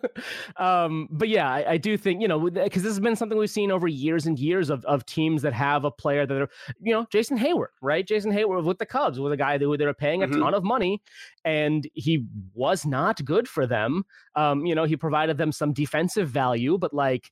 um, 0.59 1.09
but 1.11 1.28
yeah, 1.28 1.50
I, 1.50 1.72
I 1.72 1.76
do 1.78 1.96
think, 1.96 2.20
you 2.20 2.28
know, 2.28 2.50
because 2.50 2.83
this 2.83 2.90
has 2.92 3.00
been 3.00 3.16
something 3.16 3.38
we've 3.38 3.48
seen 3.48 3.70
over 3.70 3.88
years 3.88 4.26
and 4.26 4.38
years 4.38 4.68
of, 4.70 4.85
of 4.85 5.07
teams 5.07 5.40
that 5.42 5.54
have 5.54 5.85
a 5.85 5.90
player 5.90 6.26
that 6.26 6.42
are, 6.42 6.50
you 6.81 6.92
know, 6.92 7.07
Jason 7.11 7.38
Heyward, 7.38 7.68
right? 7.81 8.07
Jason 8.07 8.31
Heyward 8.33 8.64
with 8.64 8.78
the 8.78 8.87
Cubs 8.87 9.18
was 9.18 9.33
a 9.33 9.37
guy 9.37 9.57
that 9.57 9.76
they 9.78 9.87
were 9.87 9.94
paying 9.94 10.22
a 10.22 10.28
Mhm. 10.28 10.40
ton 10.40 10.54
of 10.54 10.62
money 10.62 11.00
and 11.44 11.88
he 11.94 12.26
was 12.52 12.85
not 12.85 13.24
good 13.24 13.48
for 13.48 13.66
them. 13.66 14.04
Um, 14.35 14.66
you 14.66 14.74
know, 14.74 14.85
he 14.85 14.96
provided 14.96 15.38
them 15.38 15.52
some 15.52 15.72
defensive 15.72 16.28
value, 16.28 16.76
but 16.76 16.92
like, 16.92 17.31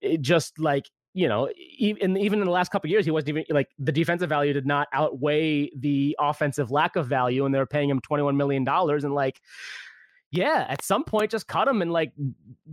it 0.00 0.20
just 0.20 0.58
like 0.58 0.90
you 1.14 1.28
know, 1.28 1.48
even 1.78 2.16
even 2.16 2.40
in 2.40 2.46
the 2.46 2.50
last 2.50 2.70
couple 2.70 2.88
years, 2.88 3.04
he 3.04 3.10
wasn't 3.10 3.30
even 3.30 3.44
like 3.50 3.68
the 3.78 3.92
defensive 3.92 4.28
value 4.28 4.52
did 4.52 4.66
not 4.66 4.88
outweigh 4.92 5.70
the 5.76 6.16
offensive 6.18 6.70
lack 6.70 6.96
of 6.96 7.06
value, 7.06 7.44
and 7.44 7.54
they 7.54 7.58
were 7.58 7.66
paying 7.66 7.90
him 7.90 8.00
twenty 8.00 8.22
one 8.22 8.36
million 8.36 8.64
dollars. 8.64 9.04
And 9.04 9.14
like, 9.14 9.40
yeah, 10.30 10.66
at 10.68 10.82
some 10.82 11.04
point, 11.04 11.30
just 11.30 11.46
cut 11.46 11.68
him 11.68 11.82
and 11.82 11.92
like 11.92 12.12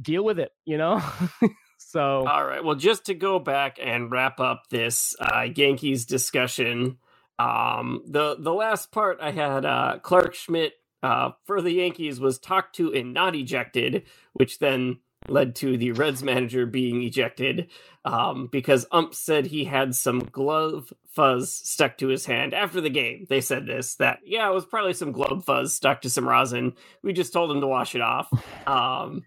deal 0.02 0.24
with 0.24 0.40
it, 0.40 0.52
you 0.66 0.78
know. 0.78 1.02
so 1.78 2.26
all 2.26 2.46
right. 2.46 2.64
Well, 2.64 2.76
just 2.76 3.08
to 3.08 3.14
go 3.14 3.40
back 3.40 3.78
and 3.82 4.10
wrap 4.10 4.40
up 4.40 4.64
this 4.70 5.16
uh, 5.20 5.48
Yankees 5.54 6.06
discussion, 6.06 6.98
um, 7.40 8.04
the 8.08 8.38
the 8.40 8.54
last 8.54 8.92
part 8.92 9.20
I 9.22 9.32
had 9.32 9.66
uh, 9.66 10.00
Clarke 10.02 10.36
Schmidt 10.36 10.74
uh, 11.04 11.32
for 11.46 11.62
the 11.62 11.72
Yankees 11.72 12.20
was 12.20 12.40
talked 12.40 12.76
to 12.76 12.94
and 12.94 13.14
not 13.14 13.36
ejected, 13.36 14.04
which 14.34 14.60
then 14.60 15.00
led 15.28 15.56
to 15.56 15.78
the 15.78 15.92
Reds 15.92 16.24
manager 16.24 16.66
being 16.66 17.04
ejected 17.04 17.70
um, 18.06 18.48
because 18.48 18.86
Ump 18.92 19.14
said 19.14 19.46
he 19.46 19.66
had 19.66 19.96
some 19.96 20.20
glove 20.20 20.94
fuzz 21.12 21.52
stuck 21.52 21.98
to 21.98 22.08
his 22.08 22.26
hand 22.26 22.54
after 22.54 22.80
the 22.80 22.90
game. 22.90 23.26
They 23.30 23.42
said 23.42 23.66
this 23.66 23.96
that 23.96 24.20
yeah, 24.24 24.50
it 24.50 24.54
was 24.54 24.66
probably 24.66 24.94
some 24.94 25.12
glove 25.12 25.44
fuzz 25.46 25.74
stuck 25.74 26.02
to 26.02 26.10
some 26.10 26.28
rosin. 26.28 26.74
We 27.04 27.14
just 27.14 27.34
told 27.34 27.52
him 27.52 27.62
to 27.62 27.68
wash 27.68 27.96
it 27.96 28.02
off. 28.02 28.30
Um, 28.68 29.24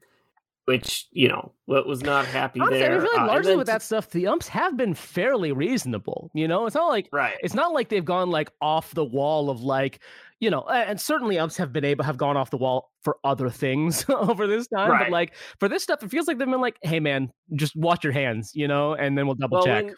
which 0.66 1.07
you 1.12 1.29
know, 1.29 1.53
what 1.66 1.87
was 1.87 2.03
not 2.03 2.25
happy 2.27 2.61
honestly, 2.61 2.79
there. 2.81 2.96
I 2.96 3.01
feel 3.01 3.12
like 3.12 3.20
Uh, 3.22 3.27
largely 3.27 3.57
with 3.57 3.66
that 3.66 3.83
stuff, 3.83 4.11
the 4.11 4.27
umps 4.27 4.48
have 4.48 4.77
been 4.77 4.94
fairly 4.94 5.53
reasonable. 5.53 6.31
You 6.35 6.46
know, 6.48 6.66
it's 6.66 6.75
not 6.77 6.88
like 6.88 7.09
right? 7.12 7.37
it's 7.42 7.55
not 7.55 7.72
like 7.72 7.88
they've 7.88 8.05
gone 8.05 8.31
like 8.31 8.51
off 8.61 8.94
the 8.94 9.05
wall 9.05 9.51
of 9.51 9.62
like 9.62 10.01
you 10.40 10.51
know 10.51 10.62
and 10.62 11.01
certainly 11.01 11.38
umps 11.38 11.57
have 11.57 11.72
been 11.72 11.85
able 11.85 12.05
have 12.05 12.16
gone 12.16 12.37
off 12.37 12.51
the 12.51 12.57
wall 12.57 12.90
for 13.05 13.16
other 13.25 13.48
things 13.48 14.05
over 14.09 14.46
this 14.48 14.66
time 14.68 14.90
but 14.90 15.11
like 15.11 15.35
for 15.61 15.68
this 15.68 15.83
stuff 15.85 16.03
it 16.03 16.11
feels 16.11 16.27
like 16.27 16.38
they've 16.38 16.51
been 16.51 16.61
like 16.61 16.77
hey 16.83 16.98
man 16.98 17.31
just 17.55 17.77
wash 17.77 18.03
your 18.03 18.12
hands 18.12 18.51
you 18.53 18.66
know 18.66 18.92
and 18.94 19.16
then 19.16 19.27
we'll 19.27 19.37
double 19.37 19.59
Well, 19.59 19.66
check 19.66 19.85
when, 19.85 19.94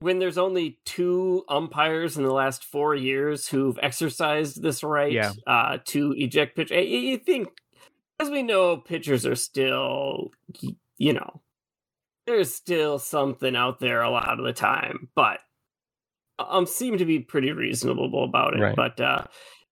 when 0.00 0.18
there's 0.18 0.38
only 0.38 0.80
two 0.84 1.44
umpires 1.48 2.16
in 2.16 2.24
the 2.24 2.32
last 2.32 2.64
four 2.64 2.96
years 2.96 3.46
who've 3.46 3.78
exercised 3.80 4.60
this 4.60 4.82
right 4.82 5.12
Yeah. 5.12 5.30
uh, 5.46 5.78
to 5.86 6.12
eject 6.16 6.56
pitch, 6.56 6.72
you, 6.72 6.78
you 6.80 7.18
think, 7.18 7.48
as 8.20 8.30
we 8.30 8.42
know, 8.42 8.76
pitchers 8.76 9.26
are 9.26 9.34
still, 9.34 10.30
you 10.96 11.12
know, 11.12 11.42
there's 12.26 12.54
still 12.54 12.98
something 12.98 13.54
out 13.54 13.80
there 13.80 14.02
a 14.02 14.10
lot 14.10 14.38
of 14.38 14.44
the 14.44 14.52
time, 14.52 15.08
but 15.14 15.40
um 16.38 16.66
seem 16.66 16.98
to 16.98 17.04
be 17.04 17.20
pretty 17.20 17.52
reasonable 17.52 18.24
about 18.24 18.54
it. 18.54 18.60
Right. 18.60 18.76
But 18.76 19.00
uh, 19.00 19.24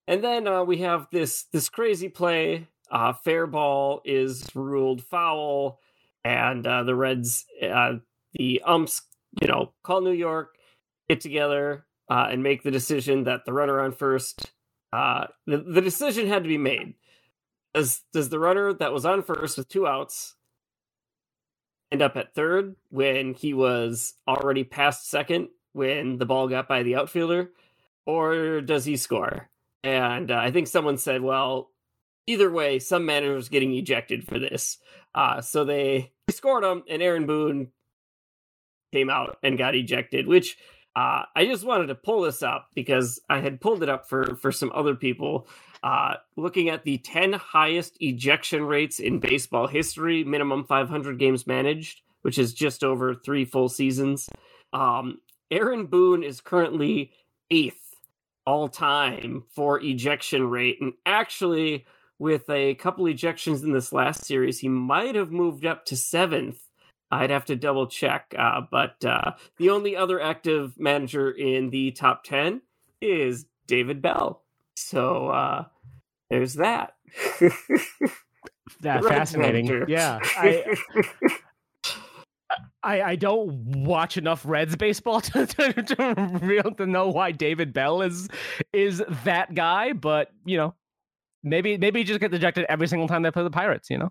and 0.07 0.23
then 0.23 0.47
uh, 0.47 0.63
we 0.65 0.79
have 0.79 1.07
this 1.11 1.45
this 1.53 1.69
crazy 1.69 2.09
play. 2.09 2.69
Uh, 2.91 3.13
fair 3.13 3.47
ball 3.47 4.03
is 4.05 4.47
ruled 4.55 5.03
foul, 5.03 5.81
and 6.25 6.67
uh, 6.67 6.83
the 6.83 6.95
Reds, 6.95 7.47
uh, 7.63 7.95
the 8.35 8.61
umps, 8.67 9.03
you 9.41 9.49
know, 9.49 9.73
call 9.83 10.03
New 10.03 10.13
York, 10.13 10.57
get 11.09 11.21
together, 11.23 11.87
uh, 12.11 12.29
and 12.31 12.43
make 12.43 12.63
the 12.63 12.71
decision 12.71 13.25
that 13.25 13.47
the 13.47 13.53
runner 13.53 13.81
on 13.81 13.93
first. 13.93 14.53
Uh, 14.93 15.27
the, 15.47 15.57
the 15.57 15.81
decision 15.81 16.29
had 16.29 16.43
to 16.43 16.49
be 16.49 16.59
made. 16.59 16.95
Does 17.75 18.03
does 18.13 18.29
the 18.29 18.39
runner 18.39 18.73
that 18.75 18.93
was 18.93 19.07
on 19.07 19.23
first 19.23 19.57
with 19.57 19.69
two 19.69 19.87
outs 19.87 20.35
end 21.91 22.03
up 22.03 22.17
at 22.17 22.35
third 22.35 22.77
when 22.91 23.35
he 23.35 23.55
was 23.55 24.15
already 24.27 24.65
past 24.65 25.11
second 25.11 25.49
when 25.73 26.19
the 26.19 26.27
ball 26.27 26.49
got 26.49 26.69
by 26.69 26.83
the 26.83 26.97
outfielder, 26.97 27.51
or 28.07 28.61
does 28.61 28.85
he 28.85 28.97
score? 28.97 29.49
And 29.85 30.31
uh, 30.31 30.37
I 30.37 30.51
think 30.51 30.69
someone 30.69 30.99
said, 30.99 31.23
well, 31.23 31.71
either 32.27 32.51
way, 32.51 32.79
some 32.79 33.05
manager's 33.05 33.49
getting 33.49 33.75
ejected 33.75 34.25
for 34.27 34.39
this. 34.39 34.79
Uh, 35.15 35.41
so 35.41 35.65
they 35.65 36.13
scored 36.31 36.65
him, 36.65 36.83
and 36.89 37.03
Aaron 37.03 37.27
Boone 37.27 37.69
came 38.93 39.11
out 39.11 39.39
and 39.43 39.59
got 39.59 39.75
ejected, 39.75 40.27
which 40.27 40.57
uh, 40.95 41.23
I 41.35 41.47
just 41.47 41.65
wanted 41.65 41.87
to 41.87 41.95
pull 41.95 42.23
this 42.23 42.43
up 42.43 42.69
because 42.75 43.21
I 43.29 43.41
had 43.41 43.61
pulled 43.61 43.83
it 43.83 43.89
up 43.89 44.09
for, 44.09 44.37
for 44.37 44.53
some 44.53 44.71
other 44.75 44.95
people. 44.95 45.49
Uh, 45.83 46.15
looking 46.37 46.69
at 46.69 46.85
the 46.85 46.99
10 46.99 47.33
highest 47.33 47.97
ejection 48.01 48.65
rates 48.65 48.99
in 48.99 49.19
baseball 49.19 49.67
history, 49.67 50.23
minimum 50.23 50.65
500 50.65 51.19
games 51.19 51.47
managed, 51.47 52.03
which 52.23 52.39
is 52.39 52.53
just 52.53 52.85
over 52.85 53.15
three 53.15 53.45
full 53.45 53.69
seasons. 53.69 54.29
Um, 54.73 55.19
Aaron 55.51 55.87
Boone 55.87 56.23
is 56.23 56.41
currently 56.41 57.13
eighth 57.51 57.83
all 58.47 58.69
time 58.69 59.45
for 59.55 59.81
ejection 59.81 60.49
rate. 60.49 60.79
And 60.81 60.93
actually, 61.07 61.87
with 62.19 62.49
a 62.49 62.75
couple 62.77 63.05
ejections 63.07 63.63
in 63.63 63.73
this 63.73 63.93
last 63.93 64.25
series, 64.25 64.61
he 64.61 64.69
might 64.69 65.15
have 65.15 65.31
moved 65.31 65.67
up 65.67 65.85
to 65.87 65.97
seventh. 65.97 66.59
I'd 67.13 67.31
have 67.31 67.45
to 67.47 67.57
double 67.57 67.87
check. 67.87 68.35
Uh, 68.37 68.63
but 68.71 69.05
uh, 69.05 69.33
the 69.59 69.71
only 69.71 69.95
other 69.95 70.21
active 70.21 70.79
manager 70.79 71.31
in 71.31 71.69
the 71.71 71.91
top 71.91 72.25
10 72.25 72.63
is 73.03 73.45
David 73.67 74.01
Bell. 74.01 74.43
So 74.75 75.29
uh, 75.29 75.65
there's 76.31 76.55
that. 76.55 76.95
that 78.81 79.05
fascinating 79.05 79.67
manager. 79.67 79.85
yeah 79.87 80.19
I, 80.23 80.75
I 82.83 83.03
i 83.03 83.17
don't 83.17 83.53
watch 83.85 84.17
enough 84.17 84.43
reds 84.47 84.75
baseball 84.77 85.21
to, 85.21 85.47
to, 85.47 85.73
to 85.83 86.39
real 86.41 86.73
to 86.77 86.87
know 86.87 87.09
why 87.09 87.33
david 87.33 87.73
bell 87.75 88.01
is 88.01 88.29
is 88.73 89.03
that 89.25 89.55
guy 89.55 89.93
but 89.93 90.31
you 90.47 90.57
know 90.57 90.75
maybe 91.43 91.77
maybe 91.77 92.01
he 92.01 92.05
just 92.05 92.21
gets 92.21 92.35
ejected 92.35 92.65
every 92.69 92.89
single 92.89 93.09
time 93.09 93.23
they 93.23 93.31
play 93.31 93.43
the 93.43 93.51
pirates 93.51 93.91
you 93.91 93.99
know 93.99 94.11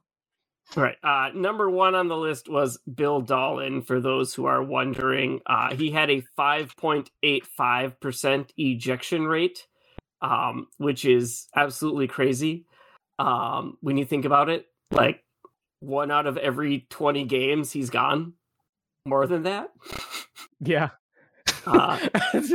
Right. 0.76 0.96
Uh, 1.04 1.30
number 1.36 1.70
one 1.70 1.96
on 1.96 2.08
the 2.08 2.16
list 2.16 2.48
was 2.48 2.80
Bill 2.94 3.22
Dahlen, 3.22 3.86
for 3.86 4.00
those 4.00 4.34
who 4.34 4.46
are 4.46 4.64
wondering. 4.64 5.42
Uh, 5.46 5.76
he 5.76 5.92
had 5.92 6.10
a 6.10 6.24
5.85% 6.38 8.50
ejection 8.58 9.26
rate, 9.26 9.68
um, 10.22 10.68
which 10.78 11.04
is 11.06 11.48
absolutely 11.56 12.08
crazy 12.08 12.66
um, 13.20 13.78
when 13.82 13.98
you 13.98 14.06
think 14.06 14.26
about 14.26 14.50
it. 14.50 14.66
Like, 14.92 15.24
one 15.80 16.12
out 16.12 16.28
of 16.28 16.38
every 16.38 16.86
20 16.90 17.24
games, 17.26 17.72
he's 17.72 17.90
gone. 17.90 18.34
More 19.06 19.26
than 19.28 19.44
that. 19.44 19.70
yeah 20.60 20.90
Uh, 21.66 21.98
that's, 22.34 22.50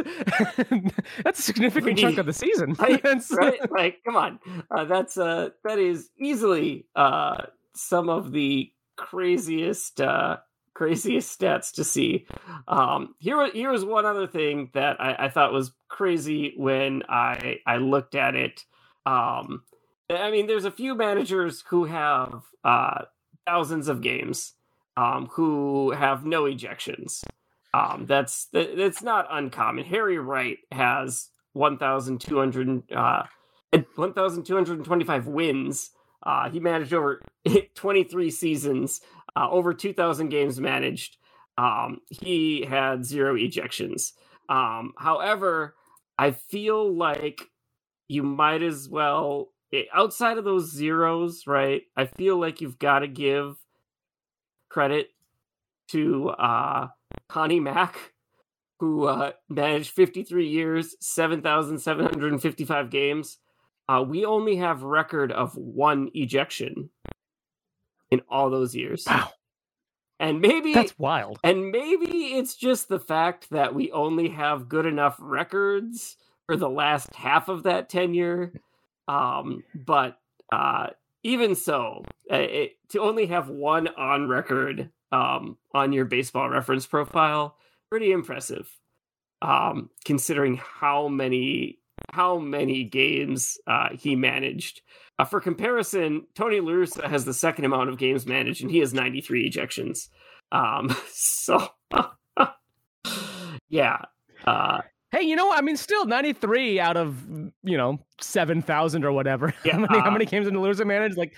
that's 1.24 1.38
a 1.38 1.42
significant 1.42 1.85
Pretty- 1.85 2.02
chunk 2.02 2.18
of 2.18 2.26
the 2.26 2.33
season 2.33 2.74
Right, 2.79 3.02
right? 3.33 3.70
Like, 3.70 3.98
come 4.05 4.16
on. 4.16 4.38
Uh, 4.70 4.85
that's 4.85 5.16
uh, 5.18 5.50
that 5.64 5.79
is 5.79 6.11
easily 6.18 6.87
uh, 6.94 7.46
some 7.76 8.08
of 8.10 8.32
the 8.32 8.72
craziest 8.96 10.00
uh, 10.02 10.38
craziest 10.74 11.38
stats 11.40 11.72
to 11.74 11.84
see. 11.84 12.26
Um, 12.68 13.14
here, 13.18 13.50
here 13.52 13.72
was 13.72 13.84
one 13.84 14.06
other 14.06 14.26
thing 14.28 14.70
that 14.74 15.00
I, 15.00 15.26
I 15.26 15.30
thought 15.30 15.52
was 15.52 15.72
crazy 15.88 16.54
when 16.56 17.04
I 17.08 17.58
I 17.66 17.78
looked 17.78 18.14
at 18.16 18.36
it. 18.36 18.64
Um, 19.06 19.64
I 20.10 20.30
mean, 20.32 20.46
there's 20.48 20.66
a 20.66 20.72
few 20.72 20.94
managers 20.96 21.64
who 21.70 21.86
have 21.86 22.42
uh, 22.64 23.02
thousands 23.46 23.88
of 23.88 24.02
games. 24.02 24.54
um, 24.98 25.28
who 25.32 25.92
have 25.92 26.26
no 26.26 26.44
ejections. 26.44 27.24
Um, 27.74 28.06
that's 28.08 28.46
that, 28.48 28.76
that's 28.78 29.02
not 29.02 29.28
uncommon. 29.30 29.86
Harry 29.86 30.18
Wright 30.18 30.58
has 30.72 31.30
1,200 31.54 32.92
uh, 32.92 33.24
1,225 33.96 35.28
wins. 35.28 35.92
Uh, 36.26 36.50
he 36.50 36.58
managed 36.58 36.92
over 36.92 37.22
23 37.76 38.30
seasons, 38.30 39.00
uh, 39.36 39.48
over 39.48 39.72
2,000 39.72 40.28
games 40.28 40.60
managed. 40.60 41.16
Um, 41.56 42.00
he 42.10 42.66
had 42.68 43.04
zero 43.04 43.36
ejections. 43.36 44.12
Um, 44.48 44.92
however, 44.98 45.76
I 46.18 46.32
feel 46.32 46.92
like 46.92 47.42
you 48.08 48.24
might 48.24 48.62
as 48.62 48.88
well, 48.88 49.52
eh, 49.72 49.84
outside 49.94 50.36
of 50.36 50.44
those 50.44 50.72
zeros, 50.72 51.46
right? 51.46 51.82
I 51.96 52.06
feel 52.06 52.38
like 52.38 52.60
you've 52.60 52.78
got 52.78 53.00
to 53.00 53.08
give 53.08 53.56
credit 54.68 55.10
to 55.88 56.30
uh, 56.30 56.88
Connie 57.28 57.60
Mack, 57.60 58.14
who 58.80 59.04
uh, 59.06 59.32
managed 59.48 59.90
53 59.90 60.48
years, 60.48 60.96
7,755 61.00 62.90
games. 62.90 63.38
Uh, 63.88 64.05
we 64.07 64.25
only 64.25 64.57
have 64.57 64.83
record 64.83 65.31
of 65.31 65.57
one 65.57 66.11
ejection 66.14 66.90
in 68.11 68.20
all 68.29 68.51
those 68.51 68.75
years. 68.75 69.05
Wow. 69.07 69.31
And 70.18 70.40
maybe 70.40 70.72
That's 70.72 70.99
wild. 70.99 71.38
and 71.44 71.70
maybe 71.70 72.37
it's 72.37 72.57
just 72.57 72.88
the 72.88 72.99
fact 72.99 73.51
that 73.51 73.75
we 73.75 73.92
only 73.92 74.31
have 74.31 74.68
good 74.68 74.87
enough 74.87 75.16
records 75.20 76.16
for 76.46 76.57
the 76.57 76.70
last 76.70 77.14
half 77.14 77.49
of 77.49 77.64
that 77.64 77.90
tenure. 77.90 78.53
Um, 79.09 79.62
but 79.75 80.18
uh, 80.51 80.88
even 81.22 81.55
so, 81.55 82.03
uh, 82.33 82.37
it, 82.37 82.77
to 82.90 83.01
only 83.01 83.27
have 83.27 83.51
one 83.51 83.88
on 83.88 84.27
record 84.29 84.90
um, 85.12 85.59
on 85.75 85.92
your 85.92 86.07
baseball 86.07 86.49
reference 86.49 86.87
profile, 86.87 87.57
pretty 87.90 88.11
impressive. 88.11 88.68
Um, 89.42 89.90
considering 90.07 90.57
how 90.57 91.09
many 91.09 91.79
how 92.16 92.38
many 92.38 92.83
games 92.85 93.59
uh, 93.66 93.90
he 93.92 94.16
managed. 94.16 94.81
Uh, 95.18 95.24
for 95.26 95.38
comparison, 95.38 96.26
Tony 96.35 96.61
LaRussa 96.61 97.07
has 97.09 97.26
the 97.26 97.35
second 97.35 97.66
amount 97.66 97.90
of 97.90 97.98
games 97.98 98.26
managed, 98.26 98.62
and 98.62 98.70
he 98.70 98.79
has 98.79 98.94
93 98.94 99.50
ejections. 99.50 100.09
Um, 100.50 100.96
so, 101.12 101.68
yeah. 103.68 103.98
Uh, 104.46 104.81
Hey, 105.12 105.22
you 105.22 105.37
know 105.37 105.46
what? 105.46 105.59
I 105.59 105.62
mean, 105.62 105.76
still 105.76 106.05
93 106.05 106.81
out 106.81 106.96
of, 106.96 107.16
you 107.62 107.76
know, 107.76 108.00
7,000 108.20 109.05
or 109.05 109.12
whatever. 109.12 109.55
Yeah, 109.64 109.74
how, 109.74 109.79
many, 109.79 109.98
how 110.00 110.09
uh, 110.09 110.11
many 110.11 110.24
games 110.26 110.46
did 110.46 110.55
LaRussa 110.55 110.85
manage? 110.85 111.16
Like, 111.16 111.35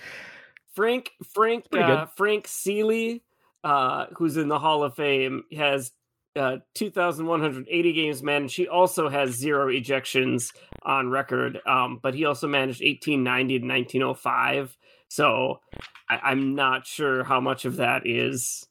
Frank 0.73 1.11
Frank 1.33 1.65
uh, 1.73 2.07
Frank 2.17 2.47
Selee, 2.47 3.21
uh, 3.63 4.07
who's 4.17 4.37
in 4.37 4.47
the 4.47 4.59
Hall 4.59 4.83
of 4.83 4.95
Fame, 4.95 5.43
has 5.55 5.91
uh, 6.35 6.57
2,180 6.75 7.93
games 7.93 8.23
managed. 8.23 8.55
He 8.55 8.67
also 8.67 9.09
has 9.09 9.31
zero 9.31 9.67
ejections 9.67 10.53
on 10.83 11.09
record, 11.09 11.59
um, 11.65 11.99
but 12.01 12.13
he 12.13 12.25
also 12.25 12.47
managed 12.47 12.81
1890 12.81 13.59
to 13.59 13.67
1905. 13.67 14.77
So 15.07 15.59
I, 16.09 16.19
I'm 16.23 16.55
not 16.55 16.85
sure 16.85 17.23
how 17.23 17.39
much 17.39 17.65
of 17.65 17.77
that 17.77 18.05
is 18.05 18.65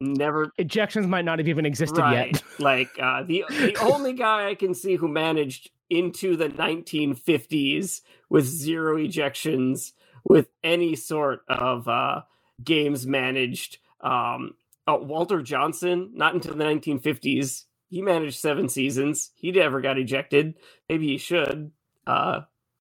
never 0.00 0.52
ejections 0.58 1.08
might 1.08 1.24
not 1.24 1.38
have 1.38 1.48
even 1.48 1.66
existed 1.66 1.98
right. 1.98 2.32
yet. 2.32 2.42
like 2.60 2.90
uh, 3.00 3.22
the 3.24 3.44
the 3.48 3.76
only 3.80 4.12
guy 4.12 4.48
I 4.48 4.54
can 4.54 4.74
see 4.74 4.96
who 4.96 5.08
managed 5.08 5.70
into 5.90 6.36
the 6.36 6.48
1950s 6.48 8.02
with 8.28 8.44
zero 8.44 8.96
ejections 8.98 9.92
with 10.24 10.48
any 10.62 10.94
sort 10.94 11.40
of 11.48 11.88
uh, 11.88 12.22
games 12.62 13.06
managed. 13.06 13.78
Um, 14.00 14.54
oh, 14.86 14.98
Walter 14.98 15.42
Johnson, 15.42 16.10
not 16.14 16.34
until 16.34 16.54
the 16.54 16.64
1950s. 16.64 17.64
He 17.88 18.02
managed 18.02 18.38
seven 18.38 18.68
seasons. 18.68 19.30
He 19.34 19.50
never 19.50 19.80
got 19.80 19.98
ejected. 19.98 20.54
Maybe 20.88 21.06
he 21.08 21.18
should. 21.18 21.70
Uh, 22.06 22.42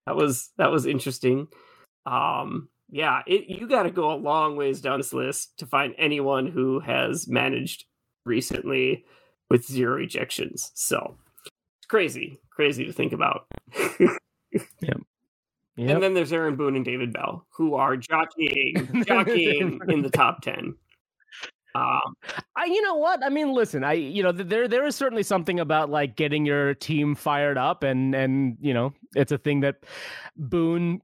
that 0.07 0.17
was 0.17 0.51
that 0.59 0.71
was 0.71 0.87
interesting. 0.87 1.49
Um, 2.07 2.69
yeah, 2.91 3.23
it, 3.27 3.49
you 3.49 3.69
got 3.69 3.85
to 3.85 3.91
go 3.91 4.13
a 4.13 4.17
long 4.17 4.57
ways 4.57 4.81
down 4.81 4.99
this 4.99 5.13
list 5.13 5.59
to 5.59 5.67
find 5.67 5.95
anyone 5.99 6.47
who 6.49 6.81
has 6.81 7.29
managed 7.29 7.85
recently 8.25 9.05
with 9.49 9.67
zero 9.67 9.99
ejections. 10.05 10.71
So 10.75 11.17
it's 11.45 11.87
crazy, 11.89 12.41
crazy 12.51 12.85
to 12.85 12.93
think 12.93 13.13
about. 13.13 13.47
Yep. 14.81 15.01
And 15.77 16.03
then 16.03 16.15
there's 16.15 16.33
Aaron 16.33 16.57
Boone 16.57 16.77
and 16.77 16.85
David 16.85 17.13
Bell, 17.13 17.47
who 17.51 17.75
are 17.75 17.97
jockeying, 17.97 19.05
jockeying 19.07 19.81
in 19.89 20.03
the 20.03 20.11
top 20.11 20.43
ten. 20.43 20.75
Um, 21.75 22.17
I, 22.57 22.65
you 22.65 22.83
know 22.83 22.97
what? 22.97 23.23
I 23.25 23.29
mean, 23.29 23.53
listen, 23.53 23.85
I, 23.85 23.93
you 23.93 24.23
know, 24.23 24.33
there, 24.33 24.67
there 24.67 24.85
is 24.87 24.97
certainly 24.97 25.23
something 25.23 25.61
about 25.61 25.91
like 25.91 26.17
getting 26.17 26.45
your 26.45 26.75
team 26.75 27.15
fired 27.15 27.57
up, 27.59 27.83
and 27.85 28.15
and 28.15 28.57
you 28.61 28.75
know, 28.75 28.93
it's 29.15 29.33
a 29.33 29.39
thing 29.39 29.61
that 29.61 29.77
Boone 30.37 31.01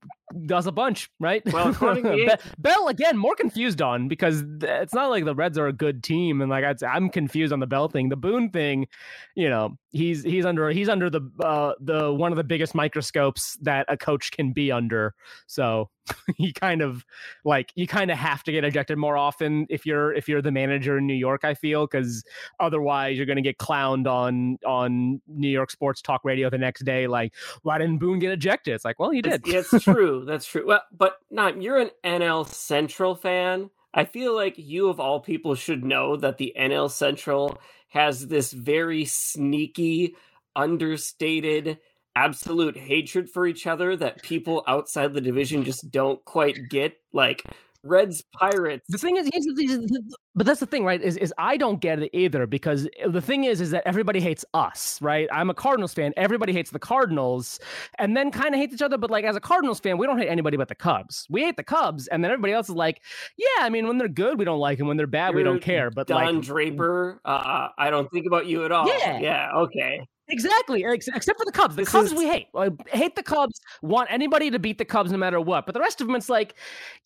does 0.46 0.66
a 0.66 0.72
bunch, 0.72 1.08
right? 1.20 1.42
Well, 1.52 1.72
Be- 2.02 2.30
Bell 2.58 2.88
again, 2.88 3.16
more 3.16 3.36
confused 3.36 3.80
on 3.80 4.08
because 4.08 4.42
it's 4.62 4.92
not 4.94 5.10
like 5.10 5.24
the 5.24 5.34
Reds 5.36 5.56
are 5.56 5.68
a 5.68 5.72
good 5.72 6.02
team, 6.02 6.40
and 6.40 6.50
like 6.50 6.64
I'd, 6.64 6.80
say- 6.80 6.86
I'm 6.86 7.10
confused 7.10 7.52
on 7.52 7.60
the 7.60 7.66
Bell 7.66 7.88
thing. 7.88 8.08
The 8.08 8.16
Boone 8.16 8.50
thing, 8.50 8.88
you 9.36 9.48
know, 9.48 9.76
he's 9.90 10.24
he's 10.24 10.44
under 10.44 10.70
he's 10.70 10.88
under 10.88 11.08
the 11.10 11.20
uh, 11.40 11.74
the 11.80 12.12
one 12.12 12.32
of 12.32 12.36
the 12.36 12.44
biggest 12.44 12.74
microscopes 12.74 13.56
that 13.62 13.86
a 13.88 13.96
coach 13.96 14.32
can 14.32 14.52
be 14.52 14.72
under. 14.72 15.14
So 15.46 15.90
he 16.36 16.52
kind 16.52 16.82
of 16.82 17.04
like 17.44 17.72
you 17.74 17.86
kind 17.86 18.10
of 18.10 18.18
have 18.18 18.42
to 18.44 18.52
get 18.52 18.64
ejected 18.64 18.98
more 18.98 19.16
often 19.16 19.66
if 19.70 19.86
you're 19.86 20.12
if 20.12 20.28
you're 20.28 20.42
the 20.42 20.52
manager 20.56 20.98
in 20.98 21.06
New 21.06 21.14
York. 21.14 21.44
I 21.44 21.54
feel 21.54 21.86
because 21.86 22.24
otherwise 22.58 23.16
you're 23.16 23.26
going 23.26 23.36
to 23.36 23.42
get 23.42 23.58
clowned 23.58 24.06
on 24.06 24.58
on 24.66 25.20
New 25.28 25.48
York 25.48 25.70
sports 25.70 26.02
talk 26.02 26.24
radio 26.24 26.50
the 26.50 26.58
next 26.58 26.84
day. 26.84 27.06
Like, 27.06 27.34
why 27.62 27.78
didn't 27.78 27.98
Boone 27.98 28.18
get 28.18 28.32
ejected? 28.32 28.74
It's 28.74 28.84
like, 28.84 28.98
well, 28.98 29.10
he 29.10 29.22
did. 29.22 29.46
It's, 29.46 29.72
it's 29.72 29.84
true. 29.84 30.24
That's 30.26 30.46
true. 30.46 30.66
Well, 30.66 30.82
but 30.96 31.18
not 31.30 31.62
you're 31.62 31.78
an 31.78 31.90
NL 32.04 32.48
Central 32.48 33.14
fan. 33.14 33.70
I 33.94 34.04
feel 34.04 34.34
like 34.34 34.54
you 34.58 34.88
of 34.88 35.00
all 35.00 35.20
people 35.20 35.54
should 35.54 35.84
know 35.84 36.16
that 36.16 36.38
the 36.38 36.54
NL 36.58 36.90
Central 36.90 37.58
has 37.88 38.26
this 38.26 38.52
very 38.52 39.04
sneaky, 39.04 40.16
understated, 40.54 41.78
absolute 42.14 42.76
hatred 42.76 43.30
for 43.30 43.46
each 43.46 43.66
other 43.66 43.96
that 43.96 44.22
people 44.22 44.64
outside 44.66 45.12
the 45.12 45.20
division 45.20 45.64
just 45.64 45.90
don't 45.90 46.24
quite 46.24 46.68
get. 46.68 46.98
Like 47.12 47.44
Reds 47.86 48.22
Pirates. 48.38 48.84
The 48.88 48.98
thing 48.98 49.16
is, 49.16 49.28
here's 49.32 49.44
the- 49.44 49.66
here's 49.66 49.90
but 50.34 50.44
that's 50.44 50.60
the 50.60 50.66
thing, 50.66 50.84
right? 50.84 51.00
Is 51.00 51.16
is 51.16 51.32
I 51.38 51.56
don't 51.56 51.80
get 51.80 51.98
it 52.00 52.10
either 52.12 52.46
because 52.46 52.86
the 53.08 53.22
thing 53.22 53.44
is, 53.44 53.62
is 53.62 53.70
that 53.70 53.82
everybody 53.86 54.20
hates 54.20 54.44
us, 54.52 55.00
right? 55.00 55.26
I'm 55.32 55.48
a 55.48 55.54
Cardinals 55.54 55.94
fan. 55.94 56.12
Everybody 56.18 56.52
hates 56.52 56.70
the 56.70 56.78
Cardinals, 56.78 57.58
and 57.98 58.14
then 58.14 58.30
kind 58.30 58.54
of 58.54 58.60
hates 58.60 58.74
each 58.74 58.82
other. 58.82 58.98
But 58.98 59.10
like 59.10 59.24
as 59.24 59.34
a 59.34 59.40
Cardinals 59.40 59.80
fan, 59.80 59.96
we 59.96 60.06
don't 60.06 60.18
hate 60.18 60.28
anybody 60.28 60.58
but 60.58 60.68
the 60.68 60.74
Cubs. 60.74 61.26
We 61.30 61.42
hate 61.42 61.56
the 61.56 61.64
Cubs, 61.64 62.06
and 62.08 62.22
then 62.22 62.30
everybody 62.30 62.52
else 62.52 62.68
is 62.68 62.74
like, 62.74 63.00
yeah, 63.38 63.64
I 63.64 63.70
mean, 63.70 63.86
when 63.86 63.96
they're 63.96 64.08
good, 64.08 64.38
we 64.38 64.44
don't 64.44 64.58
like 64.58 64.76
them. 64.76 64.88
When 64.88 64.98
they're 64.98 65.06
bad, 65.06 65.34
we 65.34 65.40
You're 65.40 65.52
don't 65.52 65.62
care. 65.62 65.90
But 65.90 66.06
Don 66.06 66.36
like, 66.36 66.44
Draper, 66.44 67.20
uh, 67.24 67.68
I 67.78 67.88
don't 67.88 68.10
think 68.10 68.26
about 68.26 68.46
you 68.46 68.66
at 68.66 68.72
all. 68.72 68.86
Yeah. 68.88 69.18
yeah, 69.18 69.50
okay. 69.54 70.06
Exactly, 70.28 70.84
ex- 70.84 71.06
except 71.08 71.38
for 71.38 71.44
the 71.44 71.52
Cubs. 71.52 71.76
The 71.76 71.82
This 71.82 71.90
Cubs 71.90 72.12
is- 72.12 72.18
we 72.18 72.26
hate. 72.26 72.48
I 72.56 72.70
hate 72.88 73.14
the 73.14 73.22
Cubs. 73.22 73.60
Want 73.80 74.10
anybody 74.10 74.50
to 74.50 74.58
beat 74.58 74.78
the 74.78 74.84
Cubs 74.84 75.12
no 75.12 75.18
matter 75.18 75.40
what. 75.40 75.66
But 75.66 75.72
the 75.74 75.80
rest 75.80 76.00
of 76.00 76.08
them, 76.08 76.16
it's 76.16 76.28
like, 76.28 76.54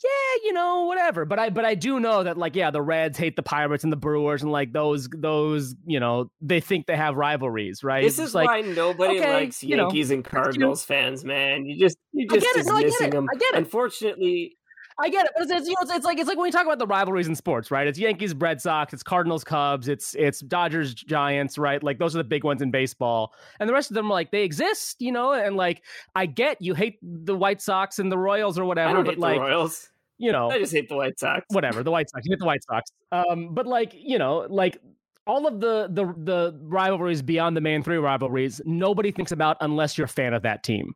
yeah, 0.02 0.42
you 0.44 0.52
know, 0.54 0.84
whatever. 0.84 1.24
But 1.26 1.38
I, 1.38 1.50
but 1.50 1.64
I 1.64 1.74
do 1.74 2.00
know 2.00 2.22
that, 2.22 2.38
like, 2.38 2.56
yeah, 2.56 2.70
the 2.70 2.80
Reds 2.80 3.18
hate 3.18 3.36
the 3.36 3.42
Pirates 3.42 3.84
and 3.84 3.92
the 3.92 3.96
Brewers, 3.98 4.42
and 4.42 4.50
like 4.50 4.72
those, 4.72 5.08
those, 5.14 5.74
you 5.84 6.00
know, 6.00 6.30
they 6.40 6.60
think 6.60 6.86
they 6.86 6.96
have 6.96 7.14
rivalries, 7.16 7.84
right? 7.84 8.02
This 8.02 8.18
is 8.18 8.34
like, 8.34 8.48
why 8.48 8.62
nobody 8.62 9.18
okay, 9.18 9.32
likes 9.32 9.62
you 9.62 9.76
know, 9.76 9.84
Yankees 9.84 10.10
and 10.10 10.24
Cardinals 10.24 10.82
fans, 10.84 11.24
man. 11.24 11.66
You 11.66 11.78
just 11.78 11.98
you 12.12 12.26
just 12.26 12.40
get 12.44 12.56
it. 12.56 12.66
No, 12.66 12.76
I 12.76 12.82
get 12.82 13.00
it. 13.00 13.10
them. 13.10 13.26
I 13.30 13.36
get 13.36 13.54
it. 13.54 13.58
Unfortunately, 13.58 14.56
I 15.00 15.08
get 15.08 15.24
it, 15.24 15.32
but 15.34 15.44
it's, 15.44 15.52
it's, 15.52 15.68
you 15.68 15.72
know, 15.72 15.82
it's, 15.82 15.90
it's 15.92 16.04
like 16.04 16.18
it's 16.18 16.28
like 16.28 16.36
when 16.36 16.44
we 16.44 16.50
talk 16.50 16.66
about 16.66 16.78
the 16.78 16.86
rivalries 16.86 17.26
in 17.26 17.34
sports, 17.34 17.70
right? 17.70 17.86
It's 17.86 17.98
Yankees, 17.98 18.34
Red 18.34 18.60
Sox, 18.60 18.92
it's 18.92 19.02
Cardinals, 19.02 19.42
Cubs, 19.44 19.88
it's 19.88 20.14
it's 20.14 20.40
Dodgers, 20.40 20.92
Giants, 20.94 21.56
right? 21.56 21.82
Like 21.82 21.98
those 21.98 22.14
are 22.14 22.18
the 22.18 22.24
big 22.24 22.44
ones 22.44 22.60
in 22.60 22.70
baseball, 22.70 23.32
and 23.58 23.68
the 23.68 23.72
rest 23.72 23.90
of 23.90 23.94
them 23.94 24.06
are 24.06 24.14
like 24.14 24.30
they 24.30 24.42
exist, 24.42 24.96
you 25.00 25.10
know. 25.10 25.32
And 25.32 25.56
like 25.56 25.82
I 26.14 26.26
get 26.26 26.60
you 26.60 26.74
hate 26.74 26.98
the 27.02 27.34
White 27.34 27.62
Sox 27.62 27.98
and 27.98 28.12
the 28.12 28.18
Royals 28.18 28.58
or 28.58 28.64
whatever, 28.64 29.02
but 29.02 29.12
hate 29.12 29.18
like 29.18 29.36
the 29.36 29.40
Royals. 29.40 29.88
you 30.18 30.32
know, 30.32 30.50
I 30.50 30.58
just 30.58 30.72
hate 30.72 30.88
the 30.88 30.96
White 30.96 31.18
Sox. 31.18 31.46
whatever 31.48 31.82
the 31.82 31.90
White 31.90 32.10
Sox, 32.10 32.26
you 32.26 32.32
hate 32.32 32.38
the 32.38 32.46
White 32.46 32.64
Sox. 32.64 32.90
Um, 33.10 33.54
but 33.54 33.66
like 33.66 33.94
you 33.94 34.18
know, 34.18 34.46
like 34.50 34.78
all 35.26 35.46
of 35.46 35.60
the 35.60 35.88
the 35.90 36.12
the 36.24 36.58
rivalries 36.62 37.22
beyond 37.22 37.56
the 37.56 37.60
main 37.60 37.82
three 37.82 37.96
rivalries, 37.98 38.60
nobody 38.66 39.10
thinks 39.12 39.32
about 39.32 39.56
unless 39.60 39.96
you're 39.96 40.04
a 40.04 40.08
fan 40.08 40.34
of 40.34 40.42
that 40.42 40.62
team, 40.62 40.94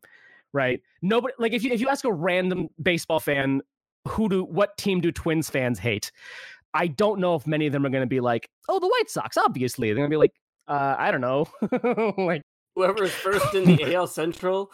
right? 0.53 0.81
Nobody 1.01 1.33
like 1.39 1.53
if 1.53 1.63
you 1.63 1.71
if 1.71 1.81
you 1.81 1.89
ask 1.89 2.05
a 2.05 2.13
random 2.13 2.69
baseball 2.81 3.19
fan 3.19 3.61
who 4.07 4.29
do 4.29 4.43
what 4.43 4.77
team 4.77 5.01
do 5.01 5.11
Twins 5.11 5.49
fans 5.49 5.79
hate, 5.79 6.11
I 6.73 6.87
don't 6.87 7.19
know 7.19 7.35
if 7.35 7.47
many 7.47 7.67
of 7.67 7.73
them 7.73 7.85
are 7.85 7.89
going 7.89 8.03
to 8.03 8.07
be 8.07 8.19
like, 8.19 8.47
oh, 8.69 8.79
the 8.79 8.87
White 8.87 9.09
Sox, 9.09 9.37
obviously. 9.37 9.87
They're 9.89 9.95
going 9.95 10.09
to 10.09 10.13
be 10.13 10.17
like, 10.17 10.33
uh, 10.67 10.95
I 10.97 11.11
don't 11.11 11.21
know, 11.21 11.47
like 12.17 12.41
Whoever's 12.75 13.11
first 13.13 13.53
in 13.55 13.63
the 13.75 13.93
AL 13.95 14.07
Central, 14.07 14.71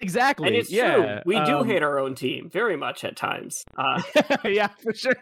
exactly. 0.00 0.46
And 0.46 0.56
it's 0.56 0.70
yeah. 0.70 0.94
true. 0.94 1.18
We 1.26 1.34
do 1.44 1.58
um, 1.58 1.66
hate 1.66 1.82
our 1.82 1.98
own 1.98 2.14
team 2.14 2.48
very 2.50 2.76
much 2.76 3.02
at 3.02 3.16
times. 3.16 3.64
Uh, 3.76 4.00
yeah, 4.44 4.68
for 4.68 4.94
sure. 4.94 5.14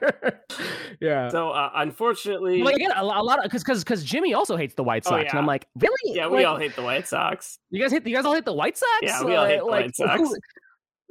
yeah. 1.01 1.29
so 1.31 1.51
uh, 1.51 1.71
unfortunately, 1.77 2.63
Like 2.63 2.77
again, 2.77 2.93
a, 2.95 3.03
a 3.03 3.23
lot 3.23 3.39
of 3.39 3.45
because 3.45 3.63
because 3.63 3.83
because 3.85 4.05
Jimmy 4.05 4.35
also 4.35 4.57
hates 4.57 4.75
the 4.75 4.85
White 4.85 5.05
Oh, 5.07 5.11
Sox, 5.11 5.31
and. 5.31 5.39
I'm 5.39 5.47
like, 5.47 5.67
really? 5.79 5.95
yeah, 6.17 6.27
we 6.29 6.39
Like, 6.39 6.47
all 6.47 6.59
hate 6.59 6.77
the 6.77 6.83
White 6.83 7.09
Sox. 7.09 7.57
You 7.71 7.81
guys 7.81 7.93
hate 7.93 8.07
you 8.07 8.15
guys 8.15 8.25
all 8.27 8.35
hate 8.35 8.45
the 8.45 8.53
White 8.53 8.77
Sox? 8.77 8.91
Yeah, 9.03 9.23
we 9.25 9.35
all 9.37 9.47
hate 9.47 9.61
the 9.61 9.65
like, 9.65 9.85
White 9.87 9.97
Sox. 9.97 10.21
who- 10.21 10.37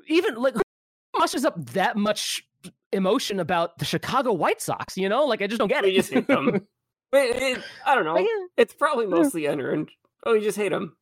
even 0.10 0.36
like 0.36 0.54
who 0.54 0.62
musters 1.20 1.46
up 1.46 1.64
that 1.72 1.96
much 1.98 2.44
emotion 2.92 3.40
about 3.40 3.78
the 3.78 3.86
Chicago 3.86 4.34
White 4.34 4.62
Sox? 4.62 4.98
You 4.98 5.10
know, 5.10 5.26
like 5.26 5.42
I 5.42 5.48
just 5.48 5.60
don't 5.60 5.68
get 5.68 5.86
it. 5.86 5.94
just 5.96 6.14
hate 6.14 6.28
them. 6.28 6.68
But 7.10 7.22
it, 7.28 7.64
I 7.86 7.96
don't 7.96 8.04
know. 8.04 8.28
It's 8.58 8.74
probably 8.74 9.06
mostly 9.06 9.46
unearned. 9.46 9.92
Oh, 10.26 10.34
you 10.34 10.42
just 10.42 10.58
hate 10.58 10.74
them. 10.74 10.98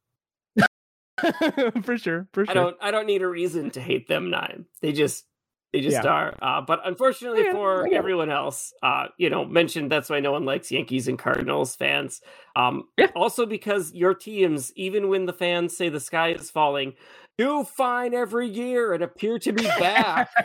for 1.84 1.98
sure, 1.98 2.28
for 2.32 2.46
sure. 2.46 2.52
I 2.52 2.54
don't. 2.54 2.78
I 2.82 2.92
don't 2.92 3.08
need 3.08 3.22
a 3.22 3.28
reason 3.28 3.72
to 3.72 3.82
hate 3.82 4.08
them. 4.08 4.30
Nine. 4.30 4.66
They 4.82 4.92
just. 4.92 5.26
They 5.74 5.82
just 5.82 6.04
Yeah. 6.04 6.10
are. 6.10 6.34
Uh, 6.42 6.62
but 6.62 6.80
unfortunately 6.86 7.42
it, 7.42 7.52
for 7.54 7.86
it. 7.88 7.94
everyone 7.94 8.30
else, 8.30 8.72
uh, 8.82 9.08
you 9.18 9.30
know, 9.30 9.44
mentioned 9.44 9.92
that's 9.92 10.10
why 10.10 10.22
no 10.22 10.32
one 10.32 10.46
likes 10.46 10.72
Yankees 10.72 11.08
and 11.10 11.20
Cardinals 11.20 11.76
fans. 11.76 12.22
Um, 12.56 12.84
Yeah. 12.98 13.08
Also 13.16 13.46
because 13.46 13.92
your 13.94 14.14
teams, 14.14 14.72
even 14.78 15.10
when 15.10 15.26
the 15.26 15.34
fans 15.34 15.76
say 15.76 15.90
the 15.90 16.00
sky 16.00 16.30
is 16.34 16.50
falling, 16.50 16.94
do 17.38 17.64
fine 17.64 18.14
every 18.14 18.48
year 18.48 18.94
and 18.94 19.04
appear 19.04 19.40
to 19.40 19.52
be 19.54 19.64
back. 19.64 20.30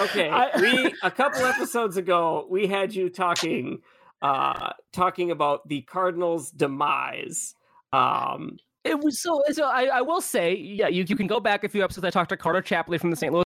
Okay, 0.00 0.28
I- 0.28 0.50
we 0.60 0.94
a 1.02 1.10
couple 1.10 1.44
episodes 1.44 1.96
ago 1.96 2.46
we 2.50 2.66
had 2.66 2.94
you 2.94 3.08
talking 3.08 3.80
uh 4.22 4.72
talking 4.92 5.30
about 5.30 5.66
the 5.68 5.82
Cardinals 5.82 6.50
demise. 6.50 7.54
Um 7.92 8.58
It 8.84 8.98
was 9.02 9.22
so. 9.22 9.42
So 9.52 9.64
I, 9.64 9.84
I 9.84 10.00
will 10.02 10.20
say, 10.20 10.54
yeah, 10.54 10.88
you, 10.88 11.04
you 11.08 11.16
can 11.16 11.26
go 11.26 11.40
back 11.40 11.64
a 11.64 11.68
few 11.68 11.82
episodes. 11.82 12.04
I 12.04 12.10
talked 12.10 12.30
to 12.30 12.36
Carter 12.36 12.60
Chapley 12.62 12.98
from 12.98 13.10
the 13.10 13.16
St. 13.16 13.32
Louis 13.32 13.43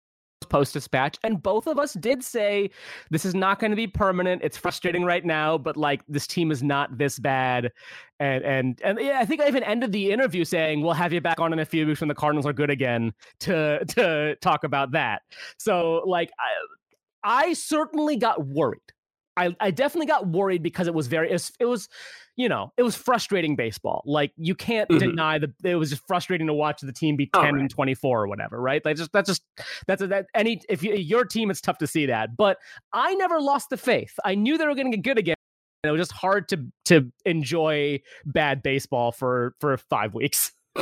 Post 0.54 0.74
Dispatch, 0.74 1.18
and 1.24 1.42
both 1.42 1.66
of 1.66 1.80
us 1.80 1.94
did 1.94 2.24
say 2.24 2.70
this 3.10 3.26
is 3.26 3.34
not 3.34 3.60
going 3.60 3.72
to 3.72 3.76
be 3.76 3.88
permanent. 3.88 4.44
It's 4.44 4.56
frustrating 4.56 5.04
right 5.04 5.26
now, 5.26 5.58
but 5.58 5.76
like 5.76 6.04
this 6.08 6.28
team 6.28 6.52
is 6.52 6.62
not 6.62 6.96
this 6.96 7.18
bad. 7.18 7.72
And 8.20 8.44
and 8.44 8.82
and 8.84 9.00
yeah, 9.02 9.18
I 9.20 9.26
think 9.26 9.42
I 9.42 9.48
even 9.48 9.64
ended 9.64 9.92
the 9.92 10.12
interview 10.12 10.46
saying 10.46 10.84
we'll 10.84 10.94
have 10.94 11.12
you 11.12 11.22
back 11.22 11.40
on 11.40 11.54
in 11.54 11.58
a 11.58 11.66
few 11.66 11.88
weeks 11.88 12.02
when 12.02 12.08
the 12.08 12.14
Cardinals 12.14 12.46
are 12.46 12.54
good 12.54 12.70
again 12.70 13.14
to 13.40 13.84
to 13.84 14.36
talk 14.42 14.64
about 14.64 14.92
that. 14.92 15.24
So 15.58 16.04
like 16.06 16.30
I 16.38 17.48
I 17.48 17.54
certainly 17.54 18.16
got 18.18 18.46
worried. 18.46 18.80
I, 19.36 19.56
I 19.60 19.72
definitely 19.72 20.06
got 20.06 20.28
worried 20.28 20.62
because 20.62 20.86
it 20.86 20.94
was 20.94 21.08
very 21.08 21.32
it 21.32 21.34
was, 21.34 21.52
it 21.62 21.66
was 21.66 21.90
you 22.36 22.50
know 22.50 22.72
it 22.78 22.84
was 22.84 22.96
frustrating 22.96 23.56
baseball. 23.56 24.02
Like 24.06 24.32
you 24.38 24.56
can't 24.56 24.90
Mhm. 24.90 25.00
deny 25.00 25.38
that 25.40 25.52
it 25.64 25.76
was 25.76 25.90
just 25.92 26.06
frustrating 26.08 26.48
to 26.48 26.54
watch 26.54 26.82
the 26.82 26.92
team 26.92 27.16
be 27.16 27.30
Oh, 27.34 27.42
10 27.44 27.54
right. 27.54 27.62
and 27.62 27.70
24 27.70 28.24
or 28.24 28.28
whatever 28.28 28.60
right? 28.62 28.84
Like 28.84 28.98
just 28.98 29.12
that's 29.12 29.28
just 29.30 29.44
that's 29.88 30.02
a, 30.02 30.08
that 30.08 30.26
any 30.34 30.62
if 30.70 30.82
you, 30.84 30.94
your 30.96 31.26
team 31.26 31.52
it's 31.52 31.62
tough 31.62 31.78
to 31.80 31.88
see 31.88 32.08
that. 32.08 32.36
But 32.36 32.58
i 32.92 33.14
never 33.16 33.40
lost 33.40 33.70
the 33.70 33.78
faith. 33.78 34.14
I 34.26 34.36
knew 34.36 34.58
they 34.58 34.66
were 34.66 34.76
going 34.76 34.92
to 34.92 34.98
get 34.98 35.04
good 35.04 35.18
again. 35.20 35.36
And 35.84 35.90
it 35.90 35.92
was 35.92 36.00
just 36.02 36.14
hard 36.14 36.48
to 36.50 36.66
to 36.86 37.12
enjoy 37.26 38.02
bad 38.26 38.64
baseball 38.64 39.12
for 39.12 39.54
for 39.60 39.76
five 39.78 40.14
weeks 40.14 40.54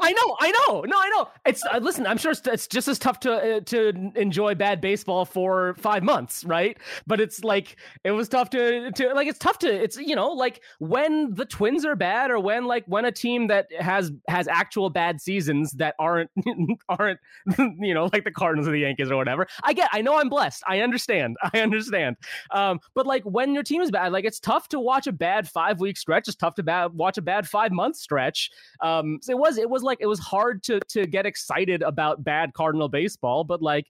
I 0.00 0.12
know, 0.12 0.36
I 0.40 0.50
know, 0.50 0.80
no, 0.82 0.96
I 0.98 1.08
know. 1.10 1.28
It's 1.46 1.64
uh, 1.64 1.78
listen. 1.78 2.06
I'm 2.06 2.18
sure 2.18 2.32
it's, 2.32 2.46
it's 2.46 2.66
just 2.66 2.88
as 2.88 2.98
tough 2.98 3.20
to 3.20 3.56
uh, 3.56 3.60
to 3.60 4.12
enjoy 4.14 4.54
bad 4.54 4.80
baseball 4.80 5.24
for 5.24 5.74
five 5.74 6.02
months, 6.02 6.44
right? 6.44 6.76
But 7.06 7.20
it's 7.20 7.44
like 7.44 7.76
it 8.04 8.12
was 8.12 8.28
tough 8.28 8.50
to 8.50 8.90
to 8.92 9.14
like 9.14 9.28
it's 9.28 9.38
tough 9.38 9.58
to 9.60 9.68
it's 9.72 9.96
you 9.96 10.16
know 10.16 10.30
like 10.30 10.62
when 10.78 11.34
the 11.34 11.44
Twins 11.44 11.84
are 11.84 11.96
bad 11.96 12.30
or 12.30 12.38
when 12.38 12.66
like 12.66 12.84
when 12.86 13.04
a 13.04 13.12
team 13.12 13.48
that 13.48 13.68
has 13.78 14.10
has 14.28 14.48
actual 14.48 14.90
bad 14.90 15.20
seasons 15.20 15.72
that 15.72 15.94
aren't 15.98 16.30
aren't 16.88 17.20
you 17.58 17.94
know 17.94 18.08
like 18.12 18.24
the 18.24 18.30
Cardinals 18.30 18.68
or 18.68 18.72
the 18.72 18.80
Yankees 18.80 19.10
or 19.10 19.16
whatever. 19.16 19.46
I 19.62 19.72
get. 19.72 19.88
I 19.92 20.02
know 20.02 20.18
I'm 20.18 20.28
blessed. 20.28 20.62
I 20.66 20.80
understand. 20.80 21.36
I 21.52 21.60
understand. 21.60 22.16
Um, 22.50 22.80
but 22.94 23.06
like 23.06 23.22
when 23.24 23.54
your 23.54 23.62
team 23.62 23.82
is 23.82 23.90
bad, 23.90 24.12
like 24.12 24.24
it's 24.24 24.40
tough 24.40 24.68
to 24.68 24.80
watch 24.80 25.06
a 25.06 25.12
bad 25.12 25.48
five 25.48 25.80
week 25.80 25.96
stretch. 25.96 26.28
It's 26.28 26.36
tough 26.36 26.54
to 26.56 26.62
bad, 26.62 26.94
watch 26.94 27.18
a 27.18 27.22
bad 27.22 27.48
five 27.48 27.72
month 27.72 27.96
stretch. 27.96 28.50
Um, 28.80 29.18
so 29.22 29.32
it 29.32 29.38
was 29.38 29.58
it 29.58 29.67
was 29.70 29.82
like 29.82 29.98
it 30.00 30.06
was 30.06 30.18
hard 30.18 30.62
to 30.64 30.80
to 30.88 31.06
get 31.06 31.26
excited 31.26 31.82
about 31.82 32.24
bad 32.24 32.54
Cardinal 32.54 32.88
baseball, 32.88 33.44
but 33.44 33.62
like 33.62 33.86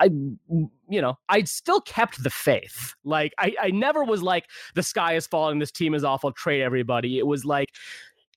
I 0.00 0.06
you 0.06 1.00
know 1.00 1.18
I 1.28 1.44
still 1.44 1.80
kept 1.80 2.22
the 2.22 2.30
faith. 2.30 2.94
Like 3.04 3.32
I 3.38 3.54
I 3.60 3.70
never 3.70 4.04
was 4.04 4.22
like 4.22 4.46
the 4.74 4.82
sky 4.82 5.14
is 5.14 5.26
falling, 5.26 5.58
this 5.58 5.72
team 5.72 5.94
is 5.94 6.04
awful, 6.04 6.32
trade 6.32 6.62
everybody. 6.62 7.18
It 7.18 7.26
was 7.26 7.44
like 7.44 7.70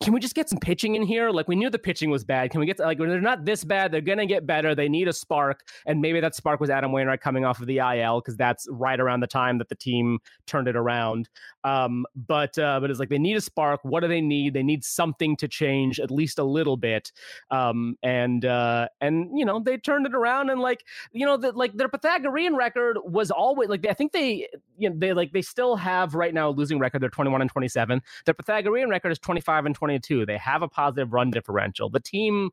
can 0.01 0.13
we 0.13 0.19
just 0.19 0.35
get 0.35 0.49
some 0.49 0.59
pitching 0.59 0.95
in 0.95 1.03
here? 1.03 1.31
Like 1.31 1.47
we 1.47 1.55
knew 1.55 1.69
the 1.69 1.79
pitching 1.79 2.09
was 2.09 2.25
bad. 2.25 2.51
Can 2.51 2.59
we 2.59 2.65
get 2.65 2.79
like 2.79 2.97
they're 2.97 3.21
not 3.21 3.45
this 3.45 3.63
bad, 3.63 3.91
they're 3.91 4.01
gonna 4.01 4.25
get 4.25 4.45
better. 4.45 4.75
They 4.75 4.89
need 4.89 5.07
a 5.07 5.13
spark, 5.13 5.61
and 5.85 6.01
maybe 6.01 6.19
that 6.19 6.35
spark 6.35 6.59
was 6.59 6.69
Adam 6.69 6.91
Wainwright 6.91 7.21
coming 7.21 7.45
off 7.45 7.61
of 7.61 7.67
the 7.67 7.77
IL 7.77 8.19
because 8.19 8.35
that's 8.35 8.67
right 8.69 8.99
around 8.99 9.21
the 9.21 9.27
time 9.27 9.57
that 9.59 9.69
the 9.69 9.75
team 9.75 10.19
turned 10.47 10.67
it 10.67 10.75
around. 10.75 11.29
Um, 11.63 12.05
but 12.15 12.57
uh, 12.59 12.79
but 12.81 12.91
it's 12.91 12.99
like 12.99 13.09
they 13.09 13.17
need 13.17 13.37
a 13.37 13.41
spark. 13.41 13.79
What 13.83 14.01
do 14.01 14.09
they 14.09 14.21
need? 14.21 14.53
They 14.53 14.63
need 14.63 14.83
something 14.83 15.37
to 15.37 15.47
change 15.47 15.99
at 16.01 16.11
least 16.11 16.39
a 16.39 16.43
little 16.43 16.75
bit. 16.75 17.13
Um, 17.49 17.97
and 18.03 18.43
uh, 18.43 18.89
and 18.99 19.29
you 19.37 19.45
know 19.45 19.59
they 19.59 19.77
turned 19.77 20.05
it 20.05 20.13
around 20.13 20.49
and 20.49 20.59
like 20.59 20.83
you 21.13 21.25
know 21.25 21.37
that 21.37 21.55
like 21.55 21.73
their 21.77 21.89
Pythagorean 21.89 22.55
record 22.55 22.97
was 23.05 23.31
always 23.31 23.69
like 23.69 23.87
I 23.87 23.93
think 23.93 24.11
they 24.11 24.49
you 24.77 24.89
know 24.89 24.95
they 24.97 25.13
like 25.13 25.31
they 25.31 25.41
still 25.41 25.75
have 25.75 26.15
right 26.15 26.33
now 26.33 26.49
a 26.49 26.51
losing 26.51 26.79
record. 26.79 27.01
They're 27.01 27.09
twenty 27.09 27.31
one 27.31 27.41
and 27.41 27.49
twenty 27.49 27.67
seven. 27.67 28.01
Their 28.25 28.33
Pythagorean 28.33 28.89
record 28.89 29.11
is 29.11 29.19
twenty 29.19 29.41
five 29.41 29.65
and 29.65 29.75
twenty 29.75 29.99
two. 29.99 30.25
They 30.25 30.37
have 30.37 30.61
a 30.61 30.67
positive 30.67 31.13
run 31.13 31.31
differential. 31.31 31.89
The 31.89 31.99
team 31.99 32.51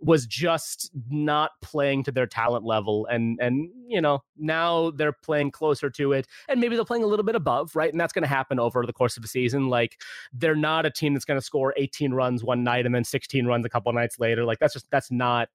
was 0.00 0.26
just 0.26 0.90
not 1.10 1.52
playing 1.62 2.04
to 2.04 2.12
their 2.12 2.26
talent 2.26 2.64
level 2.64 3.06
and 3.06 3.38
and 3.40 3.70
you 3.86 4.00
know 4.00 4.22
now 4.36 4.90
they're 4.90 5.12
playing 5.12 5.50
closer 5.50 5.88
to 5.88 6.12
it 6.12 6.26
and 6.48 6.60
maybe 6.60 6.76
they're 6.76 6.84
playing 6.84 7.04
a 7.04 7.06
little 7.06 7.24
bit 7.24 7.34
above 7.34 7.74
right 7.74 7.92
and 7.92 8.00
that's 8.00 8.12
going 8.12 8.22
to 8.22 8.28
happen 8.28 8.58
over 8.58 8.84
the 8.84 8.92
course 8.92 9.16
of 9.16 9.22
the 9.22 9.28
season 9.28 9.68
like 9.68 10.00
they're 10.32 10.56
not 10.56 10.84
a 10.84 10.90
team 10.90 11.14
that's 11.14 11.24
going 11.24 11.38
to 11.38 11.44
score 11.44 11.72
18 11.76 12.12
runs 12.12 12.42
one 12.42 12.64
night 12.64 12.86
and 12.86 12.94
then 12.94 13.04
16 13.04 13.46
runs 13.46 13.64
a 13.64 13.68
couple 13.68 13.92
nights 13.92 14.18
later 14.18 14.44
like 14.44 14.58
that's 14.58 14.74
just 14.74 14.90
that's 14.90 15.10
not 15.10 15.48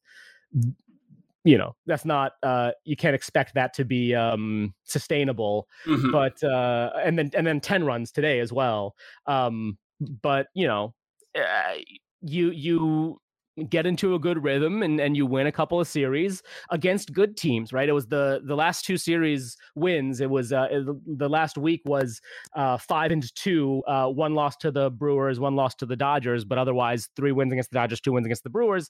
you 1.44 1.58
know 1.58 1.76
that's 1.86 2.06
not 2.06 2.34
uh 2.44 2.72
you 2.84 2.96
can't 2.96 3.16
expect 3.16 3.54
that 3.54 3.74
to 3.74 3.86
be 3.86 4.14
um 4.14 4.74
sustainable 4.84 5.68
mhm. 5.86 6.12
but 6.12 6.42
uh 6.44 6.92
and 7.04 7.18
then 7.18 7.30
and 7.34 7.48
then 7.48 7.60
10 7.60 7.86
runs 7.86 8.12
today 8.12 8.40
as 8.40 8.52
well 8.52 8.96
um 9.26 9.78
but 10.22 10.48
you 10.54 10.68
know 10.68 10.94
uh, 11.36 11.74
you 12.22 12.52
you 12.52 13.20
get 13.68 13.86
into 13.86 14.16
a 14.16 14.20
good 14.20 14.42
rhythm 14.42 14.84
and 14.84 15.02
and 15.02 15.18
you 15.18 15.26
win 15.26 15.48
a 15.48 15.52
couple 15.52 15.80
of 15.80 15.88
series 15.88 16.42
against 16.70 17.12
good 17.12 17.36
teams 17.36 17.74
right 17.74 17.90
it 17.90 17.94
was 17.94 18.08
the 18.08 18.42
the 18.46 18.56
last 18.56 18.86
two 18.86 18.96
series 18.98 19.58
wins 19.76 20.22
it 20.22 20.30
was 20.30 20.54
uh 20.54 20.68
the 21.18 21.28
last 21.28 21.58
week 21.58 21.82
was 21.86 22.22
uh 22.56 22.78
5 22.78 23.12
and 23.12 23.36
2 23.36 23.84
uh 23.86 24.08
one 24.08 24.34
loss 24.34 24.56
to 24.58 24.72
the 24.72 24.90
Brewers 24.92 25.40
one 25.40 25.56
loss 25.56 25.76
to 25.76 25.86
the 25.86 25.96
Dodgers 25.96 26.46
but 26.46 26.58
otherwise 26.58 27.10
three 27.16 27.34
wins 27.34 27.52
against 27.52 27.72
the 27.72 27.76
Dodgers 27.76 28.00
two 28.00 28.14
wins 28.14 28.26
against 28.26 28.44
the 28.44 28.50
Brewers 28.50 28.90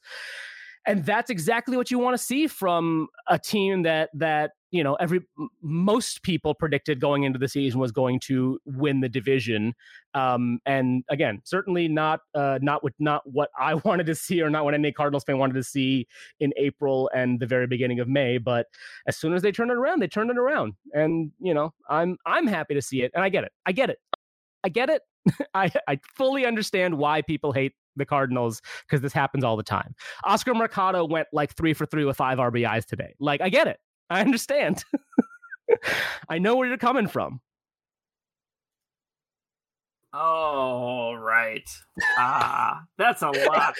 and 0.85 1.05
that's 1.05 1.29
exactly 1.29 1.77
what 1.77 1.91
you 1.91 1.99
want 1.99 2.17
to 2.17 2.23
see 2.23 2.47
from 2.47 3.07
a 3.27 3.37
team 3.37 3.83
that 3.83 4.09
that 4.13 4.51
you 4.71 4.83
know 4.83 4.95
every 4.95 5.19
most 5.61 6.23
people 6.23 6.53
predicted 6.53 6.99
going 6.99 7.23
into 7.23 7.39
the 7.39 7.47
season 7.47 7.79
was 7.79 7.91
going 7.91 8.19
to 8.19 8.59
win 8.65 9.01
the 9.01 9.09
division. 9.09 9.73
Um 10.13 10.59
and 10.65 11.03
again 11.09 11.41
certainly 11.43 11.87
not 11.87 12.21
uh 12.33 12.59
not 12.61 12.83
what 12.83 12.93
not 12.99 13.21
what 13.25 13.49
i 13.59 13.73
wanted 13.85 14.05
to 14.07 14.15
see 14.15 14.41
or 14.41 14.49
not 14.49 14.65
what 14.65 14.73
any 14.73 14.91
cardinals 14.91 15.23
fan 15.23 15.37
wanted 15.37 15.53
to 15.53 15.63
see 15.63 16.07
in 16.39 16.53
april 16.57 17.09
and 17.13 17.39
the 17.39 17.45
very 17.45 17.67
beginning 17.67 17.99
of 17.99 18.07
may 18.07 18.37
but 18.37 18.67
as 19.07 19.17
soon 19.17 19.33
as 19.33 19.41
they 19.41 19.51
turned 19.51 19.71
it 19.71 19.77
around 19.77 20.01
they 20.01 20.07
turned 20.07 20.29
it 20.29 20.37
around. 20.37 20.73
And 20.93 21.31
you 21.39 21.53
know 21.53 21.73
i'm 21.89 22.17
i'm 22.25 22.47
happy 22.47 22.73
to 22.73 22.81
see 22.81 23.01
it 23.01 23.11
and 23.13 23.23
i 23.23 23.29
get 23.29 23.43
it. 23.43 23.51
I 23.65 23.71
get 23.71 23.89
it. 23.89 23.97
I 24.63 24.69
get 24.69 24.89
it. 24.89 25.01
I 25.53 25.71
i 25.87 25.99
fully 26.15 26.45
understand 26.45 26.97
why 26.97 27.21
people 27.21 27.51
hate 27.51 27.73
the 27.99 28.05
cardinals 28.05 28.61
because 28.87 29.01
this 29.01 29.13
happens 29.13 29.43
all 29.43 29.55
the 29.55 29.63
time 29.63 29.93
Oscar 30.23 30.53
Mercado 30.53 31.05
went 31.05 31.27
like 31.31 31.55
three 31.55 31.73
for 31.73 31.85
three 31.85 32.05
with 32.05 32.17
five 32.17 32.37
RBIs 32.37 32.85
today. 32.85 33.13
Like, 33.19 33.41
I 33.41 33.49
get 33.49 33.67
it. 33.67 33.79
I 34.09 34.21
understand. 34.21 34.83
I 36.29 36.39
know 36.39 36.55
where 36.55 36.67
you're 36.67 36.77
coming 36.77 37.07
from. 37.07 37.41
Oh, 40.11 41.13
right. 41.13 41.69
Ah, 42.17 42.83
that's 42.97 43.21
a 43.21 43.29
lot. 43.29 43.75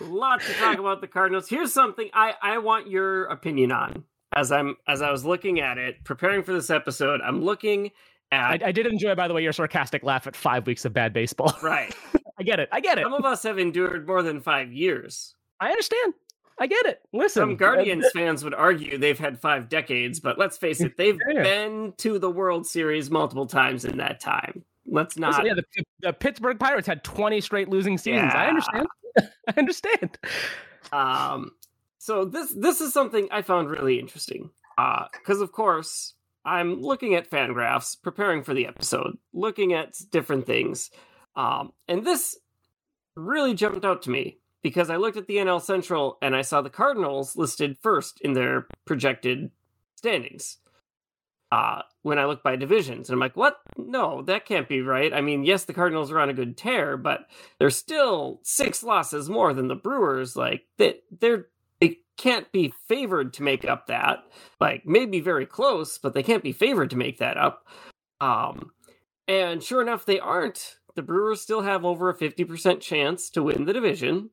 a 0.00 0.04
lot 0.04 0.40
to 0.40 0.52
talk 0.54 0.78
about 0.78 1.00
the 1.00 1.06
Cardinals. 1.06 1.48
Here's 1.48 1.72
something 1.72 2.08
I 2.12 2.34
I 2.42 2.58
want 2.58 2.90
your 2.90 3.26
opinion 3.26 3.70
on. 3.70 4.04
As 4.34 4.50
I'm 4.50 4.74
as 4.88 5.02
I 5.02 5.12
was 5.12 5.24
looking 5.24 5.60
at 5.60 5.78
it, 5.78 6.02
preparing 6.02 6.42
for 6.42 6.52
this 6.52 6.70
episode, 6.70 7.20
I'm 7.20 7.44
looking 7.44 7.92
I, 8.32 8.54
at 8.54 8.64
I 8.64 8.72
did 8.72 8.86
enjoy, 8.86 9.14
by 9.14 9.28
the 9.28 9.34
way, 9.34 9.42
your 9.42 9.52
sarcastic 9.52 10.02
laugh 10.02 10.26
at 10.26 10.34
five 10.34 10.66
weeks 10.66 10.84
of 10.84 10.92
bad 10.92 11.12
baseball. 11.12 11.56
right. 11.62 11.94
I 12.38 12.42
get 12.42 12.60
it. 12.60 12.68
I 12.72 12.80
get 12.80 12.98
it. 12.98 13.02
Some 13.02 13.14
of 13.14 13.24
us 13.24 13.42
have 13.44 13.58
endured 13.58 14.06
more 14.06 14.22
than 14.22 14.40
five 14.40 14.72
years. 14.72 15.34
I 15.60 15.70
understand. 15.70 16.14
I 16.58 16.66
get 16.66 16.86
it. 16.86 17.00
Listen, 17.12 17.42
Some 17.42 17.56
Guardians 17.56 18.06
fans 18.14 18.42
would 18.42 18.54
argue 18.54 18.96
they've 18.96 19.18
had 19.18 19.38
five 19.38 19.68
decades, 19.68 20.20
but 20.20 20.38
let's 20.38 20.56
face 20.56 20.80
it, 20.80 20.96
they've 20.96 21.18
Yeah. 21.28 21.42
been 21.42 21.92
to 21.98 22.18
the 22.18 22.30
World 22.30 22.66
Series 22.66 23.10
multiple 23.10 23.46
times 23.46 23.84
in 23.84 23.98
that 23.98 24.20
time. 24.20 24.64
let's 24.88 25.18
not. 25.18 25.30
Listen, 25.30 25.46
yeah, 25.46 25.54
the, 25.54 25.84
the, 26.00 26.12
Pittsburgh 26.12 26.58
Pirates 26.60 26.86
had 26.86 27.02
20 27.02 27.40
straight 27.40 27.68
losing 27.68 27.98
seasons. 27.98 28.32
Yeah. 28.32 28.40
I 28.40 28.46
understand. 28.46 28.86
I 29.48 29.54
understand. 29.56 30.18
Um, 30.92 31.50
so 31.98 32.24
this 32.24 32.52
this 32.52 32.80
is 32.80 32.92
something 32.92 33.28
I 33.32 33.42
found 33.42 33.68
really 33.68 33.98
interesting. 33.98 34.50
Because 34.76 35.40
uh, 35.40 35.42
of 35.42 35.50
course 35.52 36.14
I'm 36.44 36.80
looking 36.80 37.16
at 37.16 37.28
Fangraphs, 37.28 38.00
preparing 38.00 38.44
for 38.44 38.54
the 38.54 38.66
episode, 38.66 39.18
looking 39.32 39.72
at 39.72 39.96
different 40.12 40.46
things, 40.46 40.90
um, 41.36 41.72
and 41.86 42.04
this 42.04 42.36
really 43.14 43.54
jumped 43.54 43.84
out 43.84 44.02
to 44.02 44.10
me 44.10 44.38
because 44.62 44.90
I 44.90 44.96
looked 44.96 45.16
at 45.16 45.26
the 45.26 45.36
NL 45.36 45.62
Central 45.62 46.18
and 46.20 46.34
I 46.34 46.42
saw 46.42 46.60
the 46.60 46.70
Cardinals 46.70 47.36
listed 47.36 47.78
first 47.80 48.20
in 48.20 48.32
their 48.32 48.66
projected 48.84 49.50
standings. 49.96 50.58
Uh, 51.52 51.82
when 52.02 52.18
I 52.18 52.24
look 52.24 52.42
by 52.42 52.56
divisions, 52.56 53.08
and 53.08 53.14
I'm 53.14 53.20
like, 53.20 53.36
what? 53.36 53.58
No, 53.78 54.22
that 54.22 54.46
can't 54.46 54.68
be 54.68 54.80
right. 54.80 55.14
I 55.14 55.20
mean, 55.20 55.44
yes, 55.44 55.64
the 55.64 55.72
Cardinals 55.72 56.10
are 56.10 56.18
on 56.18 56.28
a 56.28 56.34
good 56.34 56.56
tear, 56.56 56.96
but 56.96 57.28
they're 57.60 57.70
still 57.70 58.40
six 58.42 58.82
losses 58.82 59.28
more 59.28 59.54
than 59.54 59.68
the 59.68 59.76
Brewers. 59.76 60.34
Like 60.34 60.64
they, 60.76 60.96
they're 61.20 61.46
they 61.80 61.98
can't 62.16 62.50
be 62.50 62.72
favored 62.88 63.32
to 63.34 63.44
make 63.44 63.64
up 63.64 63.86
that. 63.86 64.24
Like 64.60 64.84
maybe 64.86 65.20
very 65.20 65.46
close, 65.46 65.98
but 65.98 66.14
they 66.14 66.24
can't 66.24 66.42
be 66.42 66.52
favored 66.52 66.90
to 66.90 66.96
make 66.96 67.18
that 67.18 67.36
up. 67.36 67.64
Um, 68.20 68.72
and 69.28 69.62
sure 69.62 69.82
enough, 69.82 70.04
they 70.04 70.18
aren't. 70.18 70.76
The 70.96 71.02
Brewers 71.02 71.42
still 71.42 71.60
have 71.60 71.84
over 71.84 72.08
a 72.08 72.16
50% 72.16 72.80
chance 72.80 73.28
to 73.30 73.42
win 73.42 73.66
the 73.66 73.74
division. 73.74 74.30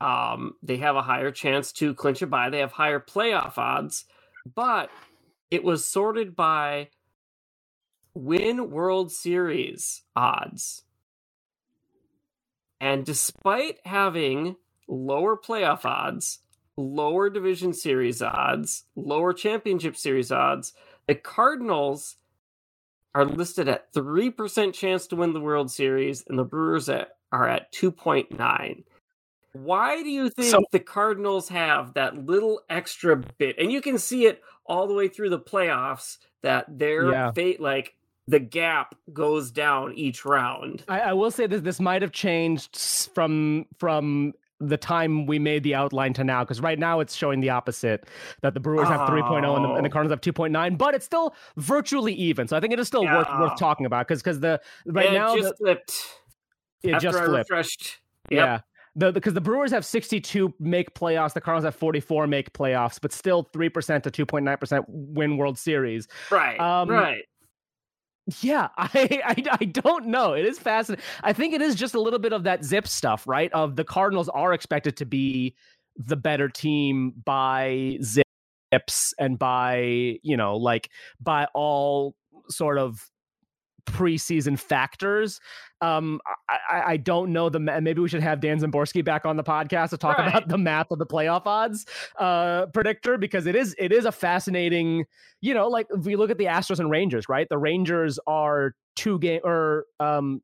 Um, 0.00 0.54
they 0.60 0.78
have 0.78 0.96
a 0.96 1.02
higher 1.02 1.30
chance 1.30 1.72
to 1.74 1.94
clinch 1.94 2.20
a 2.22 2.26
bye. 2.26 2.50
They 2.50 2.58
have 2.58 2.72
higher 2.72 3.00
playoff 3.00 3.56
odds, 3.56 4.04
but 4.54 4.90
it 5.50 5.62
was 5.62 5.84
sorted 5.84 6.34
by 6.34 6.88
win 8.14 8.70
World 8.70 9.12
Series 9.12 10.02
odds. 10.16 10.82
And 12.80 13.06
despite 13.06 13.78
having 13.84 14.56
lower 14.88 15.36
playoff 15.36 15.84
odds, 15.84 16.40
lower 16.76 17.30
division 17.30 17.72
series 17.72 18.20
odds, 18.20 18.84
lower 18.96 19.32
championship 19.32 19.96
series 19.96 20.32
odds, 20.32 20.72
the 21.06 21.14
Cardinals 21.14 22.16
are 23.16 23.24
listed 23.24 23.66
at 23.66 23.94
3% 23.94 24.74
chance 24.74 25.06
to 25.06 25.16
win 25.16 25.32
the 25.32 25.40
World 25.40 25.70
Series, 25.70 26.22
and 26.28 26.38
the 26.38 26.44
Brewers 26.44 26.90
are 26.90 27.48
at 27.48 27.72
2.9. 27.72 28.84
Why 29.54 30.02
do 30.02 30.10
you 30.10 30.28
think 30.28 30.50
so, 30.50 30.62
the 30.70 30.80
Cardinals 30.80 31.48
have 31.48 31.94
that 31.94 32.26
little 32.26 32.60
extra 32.68 33.16
bit? 33.16 33.56
And 33.58 33.72
you 33.72 33.80
can 33.80 33.96
see 33.96 34.26
it 34.26 34.42
all 34.66 34.86
the 34.86 34.92
way 34.92 35.08
through 35.08 35.30
the 35.30 35.38
playoffs 35.38 36.18
that 36.42 36.78
their 36.78 37.10
yeah. 37.10 37.32
fate, 37.32 37.58
like 37.58 37.96
the 38.28 38.38
gap 38.38 38.94
goes 39.14 39.50
down 39.50 39.94
each 39.94 40.26
round. 40.26 40.84
I, 40.86 41.00
I 41.00 41.12
will 41.14 41.30
say 41.30 41.46
that 41.46 41.64
this 41.64 41.80
might 41.80 42.02
have 42.02 42.12
changed 42.12 42.78
from 43.14 43.64
from 43.78 44.34
the 44.60 44.76
time 44.76 45.26
we 45.26 45.38
made 45.38 45.62
the 45.62 45.74
outline 45.74 46.12
to 46.14 46.24
now 46.24 46.42
because 46.42 46.60
right 46.60 46.78
now 46.78 47.00
it's 47.00 47.14
showing 47.14 47.40
the 47.40 47.50
opposite 47.50 48.06
that 48.42 48.54
the 48.54 48.60
Brewers 48.60 48.88
oh. 48.88 48.92
have 48.92 49.08
3.0 49.08 49.34
and 49.34 49.64
the, 49.64 49.68
and 49.74 49.84
the. 49.84 49.90
Cardinals 49.90 50.12
have 50.12 50.34
2.9 50.34 50.78
but 50.78 50.94
it's 50.94 51.04
still 51.04 51.34
virtually 51.56 52.14
even 52.14 52.48
so 52.48 52.56
I 52.56 52.60
think 52.60 52.72
it 52.72 52.80
is 52.80 52.86
still 52.86 53.04
yeah. 53.04 53.18
worth 53.18 53.28
worth 53.38 53.58
talking 53.58 53.86
about 53.86 54.08
because 54.08 54.22
because 54.22 54.40
the 54.40 54.60
right 54.86 55.12
yeah, 55.12 55.18
now 55.18 55.34
it 55.34 55.42
just 55.42 55.58
the, 55.58 55.64
flipped 55.64 56.06
it 56.82 56.94
After 56.94 57.06
just 57.06 57.18
I 57.18 57.24
flipped 57.26 57.50
refreshed. 57.50 57.98
Yep. 58.30 58.38
yeah 58.38 58.60
the 58.96 59.12
because 59.12 59.34
the 59.34 59.40
Brewers 59.40 59.70
have 59.70 59.84
62 59.84 60.54
make 60.58 60.94
playoffs, 60.94 61.34
the 61.34 61.40
Cardinals 61.40 61.64
have 61.64 61.76
44 61.76 62.26
make 62.26 62.52
playoffs, 62.52 62.98
but 63.00 63.12
still 63.12 63.44
3% 63.44 64.02
to 64.02 64.26
2.9% 64.26 64.84
win 64.88 65.36
World 65.36 65.58
Series. 65.58 66.08
Right. 66.30 66.58
Um, 66.58 66.88
right. 66.88 67.24
Yeah, 68.40 68.68
I, 68.76 69.20
I, 69.24 69.44
I 69.60 69.64
don't 69.66 70.06
know. 70.06 70.32
It 70.32 70.44
is 70.44 70.58
fascinating. 70.58 71.04
I 71.22 71.32
think 71.32 71.54
it 71.54 71.62
is 71.62 71.74
just 71.74 71.94
a 71.94 72.00
little 72.00 72.18
bit 72.18 72.32
of 72.32 72.44
that 72.44 72.64
zip 72.64 72.86
stuff, 72.88 73.26
right? 73.26 73.52
Of 73.52 73.76
the 73.76 73.84
Cardinals 73.84 74.28
are 74.28 74.52
expected 74.52 74.96
to 74.98 75.04
be 75.06 75.54
the 75.96 76.16
better 76.16 76.48
team 76.48 77.12
by 77.24 77.98
zips 78.02 79.14
and 79.18 79.38
by 79.38 80.18
you 80.22 80.36
know 80.36 80.56
like 80.56 80.90
by 81.20 81.46
all 81.54 82.14
sort 82.50 82.76
of 82.78 83.08
preseason 83.86 84.58
factors. 84.58 85.40
Um, 85.80 86.20
I, 86.48 86.82
I 86.86 86.96
don't 86.96 87.32
know 87.32 87.48
the 87.48 87.60
maybe 87.60 88.00
we 88.00 88.08
should 88.08 88.22
have 88.22 88.40
Dan 88.40 88.58
Szymborski 88.60 89.04
back 89.04 89.26
on 89.26 89.36
the 89.36 89.44
podcast 89.44 89.90
to 89.90 89.98
talk 89.98 90.18
right. 90.18 90.28
about 90.28 90.48
the 90.48 90.58
math 90.58 90.90
of 90.90 90.98
the 90.98 91.06
playoff 91.06 91.42
odds 91.46 91.86
uh, 92.18 92.66
predictor 92.66 93.18
because 93.18 93.46
it 93.46 93.54
is 93.54 93.74
it 93.78 93.92
is 93.92 94.04
a 94.04 94.12
fascinating. 94.12 95.04
You 95.40 95.54
know, 95.54 95.68
like 95.68 95.86
if 95.90 96.04
we 96.04 96.16
look 96.16 96.30
at 96.30 96.38
the 96.38 96.46
Astros 96.46 96.80
and 96.80 96.90
Rangers, 96.90 97.28
right? 97.28 97.46
The 97.48 97.58
Rangers 97.58 98.18
are 98.26 98.74
two 98.96 99.18
game 99.18 99.40
or 99.44 99.84
um 100.00 100.42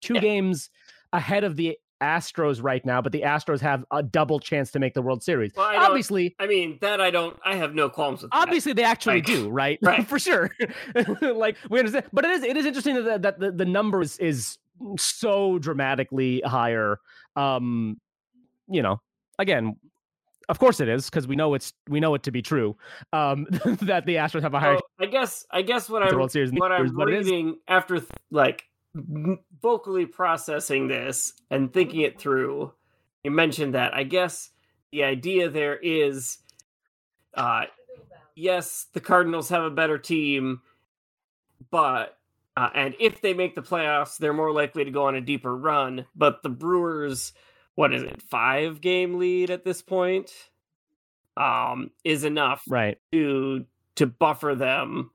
two 0.00 0.14
yeah. 0.14 0.20
games 0.20 0.70
ahead 1.12 1.44
of 1.44 1.56
the 1.56 1.76
Astros 2.00 2.62
right 2.62 2.84
now, 2.84 3.00
but 3.02 3.12
the 3.12 3.22
Astros 3.22 3.60
have 3.60 3.84
a 3.90 4.02
double 4.02 4.40
chance 4.40 4.70
to 4.72 4.78
make 4.78 4.94
the 4.94 5.02
World 5.02 5.22
Series. 5.22 5.52
Well, 5.56 5.66
I 5.66 5.76
obviously, 5.76 6.34
I 6.38 6.46
mean 6.46 6.78
that 6.80 7.00
I 7.00 7.10
don't. 7.10 7.38
I 7.44 7.56
have 7.56 7.74
no 7.74 7.88
qualms 7.88 8.22
with. 8.22 8.30
Obviously, 8.32 8.72
that. 8.72 8.76
they 8.76 8.84
actually 8.84 9.16
like, 9.16 9.26
do, 9.26 9.48
right? 9.48 9.78
Right, 9.90 10.06
for 10.08 10.18
sure. 10.18 10.50
like 11.22 11.56
we 11.68 11.78
understand, 11.78 12.06
but 12.12 12.24
it 12.24 12.30
is 12.30 12.42
it 12.42 12.56
is 12.56 12.66
interesting 12.66 13.02
that 13.04 13.22
that 13.22 13.40
the, 13.40 13.50
the 13.50 13.64
number 13.64 14.02
is, 14.02 14.18
is 14.18 14.58
so 14.98 15.58
dramatically 15.58 16.42
higher. 16.44 16.98
Um, 17.36 18.00
you 18.68 18.82
know, 18.82 19.00
again, 19.38 19.76
of 20.48 20.58
course 20.58 20.80
it 20.80 20.88
is 20.88 21.08
because 21.08 21.26
we 21.26 21.36
know 21.36 21.54
it's 21.54 21.72
we 21.88 22.00
know 22.00 22.14
it 22.14 22.22
to 22.24 22.30
be 22.30 22.42
true. 22.42 22.76
Um, 23.12 23.46
that 23.82 24.04
the 24.06 24.16
Astros 24.16 24.42
have 24.42 24.54
a 24.54 24.60
higher. 24.60 24.78
I 24.98 25.06
guess 25.06 25.46
I 25.50 25.62
guess 25.62 25.88
what 25.88 26.02
I'm 26.02 26.18
what 26.18 26.72
I'm 26.72 26.96
reading 26.96 27.56
after 27.68 28.00
like 28.30 28.64
vocally 28.94 30.06
processing 30.06 30.88
this 30.88 31.32
and 31.50 31.72
thinking 31.72 32.00
it 32.00 32.18
through, 32.18 32.72
you 33.22 33.30
mentioned 33.30 33.74
that. 33.74 33.94
I 33.94 34.02
guess 34.02 34.50
the 34.92 35.04
idea 35.04 35.48
there 35.48 35.76
is 35.76 36.38
uh, 37.34 37.64
yes, 38.34 38.86
the 38.92 39.00
Cardinals 39.00 39.48
have 39.50 39.62
a 39.62 39.70
better 39.70 39.98
team, 39.98 40.62
but 41.70 42.18
uh, 42.56 42.70
and 42.74 42.94
if 42.98 43.20
they 43.20 43.34
make 43.34 43.54
the 43.54 43.62
playoffs, 43.62 44.18
they're 44.18 44.32
more 44.32 44.52
likely 44.52 44.84
to 44.84 44.90
go 44.90 45.04
on 45.04 45.14
a 45.14 45.20
deeper 45.20 45.56
run. 45.56 46.06
But 46.14 46.42
the 46.42 46.48
Brewers, 46.48 47.32
what 47.74 47.94
is 47.94 48.02
it, 48.02 48.22
five 48.22 48.80
game 48.80 49.18
lead 49.18 49.50
at 49.50 49.64
this 49.64 49.82
point, 49.82 50.32
um, 51.36 51.90
is 52.04 52.24
enough 52.24 52.64
right 52.68 52.98
to 53.12 53.64
to 53.96 54.06
buffer 54.06 54.54
them 54.54 55.10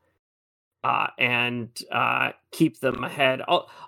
uh, 0.86 1.08
and 1.18 1.70
uh, 1.92 2.30
keep 2.52 2.80
them 2.80 3.04
ahead. 3.04 3.42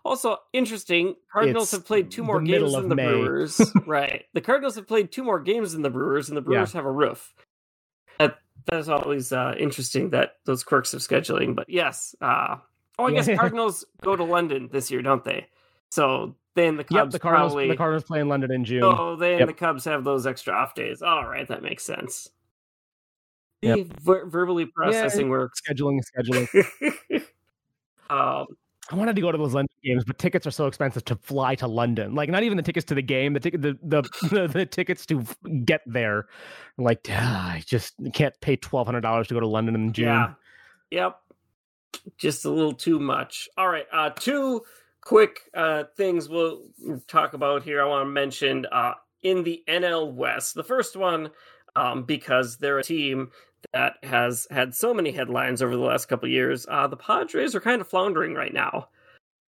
Also, 0.03 0.37
interesting, 0.51 1.13
Cardinals 1.31 1.65
it's 1.65 1.71
have 1.73 1.85
played 1.85 2.09
two 2.09 2.23
more 2.23 2.41
games 2.41 2.73
than 2.73 2.89
the 2.89 2.95
May. 2.95 3.05
Brewers. 3.05 3.61
right. 3.85 4.25
The 4.33 4.41
Cardinals 4.41 4.75
have 4.77 4.87
played 4.87 5.11
two 5.11 5.23
more 5.23 5.39
games 5.39 5.73
than 5.73 5.83
the 5.83 5.91
Brewers, 5.91 6.27
and 6.27 6.35
the 6.35 6.41
Brewers 6.41 6.73
yeah. 6.73 6.79
have 6.79 6.85
a 6.85 6.91
roof. 6.91 7.35
That, 8.17 8.39
that 8.65 8.79
is 8.79 8.89
always 8.89 9.31
uh, 9.31 9.53
interesting, 9.59 10.09
that 10.09 10.37
those 10.45 10.63
quirks 10.63 10.95
of 10.95 11.01
scheduling. 11.01 11.55
But 11.55 11.69
yes. 11.69 12.15
Uh, 12.19 12.57
oh, 12.97 13.05
I 13.05 13.11
guess 13.11 13.27
Cardinals 13.37 13.85
go 14.01 14.15
to 14.15 14.23
London 14.23 14.69
this 14.71 14.89
year, 14.89 15.03
don't 15.03 15.23
they? 15.23 15.45
So 15.91 16.35
then 16.55 16.77
the 16.77 16.83
Cubs 16.83 16.95
yep, 16.95 17.09
the 17.11 17.19
Cardinals, 17.19 17.53
probably... 17.53 17.67
The 17.67 17.77
Cardinals 17.77 18.05
play 18.05 18.21
in 18.21 18.27
London 18.27 18.51
in 18.51 18.65
June. 18.65 18.81
Oh, 18.83 19.15
then 19.15 19.37
yep. 19.37 19.47
the 19.47 19.53
Cubs 19.53 19.85
have 19.85 20.03
those 20.03 20.25
extra 20.25 20.55
off 20.55 20.73
days. 20.73 21.03
All 21.03 21.27
right, 21.27 21.47
that 21.47 21.61
makes 21.61 21.83
sense. 21.83 22.27
Yep. 23.61 23.87
Ver- 24.01 24.25
verbally 24.27 24.65
processing 24.65 25.27
yeah, 25.27 25.31
work. 25.31 25.53
Scheduling, 25.55 25.99
scheduling. 26.01 27.23
um, 28.09 28.45
I 28.89 28.95
wanted 28.95 29.15
to 29.15 29.21
go 29.21 29.31
to 29.31 29.37
those 29.37 29.53
London 29.53 29.75
games, 29.83 30.05
but 30.05 30.17
tickets 30.17 30.47
are 30.47 30.51
so 30.51 30.67
expensive 30.67 31.03
to 31.05 31.15
fly 31.15 31.55
to 31.55 31.67
London. 31.67 32.15
Like 32.15 32.29
not 32.29 32.43
even 32.43 32.55
the 32.55 32.63
tickets 32.63 32.85
to 32.85 32.95
the 32.95 33.01
game, 33.01 33.33
the 33.33 33.39
ticket, 33.39 33.61
the, 33.61 33.77
the 33.83 34.01
the, 34.29 34.47
the 34.47 34.65
tickets 34.65 35.05
to 35.07 35.23
get 35.65 35.81
there. 35.85 36.27
Like 36.77 37.07
ah, 37.09 37.53
I 37.53 37.63
just 37.65 37.95
can't 38.13 38.39
pay 38.41 38.55
twelve 38.55 38.87
hundred 38.87 39.01
dollars 39.01 39.27
to 39.27 39.33
go 39.33 39.39
to 39.39 39.47
London 39.47 39.75
in 39.75 39.91
June. 39.91 40.05
Yeah. 40.05 40.33
Yep. 40.91 41.19
Just 42.17 42.45
a 42.45 42.49
little 42.49 42.73
too 42.73 42.99
much. 42.99 43.49
All 43.57 43.67
right. 43.67 43.85
Uh, 43.91 44.11
two 44.11 44.61
quick 45.01 45.41
uh, 45.53 45.85
things 45.97 46.29
we'll 46.29 46.63
talk 47.07 47.33
about 47.33 47.63
here. 47.63 47.81
I 47.81 47.85
want 47.85 48.05
to 48.05 48.11
mention 48.11 48.65
uh, 48.71 48.93
in 49.21 49.43
the 49.43 49.63
NL 49.67 50.13
West. 50.13 50.53
The 50.53 50.63
first 50.63 50.95
one, 50.95 51.29
um, 51.77 52.03
because 52.03 52.57
they're 52.57 52.79
a 52.79 52.83
team 52.83 53.31
that 53.73 53.93
has 54.03 54.47
had 54.49 54.73
so 54.73 54.93
many 54.93 55.11
headlines 55.11 55.61
over 55.61 55.75
the 55.75 55.81
last 55.81 56.07
couple 56.07 56.27
years. 56.27 56.65
Uh, 56.69 56.87
the 56.87 56.97
Padres 56.97 57.55
are 57.55 57.61
kind 57.61 57.81
of 57.81 57.87
floundering 57.87 58.33
right 58.33 58.53
now. 58.53 58.89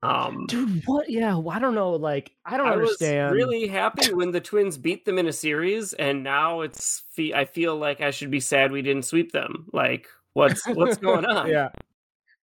Um, 0.03 0.47
Dude, 0.47 0.83
what? 0.87 1.11
Yeah, 1.11 1.41
I 1.51 1.59
don't 1.59 1.75
know. 1.75 1.93
Like, 1.93 2.33
I 2.45 2.57
don't 2.57 2.69
I 2.69 2.73
understand. 2.73 3.35
Was 3.35 3.45
really 3.45 3.67
happy 3.67 4.13
when 4.13 4.31
the 4.31 4.41
Twins 4.41 4.79
beat 4.79 5.05
them 5.05 5.19
in 5.19 5.27
a 5.27 5.33
series, 5.33 5.93
and 5.95 6.23
now 6.23 6.61
it's. 6.61 7.03
I 7.35 7.45
feel 7.47 7.77
like 7.77 8.01
I 8.01 8.11
should 8.13 8.31
be 8.31 8.41
sad 8.41 8.71
we 8.71 8.83
didn't 8.83 9.07
sweep 9.07 9.33
them. 9.33 9.67
Like, 9.73 10.07
what's 10.35 10.65
what's 10.69 10.97
going 10.99 11.25
on? 11.25 11.49
yeah, 11.49 11.71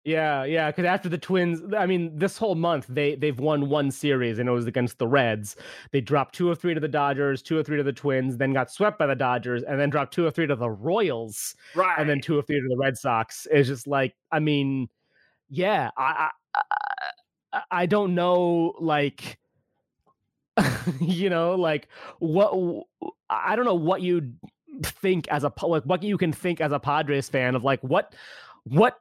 yeah, 0.05 0.43
yeah. 0.43 0.69
Because 0.69 0.85
after 0.85 1.09
the 1.09 1.17
Twins, 1.17 1.61
I 1.75 1.87
mean, 1.87 2.17
this 2.17 2.37
whole 2.37 2.53
month 2.53 2.85
they 2.87 3.15
they've 3.15 3.39
won 3.39 3.69
one 3.69 3.89
series, 3.89 4.37
and 4.37 4.47
it 4.47 4.51
was 4.51 4.67
against 4.67 4.99
the 4.99 5.07
Reds. 5.07 5.55
They 5.91 5.99
dropped 5.99 6.35
two 6.35 6.47
or 6.47 6.53
three 6.55 6.75
to 6.75 6.79
the 6.79 6.87
Dodgers, 6.87 7.41
two 7.41 7.57
or 7.57 7.63
three 7.63 7.77
to 7.77 7.83
the 7.83 7.91
Twins, 7.91 8.37
then 8.37 8.53
got 8.53 8.71
swept 8.71 8.99
by 8.99 9.07
the 9.07 9.15
Dodgers, 9.15 9.63
and 9.63 9.79
then 9.79 9.89
dropped 9.89 10.13
two 10.13 10.25
or 10.25 10.29
three 10.29 10.45
to 10.45 10.55
the 10.55 10.69
Royals, 10.69 11.55
right? 11.73 11.95
And 11.97 12.07
then 12.07 12.21
two 12.21 12.37
or 12.37 12.43
three 12.43 12.61
to 12.61 12.67
the 12.69 12.77
Red 12.77 12.97
Sox. 12.97 13.47
It's 13.51 13.67
just 13.67 13.87
like, 13.87 14.15
I 14.31 14.39
mean, 14.39 14.89
yeah, 15.49 15.89
I, 15.97 16.29
I 17.53 17.61
I 17.71 17.85
don't 17.87 18.13
know, 18.15 18.73
like, 18.79 19.39
you 21.01 21.29
know, 21.31 21.55
like 21.55 21.87
what 22.19 22.85
I 23.29 23.55
don't 23.55 23.65
know 23.65 23.75
what 23.75 24.01
you 24.01 24.33
think 24.83 25.27
as 25.29 25.43
a 25.43 25.51
like 25.63 25.83
what 25.83 26.03
you 26.03 26.17
can 26.17 26.31
think 26.31 26.61
as 26.61 26.71
a 26.71 26.79
Padres 26.79 27.29
fan 27.29 27.55
of 27.55 27.63
like 27.63 27.81
what 27.81 28.13
what 28.65 28.99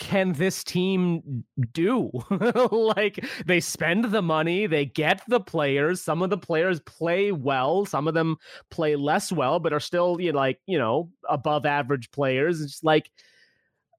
can 0.00 0.32
this 0.32 0.64
team 0.64 1.44
do? 1.72 2.10
like 2.72 3.24
they 3.46 3.60
spend 3.60 4.06
the 4.06 4.22
money, 4.22 4.66
they 4.66 4.86
get 4.86 5.22
the 5.28 5.38
players. 5.38 6.02
Some 6.02 6.22
of 6.22 6.30
the 6.30 6.38
players 6.38 6.80
play 6.80 7.30
well, 7.30 7.84
some 7.84 8.08
of 8.08 8.14
them 8.14 8.36
play 8.70 8.96
less 8.96 9.30
well, 9.30 9.60
but 9.60 9.72
are 9.72 9.78
still 9.78 10.16
you 10.18 10.32
know, 10.32 10.38
like 10.38 10.58
you 10.66 10.78
know 10.78 11.10
above 11.28 11.66
average 11.66 12.10
players. 12.10 12.60
It's 12.62 12.82
like 12.82 13.10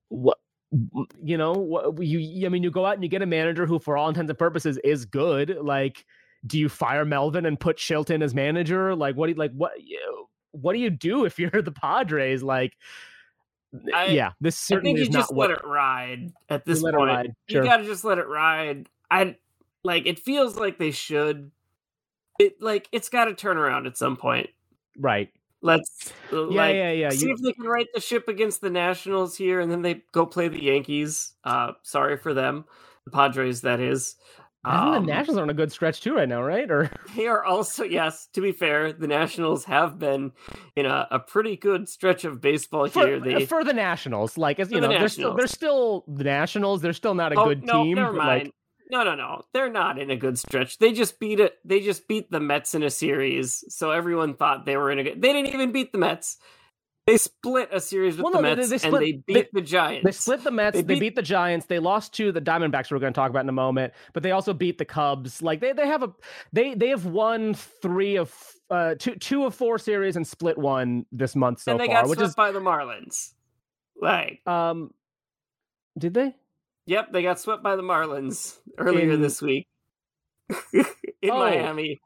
what 0.10 0.40
you 1.24 1.38
know 1.38 1.96
you. 2.00 2.46
I 2.46 2.50
mean, 2.50 2.64
you 2.64 2.72
go 2.72 2.86
out 2.86 2.96
and 2.96 3.04
you 3.04 3.10
get 3.10 3.22
a 3.22 3.28
manager 3.28 3.66
who, 3.66 3.80
for 3.80 3.96
all 3.96 4.10
intents 4.10 4.30
and 4.30 4.40
purposes, 4.40 4.78
is 4.84 5.06
good. 5.06 5.58
Like, 5.62 6.04
do 6.48 6.58
you 6.58 6.68
fire 6.68 7.06
Melvin 7.06 7.46
and 7.46 7.60
put 7.60 7.78
Shilton 7.78 8.24
as 8.24 8.34
manager? 8.34 8.96
Like, 8.96 9.16
what 9.16 9.28
do 9.28 9.34
you 9.34 9.38
like? 9.38 9.52
What 9.52 9.74
what 10.52 10.74
do 10.74 10.80
you 10.80 10.90
do 10.90 11.26
if 11.26 11.38
you're 11.38 11.50
the 11.62 11.72
Padres? 11.72 12.42
Like 12.44 12.74
I, 13.94 14.08
yeah, 14.08 14.32
this 14.42 14.58
certainly 14.58 14.92
I 14.92 14.96
think 14.96 15.08
you 15.08 15.14
just 15.14 15.32
let 15.32 15.50
it 15.50 15.64
ride 15.64 16.34
at 16.50 16.66
this 16.66 16.82
point. 16.82 17.32
Sure. 17.48 17.64
You 17.64 17.70
got 17.70 17.78
to 17.78 17.86
just 17.86 18.04
let 18.04 18.18
it 18.18 18.28
ride. 18.28 18.90
I 19.10 19.38
like 19.84 20.06
it 20.06 20.20
feels 20.20 20.58
like 20.58 20.78
they 20.78 20.92
should. 20.92 21.52
It 22.40 22.62
like 22.62 22.90
it's 22.92 23.10
got 23.10 23.26
to 23.26 23.34
turn 23.34 23.58
around 23.58 23.88
at 23.88 23.98
some 23.98 24.18
point. 24.18 24.50
Right. 24.98 25.30
Let's 25.62 26.12
yeah, 26.32 26.40
like, 26.40 26.76
yeah, 26.76 26.92
yeah. 26.92 27.10
See 27.12 27.28
you... 27.28 27.34
if 27.34 27.42
they 27.42 27.54
can 27.54 27.66
right 27.66 27.88
the 27.94 28.02
ship 28.02 28.28
against 28.28 28.62
the 28.62 28.70
Nationals 28.70 29.38
here, 29.38 29.60
and 29.60 29.72
then 29.72 29.84
they 29.84 30.04
go 30.12 30.26
play 30.26 30.48
the 30.48 30.64
Yankees. 30.64 31.34
Uh, 31.44 31.74
sorry 31.84 32.18
for 32.18 32.34
them, 32.34 32.66
the 33.06 33.12
Padres. 33.12 33.62
That 33.62 33.80
is. 33.80 34.16
I 34.64 34.82
think 34.82 34.92
the 34.92 34.98
um, 35.00 35.06
Nationals 35.08 35.38
are 35.40 35.42
on 35.42 35.50
a 35.50 35.56
good 35.56 35.72
stretch 35.72 36.02
too 36.02 36.14
right 36.14 36.30
now, 36.30 36.44
right? 36.44 36.70
Or 36.70 36.92
they 37.16 37.28
are 37.28 37.44
also 37.44 37.84
yes. 37.84 38.28
To 38.34 38.42
be 38.42 38.52
fair, 38.52 38.94
the 38.94 39.08
Nationals 39.08 39.66
have 39.66 39.98
been 39.98 40.34
in 40.76 40.86
a, 40.86 41.08
a 41.10 41.20
pretty 41.20 41.56
good 41.56 41.90
stretch 41.90 42.26
of 42.26 42.42
baseball 42.42 42.88
for, 42.88 43.08
here. 43.08 43.20
They, 43.20 43.46
for 43.46 43.64
the 43.64 43.74
Nationals, 43.74 44.38
like 44.38 44.60
as 44.60 44.72
you 44.72 44.80
know, 44.80 44.88
the 44.88 45.00
they're 45.00 45.10
still 45.10 45.36
they're 45.36 45.48
still 45.48 46.06
the 46.08 46.24
Nationals. 46.24 46.82
They're 46.82 46.94
still 46.94 47.16
not 47.16 47.34
a 47.34 47.40
oh, 47.40 47.48
good 47.48 47.64
no, 47.64 47.84
team. 47.84 47.96
Never 47.96 48.14
mind. 48.14 48.44
Like... 48.46 48.54
No, 48.92 49.04
no, 49.04 49.16
no. 49.16 49.42
They're 49.54 49.72
not 49.72 49.98
in 49.98 50.12
a 50.12 50.18
good 50.18 50.38
stretch. 50.38 50.78
They 50.78 50.92
just 50.92 51.20
beat 51.20 51.40
it. 51.40 51.58
They 51.66 51.80
just 51.80 52.08
beat 52.08 52.30
the 52.30 52.42
Mets 52.42 52.76
in 52.76 52.84
a 52.84 52.90
series, 52.90 53.64
so 53.70 53.92
everyone 53.92 54.36
thought 54.36 54.66
they 54.66 54.78
were 54.78 54.92
in 54.92 55.00
a 55.00 55.04
good. 55.04 55.22
They 55.22 55.34
didn't 55.34 55.54
even 55.54 55.72
beat 55.72 55.92
the 55.92 55.98
Mets. 55.98 56.38
They 57.12 57.18
split 57.18 57.70
a 57.74 57.82
series 57.82 58.16
with 58.16 58.24
well, 58.24 58.34
the 58.34 58.42
no, 58.42 58.56
Mets 58.56 58.70
they, 58.70 58.76
they 58.76 58.78
split, 58.78 58.94
and 58.94 59.02
they 59.02 59.12
beat 59.12 59.52
they, 59.54 59.60
the 59.60 59.66
Giants. 59.66 60.06
They 60.06 60.12
split 60.14 60.44
the 60.46 60.52
Mets. 60.52 60.78
They 60.78 60.82
beat, 60.82 60.94
they 60.94 61.00
beat, 61.02 61.16
the 61.18 61.22
Giants. 61.22 61.66
They 61.66 61.80
lost 61.80 62.14
to 62.14 62.32
the 62.32 62.40
Diamondbacks. 62.40 62.90
We're 62.90 63.00
going 63.00 63.12
to 63.12 63.18
talk 63.18 63.30
about 63.30 63.44
in 63.44 63.50
a 63.50 63.54
moment, 63.54 63.92
but 64.14 64.24
they 64.24 64.32
also 64.32 64.54
beat 64.54 64.78
the 64.78 64.86
Cubs. 64.86 65.42
Like 65.42 65.60
they, 65.60 65.74
they 65.74 65.88
have 65.88 66.04
a 66.04 66.14
they 66.54 66.74
they 66.74 66.88
have 66.88 67.06
won 67.06 67.54
three 67.54 68.16
of 68.16 68.34
uh 68.70 68.96
two 68.98 69.16
two 69.16 69.44
of 69.44 69.54
four 69.54 69.78
series 69.78 70.16
and 70.16 70.26
split 70.26 70.58
one 70.58 71.06
this 71.12 71.36
month 71.36 71.60
so 71.60 71.74
and 71.74 71.82
they 71.82 71.88
far, 71.88 72.04
got 72.04 72.10
which 72.10 72.22
is 72.22 72.34
by 72.34 72.54
the 72.54 72.60
Marlins. 72.60 73.34
Like 74.00 74.40
um, 74.48 74.92
did 75.98 76.14
they? 76.14 76.34
Yep, 76.86 77.12
they 77.12 77.24
got 77.24 77.42
swept 77.42 77.62
by 77.62 77.76
the 77.76 77.84
Marlins 77.84 78.58
earlier 78.78 79.12
in, 79.12 79.22
this 79.22 79.42
week. 79.42 79.68
in 80.74 80.86
oh. 81.30 81.40
Miami. 81.40 82.00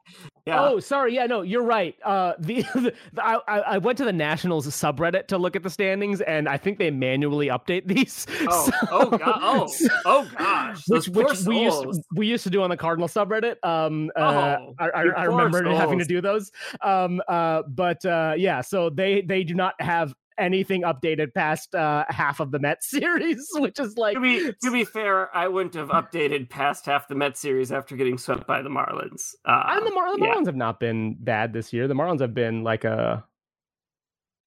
Yeah. 0.46 0.62
Oh, 0.62 0.78
sorry. 0.78 1.14
Yeah, 1.14 1.26
no, 1.26 1.42
you're 1.42 1.64
right. 1.64 1.96
Uh, 2.04 2.34
the, 2.38 2.62
the 2.74 2.94
I, 3.18 3.40
I 3.48 3.78
went 3.78 3.98
to 3.98 4.04
the 4.04 4.12
Nationals 4.12 4.66
subreddit 4.68 5.26
to 5.28 5.38
look 5.38 5.56
at 5.56 5.64
the 5.64 5.70
standings, 5.70 6.20
and 6.20 6.48
I 6.48 6.56
think 6.56 6.78
they 6.78 6.90
manually 6.90 7.48
update 7.48 7.86
these. 7.86 8.26
Oh, 8.48 8.66
so, 8.66 8.72
oh, 8.92 9.10
God. 9.18 9.38
oh, 9.42 9.68
oh, 10.04 10.30
gosh. 10.38 10.82
Which, 10.86 11.08
which 11.08 11.40
we 11.42 11.62
used 11.62 11.82
to, 11.82 12.02
we 12.14 12.28
used 12.28 12.44
to 12.44 12.50
do 12.50 12.62
on 12.62 12.70
the 12.70 12.76
Cardinal 12.76 13.08
subreddit. 13.08 13.56
Um, 13.64 14.10
uh, 14.14 14.56
oh, 14.60 14.74
I, 14.78 14.88
I, 14.88 15.02
I 15.02 15.24
remember 15.24 15.68
having 15.74 15.98
to 15.98 16.04
do 16.04 16.20
those. 16.20 16.52
Um, 16.80 17.20
uh, 17.26 17.62
but 17.68 18.04
uh, 18.04 18.34
yeah, 18.36 18.60
so 18.60 18.88
they 18.88 19.22
they 19.22 19.42
do 19.42 19.54
not 19.54 19.74
have 19.80 20.14
anything 20.38 20.82
updated 20.82 21.34
past 21.34 21.74
uh, 21.74 22.04
half 22.08 22.40
of 22.40 22.50
the 22.50 22.58
Mets 22.58 22.90
series, 22.90 23.46
which 23.54 23.78
is 23.78 23.96
like 23.96 24.14
to 24.14 24.20
be 24.20 24.52
to 24.62 24.70
be 24.70 24.84
fair, 24.84 25.34
I 25.36 25.48
wouldn't 25.48 25.74
have 25.74 25.88
updated 25.88 26.50
past 26.50 26.86
half 26.86 27.08
the 27.08 27.14
Mets 27.14 27.40
series 27.40 27.72
after 27.72 27.96
getting 27.96 28.18
swept 28.18 28.46
by 28.46 28.62
the 28.62 28.70
Marlins. 28.70 29.34
Uh, 29.44 29.64
and 29.68 29.86
the, 29.86 29.90
Mar- 29.92 30.16
the 30.16 30.24
yeah. 30.24 30.34
Marlins 30.34 30.46
have 30.46 30.56
not 30.56 30.80
been 30.80 31.16
bad 31.18 31.52
this 31.52 31.72
year. 31.72 31.88
The 31.88 31.94
Marlins 31.94 32.20
have 32.20 32.34
been 32.34 32.62
like 32.64 32.84
a 32.84 33.24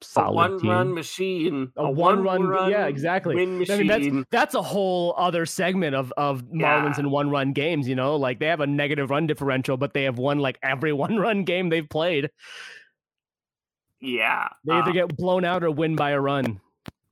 solid 0.02 0.32
a 0.32 0.36
one 0.36 0.60
team. 0.60 0.70
run 0.70 0.94
machine. 0.94 1.72
A, 1.76 1.84
a 1.84 1.92
one, 1.92 2.24
run, 2.24 2.44
run, 2.44 2.72
yeah, 2.72 2.88
exactly. 2.88 3.36
Win 3.36 3.60
machine. 3.60 3.92
I 3.92 3.98
mean, 4.00 4.16
that's 4.16 4.28
that's 4.32 4.56
a 4.56 4.62
whole 4.62 5.14
other 5.18 5.46
segment 5.46 5.96
of 5.96 6.14
of 6.18 6.44
Marlins 6.44 6.94
yeah. 6.94 7.00
and 7.00 7.12
one 7.12 7.30
run 7.30 7.54
games. 7.54 7.88
You 7.88 7.96
know, 7.96 8.16
like 8.16 8.40
they 8.40 8.48
have 8.48 8.62
a 8.62 8.68
negative 8.68 9.10
run 9.10 9.28
differential, 9.28 9.78
but 9.78 9.94
they 9.94 10.04
have 10.04 10.18
won 10.18 10.40
like 10.40 10.58
every 10.64 10.94
one 11.06 11.18
run 11.18 11.44
game 11.44 11.70
they've 11.70 11.90
played. 11.90 12.30
Yeah, 14.02 14.50
they 14.66 14.74
either 14.74 14.92
uh, 14.92 14.94
get 14.94 15.18
blown 15.18 15.44
out 15.46 15.64
or 15.64 15.72
win 15.72 15.96
by 15.96 16.12
a 16.12 16.20
run. 16.20 16.62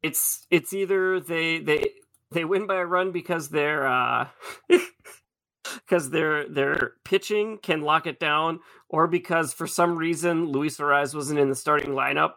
It's 0.01 0.45
it's 0.49 0.73
either 0.73 1.19
they 1.19 1.59
they 1.59 1.89
they 2.31 2.45
win 2.45 2.67
by 2.67 2.75
a 2.75 2.85
run 2.85 3.11
because 3.11 3.49
they're 3.49 3.87
uh 3.87 4.27
because 5.63 6.09
their 6.09 6.47
their 6.47 6.93
pitching 7.03 7.57
can 7.61 7.81
lock 7.81 8.07
it 8.07 8.19
down, 8.19 8.59
or 8.89 9.07
because 9.07 9.53
for 9.53 9.67
some 9.67 9.97
reason 9.97 10.51
Luis 10.51 10.77
Arraez 10.77 11.13
wasn't 11.13 11.39
in 11.39 11.49
the 11.49 11.55
starting 11.55 11.91
lineup 11.91 12.33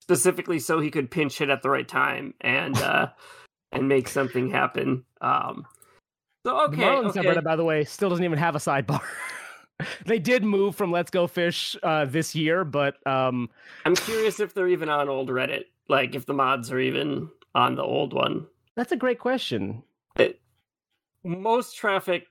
specifically 0.00 0.58
so 0.58 0.80
he 0.80 0.90
could 0.90 1.10
pinch 1.10 1.36
hit 1.38 1.50
at 1.50 1.62
the 1.62 1.68
right 1.68 1.86
time 1.86 2.32
and 2.40 2.76
uh 2.78 3.08
and 3.72 3.88
make 3.88 4.08
something 4.08 4.50
happen. 4.50 5.04
Um, 5.20 5.66
so 6.46 6.64
okay, 6.66 6.76
the 6.76 6.82
Marlins 6.82 7.16
okay. 7.16 7.40
by 7.40 7.56
the 7.56 7.64
way, 7.64 7.84
still 7.84 8.08
doesn't 8.08 8.24
even 8.24 8.38
have 8.38 8.54
a 8.54 8.58
sidebar. 8.58 9.02
they 10.06 10.18
did 10.18 10.44
move 10.44 10.76
from 10.76 10.90
Let's 10.90 11.10
Go 11.10 11.26
Fish 11.26 11.76
uh, 11.82 12.04
this 12.04 12.34
year, 12.34 12.64
but 12.64 12.94
um, 13.06 13.48
I'm 13.84 13.96
curious 13.96 14.40
if 14.40 14.54
they're 14.54 14.68
even 14.68 14.88
on 14.88 15.08
old 15.08 15.30
Reddit. 15.30 15.64
Like 15.88 16.14
if 16.14 16.26
the 16.26 16.34
mods 16.34 16.70
are 16.70 16.80
even 16.80 17.30
on 17.54 17.74
the 17.74 17.82
old 17.82 18.12
one. 18.12 18.46
That's 18.76 18.92
a 18.92 18.96
great 18.96 19.18
question. 19.18 19.82
It, 20.16 20.40
most 21.24 21.76
traffic, 21.76 22.26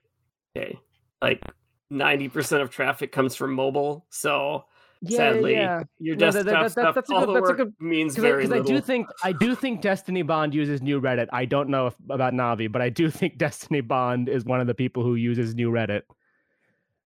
okay, 0.56 0.78
like 1.22 1.44
ninety 1.90 2.30
percent 2.30 2.62
of 2.62 2.70
traffic 2.70 3.12
comes 3.12 3.36
from 3.36 3.54
mobile. 3.54 4.06
So 4.10 4.66
yeah, 5.02 5.18
sadly, 5.18 5.54
yeah. 5.54 5.84
your 6.00 6.16
desktop 6.16 6.46
no, 6.46 6.52
that, 6.52 6.62
that, 6.62 6.72
stuff, 6.72 6.96
that's, 6.96 7.10
all 7.10 7.26
good, 7.26 7.36
the 7.36 7.42
work 7.42 7.58
good, 7.58 7.74
means 7.80 8.16
very 8.16 8.46
I, 8.46 8.48
little. 8.48 8.64
I 8.64 8.66
do 8.66 8.82
think 8.82 9.08
I 9.24 9.32
do 9.32 9.56
think 9.56 9.82
Destiny 9.82 10.22
Bond 10.22 10.54
uses 10.54 10.82
new 10.82 11.00
Reddit. 11.00 11.28
I 11.32 11.46
don't 11.46 11.70
know 11.70 11.88
if, 11.88 11.96
about 12.10 12.34
Navi, 12.34 12.72
but 12.72 12.82
I 12.82 12.90
do 12.90 13.10
think 13.10 13.38
Destiny 13.38 13.82
Bond 13.82 14.30
is 14.30 14.46
one 14.46 14.60
of 14.60 14.68
the 14.68 14.74
people 14.74 15.04
who 15.04 15.16
uses 15.16 15.56
new 15.56 15.72
Reddit. 15.72 16.02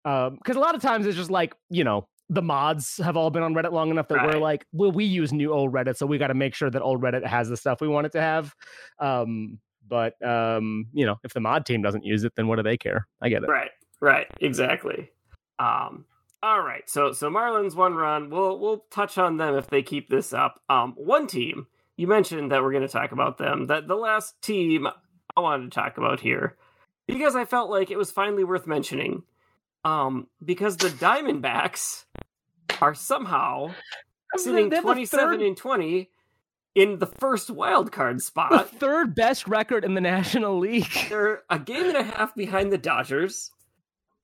Um, 0.04 0.36
because 0.36 0.56
a 0.56 0.60
lot 0.60 0.74
of 0.74 0.82
times 0.82 1.06
it's 1.06 1.16
just 1.16 1.30
like 1.30 1.54
you 1.70 1.84
know 1.84 2.08
the 2.28 2.42
mods 2.42 2.98
have 2.98 3.16
all 3.16 3.30
been 3.30 3.42
on 3.42 3.54
Reddit 3.54 3.72
long 3.72 3.90
enough 3.90 4.08
that 4.08 4.16
right. 4.16 4.26
we're 4.26 4.40
like, 4.40 4.66
well, 4.72 4.90
we 4.90 5.04
use 5.04 5.32
new 5.32 5.52
old 5.52 5.72
Reddit, 5.72 5.96
so 5.96 6.06
we 6.06 6.18
got 6.18 6.28
to 6.28 6.34
make 6.34 6.54
sure 6.54 6.70
that 6.70 6.82
old 6.82 7.02
Reddit 7.02 7.24
has 7.26 7.48
the 7.48 7.56
stuff 7.56 7.80
we 7.80 7.88
want 7.88 8.06
it 8.06 8.12
to 8.12 8.20
have. 8.20 8.54
Um, 8.98 9.58
but 9.86 10.14
um, 10.26 10.86
you 10.92 11.04
know, 11.04 11.16
if 11.22 11.34
the 11.34 11.40
mod 11.40 11.66
team 11.66 11.82
doesn't 11.82 12.04
use 12.04 12.24
it, 12.24 12.32
then 12.36 12.48
what 12.48 12.56
do 12.56 12.62
they 12.62 12.76
care? 12.76 13.06
I 13.20 13.28
get 13.28 13.42
it. 13.42 13.48
Right, 13.48 13.70
right, 14.00 14.26
exactly. 14.40 15.10
Um, 15.58 16.06
all 16.42 16.60
right, 16.60 16.88
so 16.88 17.12
so 17.12 17.30
Marlins 17.30 17.74
one 17.74 17.94
run. 17.94 18.30
We'll 18.30 18.58
we'll 18.58 18.84
touch 18.90 19.18
on 19.18 19.36
them 19.36 19.56
if 19.56 19.68
they 19.68 19.82
keep 19.82 20.08
this 20.08 20.32
up. 20.32 20.60
Um, 20.68 20.94
one 20.96 21.26
team 21.26 21.66
you 21.96 22.06
mentioned 22.06 22.50
that 22.52 22.62
we're 22.62 22.72
going 22.72 22.86
to 22.86 22.88
talk 22.88 23.12
about 23.12 23.38
them. 23.38 23.66
That 23.66 23.86
the 23.88 23.94
last 23.94 24.40
team 24.42 24.88
I 25.36 25.40
wanted 25.40 25.70
to 25.70 25.74
talk 25.74 25.98
about 25.98 26.20
here 26.20 26.56
because 27.06 27.36
I 27.36 27.44
felt 27.44 27.70
like 27.70 27.90
it 27.90 27.98
was 27.98 28.10
finally 28.10 28.44
worth 28.44 28.66
mentioning 28.66 29.22
um, 29.84 30.28
because 30.44 30.76
the 30.76 30.88
Diamondbacks 30.88 32.04
are 32.80 32.94
somehow 32.94 33.74
sitting 34.36 34.70
27 34.70 35.40
and 35.40 35.56
20 35.56 36.10
in 36.74 36.98
the 36.98 37.06
first 37.06 37.50
wild 37.50 37.92
card 37.92 38.20
spot. 38.20 38.50
The 38.50 38.78
third 38.78 39.14
best 39.14 39.46
record 39.46 39.84
in 39.84 39.94
the 39.94 40.00
National 40.00 40.58
League. 40.58 40.90
They're 41.08 41.42
a 41.48 41.58
game 41.58 41.86
and 41.86 41.96
a 41.96 42.02
half 42.02 42.34
behind 42.34 42.72
the 42.72 42.78
Dodgers. 42.78 43.50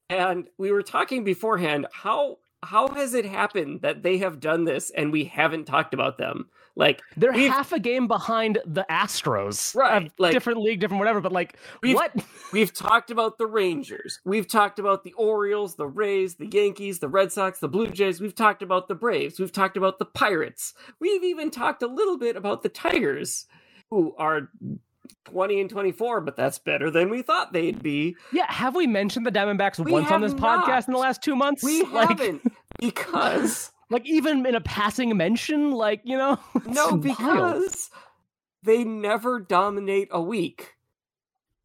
And 0.08 0.48
we 0.58 0.72
were 0.72 0.82
talking 0.82 1.22
beforehand 1.22 1.86
how 1.92 2.38
how 2.62 2.88
has 2.88 3.14
it 3.14 3.24
happened 3.24 3.82
that 3.82 4.02
they 4.02 4.18
have 4.18 4.40
done 4.40 4.64
this 4.64 4.90
and 4.90 5.12
we 5.12 5.24
haven't 5.24 5.64
talked 5.64 5.94
about 5.94 6.18
them? 6.18 6.48
Like 6.76 7.02
they're 7.16 7.32
half 7.32 7.72
a 7.72 7.80
game 7.80 8.06
behind 8.06 8.58
the 8.64 8.86
Astros, 8.90 9.74
right? 9.74 10.10
Like 10.18 10.32
different 10.32 10.60
league, 10.60 10.80
different 10.80 10.98
whatever. 10.98 11.20
But 11.20 11.32
like, 11.32 11.56
we've, 11.82 11.94
what? 11.94 12.12
we've 12.52 12.72
talked 12.72 13.10
about 13.10 13.38
the 13.38 13.46
Rangers, 13.46 14.20
we've 14.24 14.48
talked 14.48 14.78
about 14.78 15.04
the 15.04 15.12
Orioles, 15.14 15.76
the 15.76 15.86
Rays, 15.86 16.36
the 16.36 16.46
Yankees, 16.46 16.98
the 16.98 17.08
Red 17.08 17.32
Sox, 17.32 17.58
the 17.58 17.68
Blue 17.68 17.88
Jays. 17.88 18.20
We've 18.20 18.34
talked 18.34 18.62
about 18.62 18.88
the 18.88 18.94
Braves. 18.94 19.38
We've 19.40 19.52
talked 19.52 19.76
about 19.76 19.98
the 19.98 20.04
Pirates. 20.04 20.74
We've 21.00 21.24
even 21.24 21.50
talked 21.50 21.82
a 21.82 21.86
little 21.88 22.18
bit 22.18 22.36
about 22.36 22.62
the 22.62 22.68
Tigers, 22.68 23.46
who 23.90 24.14
are 24.16 24.48
20 25.24 25.60
and 25.60 25.70
24, 25.70 26.20
but 26.20 26.36
that's 26.36 26.58
better 26.58 26.90
than 26.90 27.10
we 27.10 27.22
thought 27.22 27.52
they'd 27.52 27.82
be. 27.82 28.16
Yeah, 28.32 28.50
have 28.50 28.74
we 28.74 28.86
mentioned 28.86 29.26
the 29.26 29.32
Diamondbacks 29.32 29.78
we 29.82 29.92
once 29.92 30.10
on 30.10 30.20
this 30.20 30.32
not. 30.32 30.66
podcast 30.66 30.88
in 30.88 30.92
the 30.92 30.98
last 30.98 31.22
two 31.22 31.36
months? 31.36 31.62
We 31.62 31.82
like... 31.84 32.08
haven't 32.08 32.42
because 32.78 33.70
like 33.90 34.06
even 34.06 34.46
in 34.46 34.54
a 34.54 34.60
passing 34.60 35.16
mention, 35.16 35.72
like 35.72 36.00
you 36.04 36.16
know, 36.16 36.38
no, 36.66 36.96
because 36.96 37.20
wild. 37.20 37.64
they 38.62 38.84
never 38.84 39.40
dominate 39.40 40.08
a 40.10 40.20
week. 40.20 40.74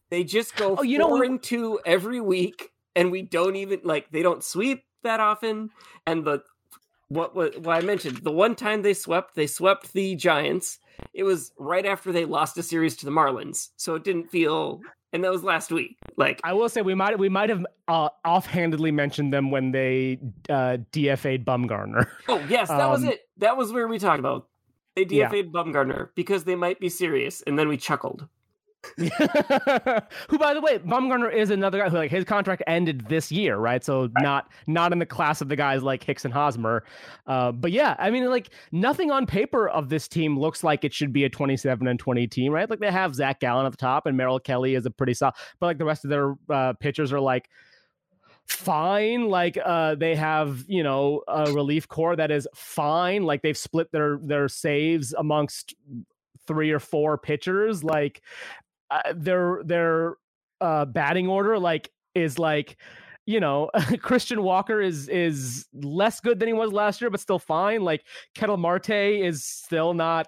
They 0.10 0.24
just 0.24 0.56
go 0.56 0.78
Oh, 0.78 0.84
you 0.84 0.98
know, 0.98 1.10
four 1.10 1.22
we- 1.22 1.28
and 1.28 1.42
two 1.42 1.80
every 1.86 2.22
week, 2.22 2.72
and 2.96 3.12
we 3.12 3.22
don't 3.22 3.56
even 3.56 3.82
like 3.84 4.12
they 4.12 4.22
don't 4.22 4.44
sweep 4.44 4.84
that 5.04 5.20
often. 5.20 5.70
And 6.06 6.26
the 6.26 6.44
what 7.08 7.36
what, 7.36 7.60
what 7.60 7.78
I 7.78 7.86
mentioned 7.86 8.18
the 8.18 8.32
one 8.32 8.56
time 8.56 8.82
they 8.82 8.94
swept, 8.94 9.36
they 9.36 9.48
swept 9.48 9.94
the 9.94 10.16
Giants. 10.16 10.80
It 11.14 11.24
was 11.24 11.52
right 11.58 11.86
after 11.86 12.12
they 12.12 12.26
lost 12.26 12.58
a 12.58 12.64
series 12.64 12.96
to 12.98 13.06
the 13.06 13.12
Marlins, 13.12 13.70
so 13.78 13.96
it 13.96 14.04
didn't 14.04 14.30
feel. 14.30 14.82
And 15.14 15.24
that 15.24 15.32
was 15.32 15.44
last 15.46 15.72
week. 15.72 15.96
Like 16.18 16.42
I 16.44 16.52
will 16.54 16.68
say 16.68 16.82
we 16.82 16.94
might 16.94 17.18
we 17.18 17.30
might 17.30 17.50
have 17.50 17.66
uh, 17.88 18.10
offhandedly 18.26 18.92
mentioned 18.92 19.32
them 19.34 19.50
when 19.50 19.72
they 19.72 20.20
uh, 20.50 20.78
DFA'd 20.92 21.46
Bumgarner. 21.46 22.08
Oh 22.28 22.44
yes, 22.50 22.68
that 22.68 22.90
was 22.90 23.04
Um, 23.04 23.10
it. 23.12 23.22
That 23.38 23.56
was 23.56 23.72
where 23.72 23.88
we 23.88 23.98
talked 24.00 24.20
about. 24.20 24.48
They 24.96 25.06
DFA'd 25.06 25.52
Bumgarner 25.54 26.10
because 26.16 26.44
they 26.44 26.56
might 26.56 26.80
be 26.80 26.90
serious, 26.90 27.42
and 27.48 27.58
then 27.58 27.68
we 27.70 27.78
chuckled. 27.78 28.28
who 28.98 30.38
by 30.38 30.54
the 30.54 30.62
way 30.62 30.80
Bumgarner 30.80 31.34
is 31.34 31.50
another 31.50 31.80
guy 31.80 31.90
who 31.90 31.98
like 31.98 32.12
his 32.12 32.26
contract 32.26 32.64
ended 32.68 33.08
this 33.10 33.32
year 33.32 33.58
right? 33.58 33.84
So 33.84 34.10
not 34.20 34.52
not 34.68 34.92
in 34.92 35.00
the 35.00 35.06
class 35.06 35.42
of 35.42 35.50
the 35.50 35.56
guys 35.56 35.84
like 35.84 36.04
Hicks 36.04 36.26
and 36.26 36.34
Hosmer. 36.34 36.84
Uh, 37.28 37.52
but 37.52 37.72
yeah 37.72 37.96
I 38.00 38.12
mean 38.12 38.26
like 38.30 38.50
nothing 38.72 39.12
on 39.12 39.26
paper 39.26 39.68
of 39.68 39.90
this 39.90 40.08
team 40.08 40.40
looks 40.40 40.64
like 40.64 40.84
it 40.84 40.94
should 40.94 41.14
be 41.14 41.24
a 41.24 41.30
27 41.30 41.88
and 41.88 42.00
20 42.00 42.28
team 42.28 42.52
right? 42.52 42.70
Like 42.70 42.80
they 42.80 42.92
have 42.92 43.16
Zach 43.16 43.40
Gallen 43.40 43.66
at 43.66 43.72
the 43.72 43.78
top 43.78 44.06
and 44.06 44.16
Merrill 44.18 44.40
Kelly 44.40 44.76
is 44.76 44.86
a 44.86 44.92
pretty 44.92 45.14
solid 45.14 45.36
but 45.60 45.68
like 45.68 45.78
the 45.78 45.86
rest 45.86 46.04
of 46.06 46.10
their 46.10 46.36
uh, 46.50 46.74
pitchers 46.74 47.12
are 47.14 47.20
like 47.20 47.50
fine. 48.46 49.28
Like 49.30 49.58
uh 49.64 49.96
they 49.96 50.16
have 50.16 50.66
you 50.68 50.84
know 50.84 51.24
a 51.28 51.52
relief 51.52 51.88
corps 51.88 52.16
that 52.16 52.32
is 52.32 52.48
fine. 52.54 53.24
Like 53.24 53.42
they've 53.42 53.58
split 53.58 53.92
their 53.92 54.20
their 54.22 54.48
saves 54.48 55.14
amongst 55.14 55.76
three 56.48 56.72
or 56.72 56.80
four 56.80 57.18
pitchers. 57.18 57.84
Like 57.84 58.22
uh, 58.92 59.14
their 59.16 59.62
their 59.66 60.16
uh 60.62 60.86
batting 60.86 61.28
order 61.28 61.60
like 61.60 61.90
is 62.14 62.40
like 62.40 62.78
you 63.26 63.40
know 63.40 63.70
Christian 64.00 64.44
Walker 64.44 64.82
is 64.82 65.10
is 65.10 65.66
less 65.74 66.20
good 66.20 66.40
than 66.40 66.48
he 66.48 66.54
was 66.54 66.72
last 66.72 67.02
year 67.02 67.10
but 67.10 67.20
still 67.20 67.40
fine 67.40 67.82
like 67.82 68.04
Ketel 68.36 68.58
Marte 68.58 68.90
is 68.90 69.44
still 69.44 69.94
not 69.94 70.28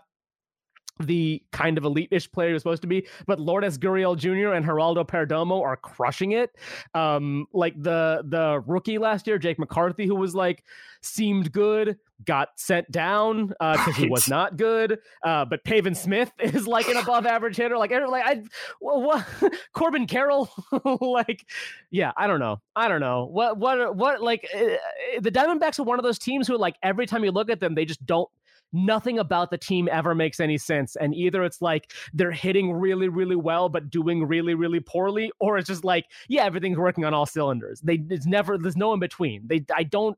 the 0.99 1.41
kind 1.51 1.77
of 1.77 1.85
elite-ish 1.85 2.31
player 2.31 2.49
you're 2.49 2.59
supposed 2.59 2.81
to 2.81 2.87
be 2.87 3.07
but 3.25 3.39
Lourdes 3.39 3.77
Gurriel 3.77 4.17
Jr. 4.17 4.53
and 4.53 4.65
Geraldo 4.65 5.07
Perdomo 5.07 5.61
are 5.61 5.77
crushing 5.77 6.31
it. 6.31 6.55
Um 6.93 7.47
like 7.53 7.81
the 7.81 8.23
the 8.27 8.63
rookie 8.65 8.97
last 8.97 9.27
year 9.27 9.37
Jake 9.37 9.59
McCarthy 9.59 10.05
who 10.05 10.15
was 10.15 10.35
like 10.35 10.63
seemed 11.01 11.51
good 11.51 11.97
got 12.25 12.49
sent 12.55 12.89
down 12.89 13.53
uh 13.59 13.77
because 13.77 13.95
he 13.95 14.09
was 14.09 14.27
not 14.27 14.57
good 14.57 14.99
uh 15.23 15.45
but 15.45 15.63
Pavin 15.63 15.93
Smith 15.93 16.31
is 16.39 16.67
like 16.67 16.87
an 16.87 16.97
above 16.97 17.25
average 17.25 17.55
hitter. 17.55 17.77
Like 17.77 17.91
like 17.91 18.23
I 18.25 18.41
well, 18.81 19.01
what 19.01 19.25
Corbin 19.73 20.07
Carroll 20.07 20.49
like 21.01 21.45
yeah 21.91 22.11
I 22.17 22.27
don't 22.27 22.39
know. 22.39 22.61
I 22.75 22.87
don't 22.87 23.01
know. 23.01 23.25
What 23.25 23.57
what 23.57 23.95
what 23.95 24.21
like 24.21 24.47
uh, 24.55 25.19
the 25.21 25.31
Diamondbacks 25.31 25.79
are 25.79 25.83
one 25.83 25.99
of 25.99 26.03
those 26.03 26.19
teams 26.19 26.47
who 26.47 26.57
like 26.57 26.75
every 26.83 27.05
time 27.05 27.23
you 27.23 27.31
look 27.31 27.49
at 27.49 27.59
them 27.59 27.75
they 27.75 27.85
just 27.85 28.05
don't 28.05 28.29
nothing 28.74 29.18
about 29.20 29.49
the 29.49 29.57
team 29.57 29.88
ever 29.91 30.13
makes 30.13 30.39
any 30.39 30.57
sense 30.57 30.95
and 30.95 31.15
either 31.15 31.43
it's 31.43 31.61
like 31.61 31.91
they're 32.13 32.32
hitting 32.32 32.74
really 32.74 33.07
really 33.07 33.36
well 33.36 33.70
but 33.70 33.89
doing 33.89 34.26
really 34.28 34.53
really 34.53 34.80
poorly 34.80 35.32
or 35.39 35.57
it's 35.57 35.68
just 35.68 35.84
like 35.84 36.05
yeah 36.28 36.43
everything's 36.43 36.78
working 36.78 37.05
on 37.05 37.13
all 37.13 37.26
cylinders. 37.26 37.82
They 37.82 38.03
it's 38.09 38.26
never 38.26 38.57
there's 38.57 38.78
no 38.78 38.93
in 38.93 38.99
between 38.99 39.47
they 39.47 39.65
i 39.76 39.84
don't 39.84 40.18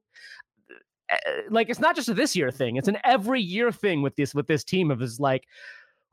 uh, 1.12 1.18
like 1.50 1.70
it's 1.70 1.80
not 1.80 1.96
just 1.96 2.10
a 2.10 2.14
this 2.14 2.36
year 2.36 2.52
thing 2.52 2.76
it's 2.76 2.88
an 2.88 2.98
every 3.04 3.42
year 3.42 3.72
thing 3.72 4.02
with 4.02 4.16
this 4.16 4.34
with 4.36 4.48
this 4.48 4.64
team 4.64 4.92
of 4.92 5.02
is 5.02 5.20
like 5.20 5.46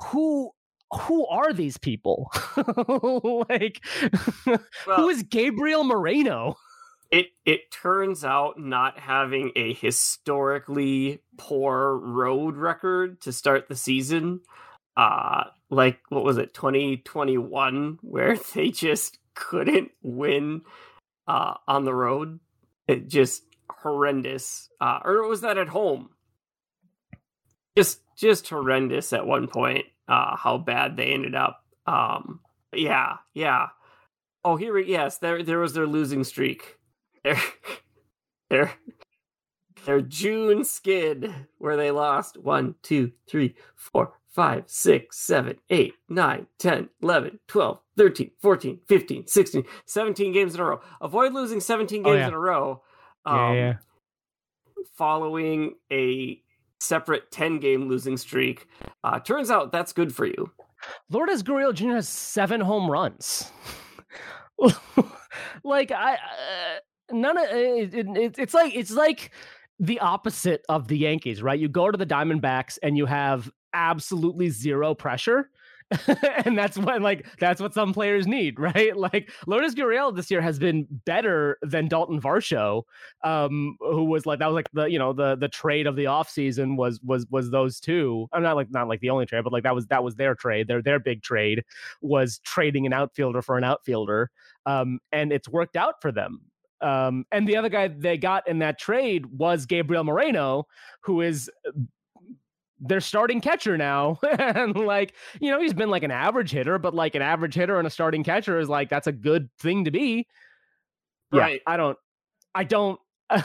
who 0.03 0.51
who 0.93 1.27
are 1.27 1.53
these 1.53 1.77
people? 1.79 2.31
Like 3.49 3.85
who 4.45 4.59
Well, 4.87 5.09
is 5.09 5.23
gabriel 5.25 5.85
moreno 5.85 6.57
it 7.17 7.29
it 7.47 7.71
turns 7.71 8.25
out 8.25 8.61
not 8.61 8.99
having 8.99 9.51
a 9.57 9.73
historically 9.73 11.23
poor 11.39 11.97
road 11.97 12.57
record 12.59 13.23
to 13.23 13.33
start 13.33 13.69
the 13.69 13.75
season, 13.75 14.41
uh, 14.99 15.45
like 15.71 15.99
what 16.11 16.25
was 16.25 16.37
it, 16.37 16.53
twenty 16.53 16.99
twenty 16.99 17.39
one, 17.39 17.99
where 18.03 18.37
they 18.55 18.69
just 18.71 19.19
couldn't 19.35 19.93
win 20.03 20.61
uh 21.27 21.55
on 21.67 21.87
the 21.87 21.95
road. 21.95 22.39
It 22.87 23.09
just 23.09 23.45
horrendous. 23.71 24.69
Uh, 24.79 25.01
or 25.03 25.27
was 25.27 25.41
that 25.41 25.57
at 25.57 25.69
home? 25.69 26.11
Just 27.79 28.01
just 28.15 28.47
horrendous 28.51 29.15
at 29.15 29.27
one 29.27 29.49
point. 29.49 29.87
Uh, 30.07 30.37
how 30.37 30.59
bad 30.59 30.99
they 30.99 31.07
ended 31.07 31.35
up. 31.35 31.65
Um, 31.87 32.41
yeah, 32.75 33.17
yeah. 33.33 33.69
Oh, 34.45 34.57
here, 34.57 34.77
yes, 34.79 35.17
there 35.17 35.43
there 35.43 35.61
was 35.61 35.73
their 35.73 35.87
losing 35.87 36.23
streak. 36.23 36.76
Their 37.27 37.43
their 38.49 38.73
their 39.85 40.01
June 40.01 40.65
skid 40.65 41.35
where 41.59 41.77
they 41.77 41.91
lost 41.91 42.37
one, 42.39 42.77
two, 42.83 43.11
three, 43.29 43.57
four, 43.75 44.13
five, 44.31 44.65
six, 44.67 45.19
seven, 45.19 45.57
eight, 45.71 45.95
nine, 46.09 46.47
10, 46.59 46.89
11, 47.03 47.41
12, 47.49 47.81
13, 47.97 48.31
14, 48.41 48.81
15, 48.87 49.27
16, 49.27 49.65
17 49.87 50.33
games 50.33 50.55
in 50.55 50.61
a 50.61 50.65
row. 50.65 50.81
Avoid 51.01 51.33
losing 51.33 51.59
17 51.59 52.03
Oh, 52.07 52.11
games 52.11 52.21
yeah. 52.21 52.29
in 52.29 52.35
a 52.35 52.39
row. 52.39 52.83
yeah, 53.27 53.49
um, 53.49 53.55
yeah. 53.57 53.75
Following 54.95 55.75
a 55.91 56.41
separate 56.79 57.33
10 57.33 57.59
game 57.59 57.89
losing 57.89 58.17
streak. 58.17 58.69
Uh, 59.03 59.19
turns 59.19 59.51
out 59.51 59.73
that's 59.73 59.93
good 59.93 60.15
for 60.15 60.27
you. 60.27 60.53
Lourdes 61.11 61.43
Gurriel 61.43 61.75
Jr. 61.75 61.95
has 61.97 62.09
seven 62.09 62.61
home 62.61 62.89
runs. 62.89 63.51
like 65.65 65.91
I, 65.91 66.15
uh, 66.15 66.79
none 67.11 67.39
of 67.39 67.45
it, 67.51 67.95
it, 67.95 68.07
it- 68.17 68.39
It's 68.39 68.55
like 68.55 68.75
it's 68.75 68.91
like 68.91 69.31
the 69.79 70.01
opposite 70.01 70.65
of 70.69 70.89
the 70.89 70.97
Yankees, 70.99 71.43
right? 71.43 71.59
You 71.59 71.69
go 71.69 71.91
to 71.91 71.99
the 71.99 72.07
Diamondbacks 72.07 72.79
and 72.83 72.97
you 72.97 73.07
have 73.07 73.51
absolutely 73.75 74.49
zero 74.49 74.95
pressure. 74.95 75.51
and 76.45 76.59
that's 76.59 76.77
what 76.77 77.01
like 77.01 77.25
that's 77.39 77.61
what 77.61 77.73
some 77.73 77.93
players 77.95 78.27
need, 78.27 78.59
right? 78.61 78.97
Like 78.97 79.31
Lourdes 79.47 79.73
Gurriel 79.77 80.15
this 80.15 80.33
year 80.33 80.41
has 80.41 80.59
been 80.59 80.85
better 81.05 81.59
than 81.63 81.87
Dalton 81.87 82.21
Varsho, 82.21 82.83
um, 83.23 83.77
who 83.79 84.05
was 84.05 84.27
like 84.27 84.41
that 84.41 84.49
was 84.49 84.55
like 84.57 84.69
the 84.73 84.87
you 84.87 84.99
know 84.99 85.13
the 85.13 85.37
the 85.37 85.49
trade 85.49 85.87
of 85.87 85.95
the 85.95 86.05
offseason 86.07 86.77
was 86.77 87.01
was 87.05 87.25
was 87.31 87.51
those 87.51 87.79
two. 87.79 88.27
I'm 88.33 88.43
not 88.43 88.57
like 88.57 88.69
not 88.73 88.89
like 88.89 88.99
the 89.01 89.11
only 89.11 89.27
trade, 89.27 89.45
but 89.45 89.53
like 89.53 89.63
that 89.63 89.77
was 89.77 89.87
that 89.87 90.03
was 90.03 90.17
their 90.17 90.35
trade. 90.35 90.67
Their 90.67 90.83
their 90.83 90.99
big 90.99 91.23
trade 91.23 91.63
was 92.01 92.41
trading 92.41 92.85
an 92.87 92.93
outfielder 92.93 93.41
for 93.43 93.57
an 93.57 93.63
outfielder, 93.63 94.31
um, 94.67 94.99
and 95.13 95.33
it's 95.33 95.49
worked 95.49 95.77
out 95.77 96.03
for 96.03 96.11
them. 96.11 96.41
Um, 96.81 97.25
and 97.33 97.49
the 97.49 97.57
other 97.57 97.69
guy 97.69 97.89
they 97.89 98.19
got 98.19 98.49
in 98.49 98.59
that 98.59 98.79
trade 98.79 99.27
was 99.27 99.67
Gabriel 99.67 100.05
Moreno, 100.05 100.67
who 101.01 101.23
is 101.23 101.51
their 102.79 103.01
starting 103.01 103.41
catcher 103.41 103.77
now. 103.77 104.19
and 104.39 104.77
like, 104.77 105.15
you 105.41 105.51
know, 105.51 105.61
he's 105.61 105.75
been 105.75 105.91
like 105.91 106.03
an 106.03 106.11
average 106.11 106.51
hitter, 106.51 106.79
but 106.79 106.95
like 106.95 107.15
an 107.15 107.23
average 107.23 107.55
hitter 107.55 107.79
and 107.79 107.87
a 107.87 107.91
starting 107.91 108.23
catcher 108.23 108.59
is 108.59 108.69
like 108.69 108.91
that's 108.91 109.07
a 109.07 109.13
good 109.13 109.49
thing 109.59 109.85
to 109.85 109.91
be. 109.91 110.27
Yeah, 111.33 111.41
Right. 111.41 111.63
I 111.67 111.77
don't 111.77 111.99
I 112.55 112.65
don't 112.65 113.01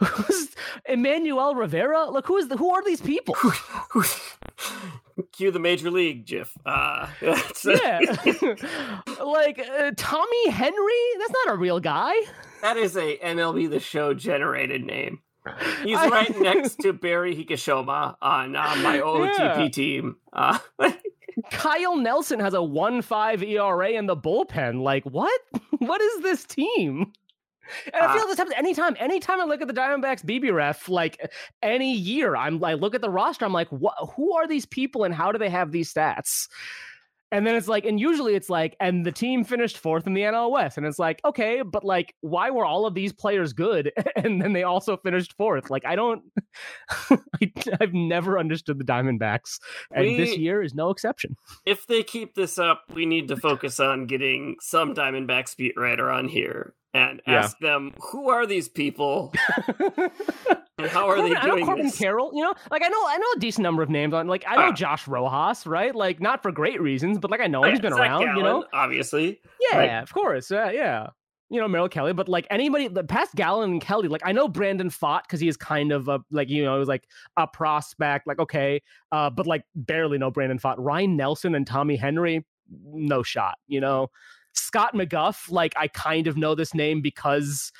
who's 0.00 0.48
Emmanuel 0.86 1.54
Rivera? 1.54 2.08
Look, 2.10 2.26
who 2.26 2.36
is 2.38 2.48
the 2.48 2.56
who 2.56 2.70
are 2.70 2.82
these 2.84 3.00
people? 3.00 3.36
Cue 5.32 5.50
the 5.50 5.58
major 5.58 5.90
league 5.90 6.26
gif. 6.26 6.56
Uh, 6.64 7.06
that's- 7.20 7.64
yeah. 7.64 8.00
like 9.24 9.58
uh, 9.58 9.90
Tommy 9.96 10.50
Henry? 10.50 10.92
That's 11.18 11.32
not 11.44 11.54
a 11.54 11.58
real 11.58 11.80
guy. 11.80 12.14
that 12.62 12.76
is 12.76 12.96
a 12.96 13.18
MLB 13.18 13.68
The 13.68 13.80
Show 13.80 14.14
generated 14.14 14.84
name. 14.84 15.20
He's 15.82 15.98
I- 15.98 16.08
right 16.08 16.40
next 16.40 16.76
to 16.80 16.92
Barry 16.92 17.34
Hikishoma 17.36 18.16
on 18.22 18.56
uh, 18.56 18.76
my 18.82 18.98
OTP 18.98 19.38
Yeah. 19.38 19.68
team. 19.68 20.16
Uh, 20.32 20.58
Kyle 21.50 21.96
Nelson 21.96 22.40
has 22.40 22.54
a 22.54 22.58
1-5 22.58 23.42
ERA 23.48 23.90
in 23.90 24.06
the 24.06 24.16
bullpen. 24.16 24.82
Like, 24.82 25.04
what? 25.04 25.40
What 25.78 26.00
is 26.02 26.20
this 26.22 26.44
team? 26.44 27.12
And 27.92 28.02
I 28.02 28.12
feel 28.14 28.24
Uh, 28.24 28.26
this 28.26 28.38
happens 28.38 28.56
anytime. 28.56 28.96
Anytime 28.98 29.40
I 29.40 29.44
look 29.44 29.60
at 29.60 29.68
the 29.68 29.74
Diamondbacks 29.74 30.24
BB 30.24 30.52
ref, 30.52 30.88
like 30.88 31.30
any 31.62 31.94
year, 31.94 32.36
I'm 32.36 32.62
I 32.64 32.74
look 32.74 32.94
at 32.94 33.00
the 33.00 33.10
roster, 33.10 33.44
I'm 33.44 33.52
like, 33.52 33.68
what 33.68 33.94
who 34.16 34.34
are 34.34 34.46
these 34.46 34.66
people 34.66 35.04
and 35.04 35.14
how 35.14 35.32
do 35.32 35.38
they 35.38 35.50
have 35.50 35.72
these 35.72 35.92
stats? 35.92 36.48
And 37.32 37.46
then 37.46 37.54
it's 37.54 37.68
like, 37.68 37.84
and 37.84 38.00
usually 38.00 38.34
it's 38.34 38.50
like, 38.50 38.76
and 38.80 39.06
the 39.06 39.12
team 39.12 39.44
finished 39.44 39.78
fourth 39.78 40.06
in 40.06 40.14
the 40.14 40.22
NL 40.22 40.50
West. 40.50 40.76
And 40.76 40.84
it's 40.86 40.98
like, 40.98 41.20
okay, 41.24 41.62
but 41.62 41.84
like, 41.84 42.14
why 42.22 42.50
were 42.50 42.64
all 42.64 42.86
of 42.86 42.94
these 42.94 43.12
players 43.12 43.52
good? 43.52 43.92
And 44.16 44.42
then 44.42 44.52
they 44.52 44.64
also 44.64 44.96
finished 44.98 45.34
fourth. 45.38 45.70
Like, 45.70 45.84
I 45.86 45.94
don't, 45.96 46.22
I, 47.10 47.52
I've 47.80 47.94
never 47.94 48.38
understood 48.38 48.78
the 48.78 48.84
Diamondbacks. 48.84 49.58
And 49.92 50.18
this 50.18 50.36
year 50.36 50.62
is 50.62 50.74
no 50.74 50.90
exception. 50.90 51.36
if 51.64 51.86
they 51.86 52.02
keep 52.02 52.34
this 52.34 52.58
up, 52.58 52.82
we 52.92 53.06
need 53.06 53.28
to 53.28 53.36
focus 53.48 53.80
on 53.80 54.06
getting 54.06 54.56
some 54.60 54.94
Diamondbacks 54.94 55.56
beat 55.56 55.74
writer 55.76 56.10
on 56.10 56.28
here 56.28 56.74
and 56.92 57.22
Yeah. 57.26 57.44
ask 57.44 57.56
them 57.60 57.92
who 58.10 58.28
are 58.30 58.44
these 58.46 58.68
people 58.68 59.32
How 60.88 61.08
are 61.08 61.16
Corbin, 61.16 61.32
they 61.32 61.38
I 61.38 61.46
know 61.46 61.64
Corbin 61.64 61.86
this? 61.86 61.98
Carroll. 61.98 62.30
You 62.34 62.42
know, 62.42 62.54
like 62.70 62.82
I 62.82 62.88
know 62.88 62.98
I 63.06 63.16
know 63.18 63.26
a 63.36 63.38
decent 63.40 63.62
number 63.62 63.82
of 63.82 63.90
names 63.90 64.14
on. 64.14 64.26
Like 64.28 64.44
I 64.48 64.56
know 64.56 64.68
Ah. 64.68 64.72
Josh 64.72 65.06
Rojas, 65.08 65.66
right? 65.66 65.94
Like 65.94 66.20
not 66.20 66.42
for 66.42 66.50
great 66.52 66.80
reasons, 66.80 67.18
but 67.18 67.30
like 67.30 67.40
I 67.40 67.46
know 67.46 67.62
him. 67.64 67.70
He's 67.70 67.80
been 67.80 67.92
Zach 67.92 68.00
around. 68.00 68.36
You 68.36 68.42
know, 68.42 68.64
obviously. 68.72 69.40
yeah, 69.70 69.78
Like- 69.78 69.90
of 70.02 70.12
course, 70.12 70.50
yeah, 70.50 70.70
yeah. 70.70 71.08
You 71.52 71.60
know, 71.60 71.66
Merrill 71.66 71.88
Kelly, 71.88 72.12
but 72.12 72.28
like 72.28 72.46
anybody 72.48 72.86
the 72.86 73.02
past 73.02 73.34
Gallen 73.34 73.72
and 73.72 73.80
Kelly, 73.80 74.06
like 74.06 74.20
I 74.24 74.30
know 74.30 74.46
Brandon 74.46 74.88
Pfaadt 74.88 75.22
because 75.22 75.40
he 75.40 75.48
is 75.48 75.56
kind 75.56 75.90
of 75.90 76.06
a 76.08 76.20
like 76.30 76.48
you 76.48 76.62
know, 76.64 76.76
it 76.76 76.78
was 76.78 76.86
like 76.88 77.08
a 77.36 77.46
prospect, 77.48 78.26
like 78.28 78.38
okay, 78.38 78.80
uh, 79.10 79.30
but 79.30 79.48
like 79.48 79.64
barely 79.74 80.16
know 80.16 80.30
Brandon 80.30 80.60
Pfaadt. 80.60 80.76
Ryne 80.78 81.16
Nelson 81.16 81.56
and 81.56 81.66
Tommy 81.66 81.96
Henry, 81.96 82.46
no 82.92 83.24
shot. 83.24 83.56
You 83.66 83.80
know, 83.80 84.10
Scott 84.52 84.94
McGough, 84.94 85.50
like 85.50 85.72
I 85.76 85.88
kind 85.88 86.28
of 86.28 86.36
know 86.36 86.54
this 86.54 86.72
name 86.72 87.00
because. 87.00 87.72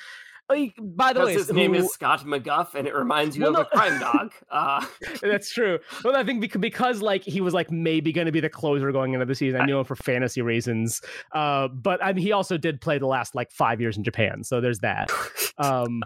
Like, 0.51 0.73
by 0.79 1.13
the 1.13 1.21
way, 1.25 1.33
his 1.33 1.51
name 1.51 1.73
who- 1.73 1.79
is 1.85 1.93
Scott 1.93 2.25
McGough, 2.25 2.75
and 2.75 2.87
it 2.87 2.93
reminds 2.95 3.37
you 3.37 3.43
Well, 3.43 3.51
of 3.51 3.55
no- 3.55 3.61
a 3.61 3.65
crime 3.65 3.99
dog. 3.99 4.33
Uh, 4.51 4.85
That's 5.21 5.51
true. 5.51 5.79
Well, 6.03 6.15
I 6.15 6.23
think 6.23 6.41
because, 6.41 6.59
because 6.59 7.01
like 7.01 7.23
he 7.23 7.39
was 7.41 7.53
like 7.53 7.71
maybe 7.71 8.11
going 8.11 8.25
to 8.25 8.31
be 8.31 8.41
the 8.41 8.49
closer 8.49 8.91
going 8.91 9.13
into 9.13 9.25
the 9.25 9.35
season. 9.35 9.61
I 9.61 9.65
knew 9.65 9.79
him 9.79 9.85
for 9.85 9.95
fantasy 9.95 10.41
reasons. 10.41 11.01
Uh, 11.31 11.69
but 11.69 12.03
I 12.03 12.11
mean, 12.13 12.23
he 12.25 12.31
also 12.33 12.57
did 12.57 12.81
play 12.81 12.97
the 12.97 13.07
last 13.07 13.33
like 13.33 13.51
five 13.51 13.79
years 13.79 13.95
in 13.97 14.03
Japan, 14.03 14.43
so 14.43 14.59
there's 14.61 14.79
that. 14.79 15.09
Um, 15.57 16.01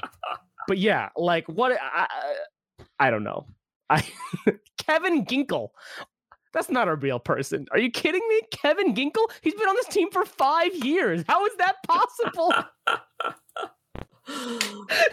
but 0.67 0.77
yeah, 0.79 1.09
like 1.15 1.47
what? 1.47 1.71
I, 1.81 2.07
I 2.99 3.09
don't 3.09 3.23
know. 3.23 3.45
I 3.89 4.03
Kevin 4.77 5.25
Ginkel. 5.25 5.69
That's 6.53 6.69
not 6.69 6.87
a 6.87 6.95
real 6.95 7.19
person. 7.19 7.65
Are 7.71 7.77
you 7.79 7.89
kidding 7.91 8.21
me? 8.27 8.41
Kevin 8.51 8.93
Ginkel? 8.93 9.25
He's 9.41 9.53
been 9.53 9.67
on 9.67 9.75
this 9.75 9.87
team 9.87 10.09
for 10.11 10.25
five 10.25 10.73
years. 10.83 11.23
How 11.27 11.45
is 11.45 11.55
that 11.57 11.75
possible? 11.87 12.53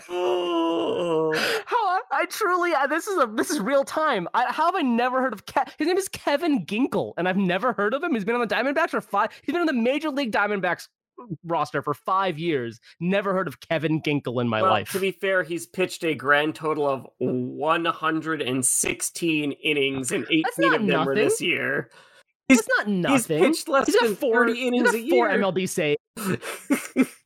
Oh, 0.08 1.32
How 1.66 1.98
I, 2.10 2.26
truly 2.26 2.74
I, 2.74 2.86
this 2.86 3.06
is 3.06 3.22
a 3.22 3.26
this 3.26 3.50
is 3.50 3.60
real 3.60 3.84
time. 3.84 4.28
I, 4.34 4.52
how 4.52 4.66
have 4.66 4.74
I 4.74 4.82
never 4.82 5.22
heard 5.22 5.32
of 5.32 5.46
Ke- 5.46 5.70
his 5.78 5.86
name 5.86 5.96
is 5.96 6.08
Kevin 6.08 6.66
Ginkel, 6.66 7.12
and 7.16 7.28
I've 7.28 7.36
never 7.36 7.72
heard 7.72 7.94
of 7.94 8.02
him. 8.02 8.14
He's 8.14 8.24
been 8.24 8.34
on 8.34 8.40
the 8.40 8.54
Diamondbacks 8.54 8.90
for 8.90 9.00
five. 9.00 9.30
He's 9.44 9.52
been 9.52 9.60
on 9.60 9.66
the 9.66 9.72
Major 9.72 10.10
League 10.10 10.32
Diamondbacks 10.32 10.88
roster 11.44 11.82
for 11.82 11.94
five 11.94 12.38
years. 12.38 12.80
Never 13.00 13.32
heard 13.32 13.48
of 13.48 13.60
Kevin 13.60 14.00
Ginkel 14.02 14.40
in 14.40 14.48
my 14.48 14.62
well, 14.62 14.70
life. 14.70 14.90
to 14.92 15.00
be 15.00 15.10
fair, 15.10 15.42
he's 15.42 15.66
pitched 15.66 16.04
a 16.04 16.14
grand 16.14 16.54
total 16.54 16.88
of 16.88 17.06
116 17.18 19.52
innings, 19.52 20.12
and 20.12 20.24
18 20.24 20.42
That's 20.42 20.74
of 20.74 20.86
them 20.86 21.06
were 21.06 21.14
this 21.14 21.40
year. 21.40 21.90
It's 22.48 22.68
not 22.76 22.88
nothing. 22.88 23.44
He's 23.44 23.56
pitched 23.56 23.68
less 23.68 23.86
He's 23.86 23.98
than 23.98 24.16
40 24.16 24.66
innings 24.66 24.92
he's 24.92 25.06
a 25.06 25.10
four 25.10 25.30
year. 25.30 25.38
MLB 25.38 25.68
saves. 25.68 25.98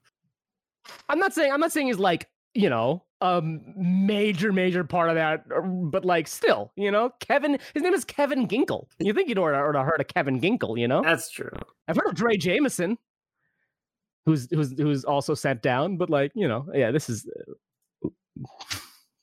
I'm 1.09 1.19
not 1.19 1.33
saying 1.33 1.53
I'm 1.53 1.61
not 1.61 1.73
saying 1.73 1.89
he's 1.89 1.99
like 1.99 2.29
you 2.55 2.71
know 2.71 3.03
a 3.21 3.41
major 3.43 4.53
major 4.53 4.85
part 4.85 5.09
of 5.09 5.15
that, 5.15 5.45
but 5.91 6.05
like 6.05 6.29
still, 6.29 6.73
you 6.77 6.91
know, 6.91 7.11
Kevin. 7.21 7.59
His 7.73 7.83
name 7.83 7.95
is 7.95 8.05
Kevin 8.05 8.47
Ginkel. 8.47 8.87
You 8.99 9.13
think 9.13 9.29
you'd 9.29 9.39
order 9.39 9.57
heard 9.57 10.01
of 10.01 10.09
Kevin 10.09 10.41
Ginkel, 10.41 10.79
you 10.79 10.87
know? 10.87 11.03
That's 11.03 11.31
true. 11.31 11.51
I've 11.89 11.97
heard 11.97 12.09
of 12.09 12.15
Drey 12.15 12.39
Jameson, 12.39 12.99
who's 14.27 14.49
who's 14.51 14.79
who's 14.79 15.05
also 15.05 15.35
sent 15.35 15.63
down, 15.63 15.97
but 15.97 16.11
like 16.11 16.33
you 16.35 16.47
know, 16.47 16.67
yeah, 16.75 16.91
this 16.91 17.09
is 17.09 17.27
uh, 18.05 18.09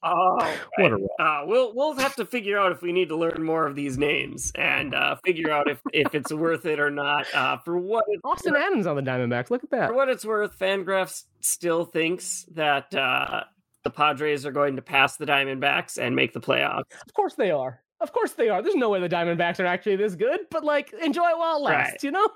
Oh, 0.04 0.36
what 0.78 0.91
a 0.91 1.08
uh, 1.20 1.43
we'll 1.45 1.74
we'll 1.74 1.93
have 1.93 2.16
to 2.18 2.26
figure 2.26 2.58
out 2.60 2.72
if 2.72 2.82
we 2.82 2.91
need 2.91 3.10
to 3.10 3.16
learn 3.16 3.43
more 3.43 3.66
of 3.66 3.76
these 3.76 3.97
names 3.97 4.51
and 4.56 4.93
uh, 4.93 5.16
figure 5.24 5.49
out 5.51 5.70
if, 5.70 5.80
if 5.93 6.14
it's 6.14 6.32
worth 6.32 6.66
it 6.66 6.80
or 6.80 6.89
not. 6.91 7.26
Uh, 7.34 7.58
for 7.58 7.78
what 7.78 8.04
it's 8.10 8.22
Austin 8.26 8.56
Adams 8.56 8.86
on 8.88 8.95
the 8.95 9.01
Diamondbacks. 9.01 9.49
Look 9.49 9.64
at 9.64 9.72
that. 9.72 9.89
For 9.89 9.95
what 9.95 10.10
it's 10.10 10.26
worth, 10.26 10.58
Fangraphs 10.60 11.24
still 11.39 11.86
thinks 11.86 12.45
that 12.54 12.93
uh, 12.93 13.43
the 13.84 13.89
Padres 13.89 14.45
are 14.45 14.51
going 14.51 14.76
to 14.76 14.82
pass 14.82 15.18
the 15.18 15.26
Diamondbacks 15.26 15.97
and 15.97 16.16
make 16.16 16.34
the 16.34 16.41
playoffs. 16.41 16.84
Of 17.08 17.14
course 17.14 17.36
they 17.36 17.51
are. 17.51 17.82
Of 18.01 18.12
course 18.12 18.34
they 18.34 18.49
are. 18.49 18.62
There's 18.62 18.76
no 18.76 18.89
way 18.89 18.99
the 18.99 19.08
Diamondbacks 19.08 19.60
are 19.62 19.66
actually 19.66 19.95
this 19.95 20.16
good, 20.16 20.41
but 20.51 20.66
like 20.66 20.91
enjoy 20.93 21.30
it 21.30 21.38
while 21.38 21.58
it 21.58 21.62
lasts, 21.62 21.91
Right. 21.93 22.04
you 22.04 22.12
know? 22.12 22.28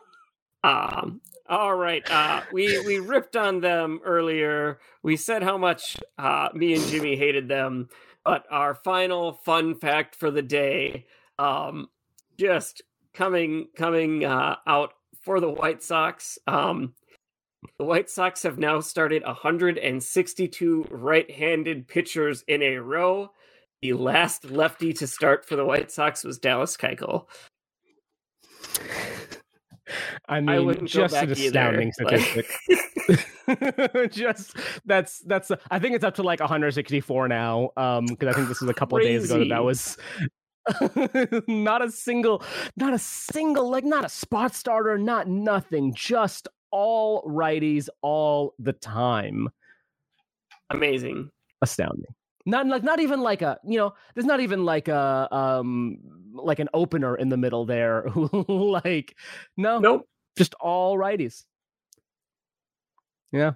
Um, 0.63 1.21
all 1.49 1.75
right, 1.75 2.09
uh, 2.09 2.41
we 2.51 2.79
we 2.85 2.99
ripped 2.99 3.35
on 3.35 3.61
them 3.61 3.99
earlier. 4.03 4.79
We 5.03 5.15
said 5.15 5.43
how 5.43 5.57
much 5.57 5.97
uh, 6.17 6.49
me 6.53 6.73
and 6.73 6.85
Jimmy 6.87 7.15
hated 7.15 7.47
them, 7.47 7.89
but 8.25 8.45
our 8.51 8.75
final 8.75 9.33
fun 9.33 9.75
fact 9.75 10.15
for 10.15 10.31
the 10.31 10.41
day, 10.41 11.05
um, 11.39 11.87
just 12.37 12.81
coming 13.13 13.67
coming 13.75 14.25
uh, 14.25 14.57
out 14.65 14.93
for 15.21 15.39
the 15.39 15.49
White 15.49 15.83
Sox. 15.83 16.37
Um, 16.47 16.93
the 17.77 17.85
White 17.85 18.09
Sox 18.09 18.43
have 18.43 18.59
now 18.59 18.79
started 18.79 19.23
162 19.23 20.87
right-handed 20.89 21.87
pitchers 21.87 22.43
in 22.47 22.61
a 22.61 22.77
row. 22.77 23.31
The 23.81 23.93
last 23.93 24.45
lefty 24.45 24.93
to 24.93 25.07
start 25.07 25.45
for 25.45 25.55
the 25.55 25.65
White 25.65 25.91
Sox 25.91 26.23
was 26.23 26.39
Dallas 26.39 26.77
Keuchel. 26.77 27.27
I 30.27 30.41
mean, 30.41 30.65
wouldn't 30.65 30.89
just 30.89 31.15
an 31.15 31.29
either, 31.29 31.33
astounding 31.33 31.93
like- 31.99 32.19
statistic. 32.19 32.47
just 34.11 34.57
that's 34.85 35.19
that's 35.19 35.51
I 35.71 35.79
think 35.79 35.95
it's 35.95 36.03
up 36.03 36.15
to 36.15 36.23
like 36.23 36.39
164 36.39 37.27
now. 37.27 37.71
Um, 37.77 38.05
because 38.05 38.29
I 38.29 38.33
think 38.33 38.49
this 38.49 38.61
was 38.61 38.69
a 38.69 38.73
couple 38.73 38.97
of 38.97 39.03
days 39.03 39.25
ago 39.25 39.39
that 39.39 39.49
that 39.49 39.63
was 39.63 39.97
not 41.47 41.81
a 41.81 41.91
single, 41.91 42.43
not 42.75 42.93
a 42.93 42.99
single, 42.99 43.69
like 43.69 43.85
not 43.85 44.05
a 44.05 44.09
spot 44.09 44.53
starter, 44.53 44.97
not 44.97 45.27
nothing, 45.27 45.93
just 45.93 46.47
all 46.71 47.23
righties 47.23 47.87
all 48.01 48.53
the 48.59 48.73
time. 48.73 49.49
Amazing. 50.69 51.31
Astounding. 51.61 52.13
Not 52.47 52.65
like 52.65 52.81
not 52.81 52.99
even 53.01 53.19
like 53.21 53.41
a 53.43 53.59
you 53.63 53.77
know 53.77 53.93
there's 54.15 54.25
not 54.25 54.39
even 54.39 54.63
like 54.65 54.87
a 54.87 55.27
um 55.35 55.99
like 56.33 56.59
an 56.59 56.69
opener 56.73 57.15
in 57.15 57.29
the 57.29 57.37
middle 57.37 57.65
there 57.65 58.03
who 58.09 58.71
like 58.71 59.15
no 59.57 59.79
Nope. 59.79 60.07
just 60.37 60.53
all 60.55 60.97
righties. 60.97 61.43
Yeah. 63.31 63.53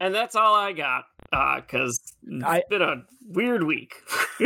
And 0.00 0.14
that's 0.14 0.34
all 0.34 0.54
I 0.54 0.72
got. 0.72 1.04
Uh, 1.32 1.60
cause 1.68 2.00
it's 2.26 2.44
I- 2.44 2.62
been 2.70 2.82
a 2.82 3.04
weird 3.28 3.62
week. 3.62 3.94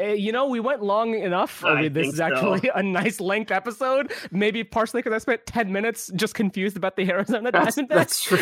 Eh, 0.00 0.12
you 0.12 0.30
know, 0.30 0.46
we 0.46 0.60
went 0.60 0.80
long 0.80 1.12
enough. 1.14 1.64
I 1.64 1.70
I 1.70 1.82
mean, 1.82 1.92
this 1.92 2.02
think 2.02 2.12
is 2.12 2.18
so. 2.18 2.24
actually 2.26 2.70
a 2.74 2.82
nice 2.84 3.18
length 3.20 3.50
episode. 3.50 4.12
Maybe 4.30 4.62
partially 4.62 5.00
because 5.02 5.12
I 5.12 5.18
spent 5.18 5.44
10 5.44 5.72
minutes 5.72 6.08
just 6.14 6.36
confused 6.36 6.76
about 6.76 6.94
the 6.94 7.10
Arizona 7.10 7.50
That's- 7.50 7.74
Diamondbacks. 7.74 7.88
that's 7.88 8.22
true. 8.22 8.38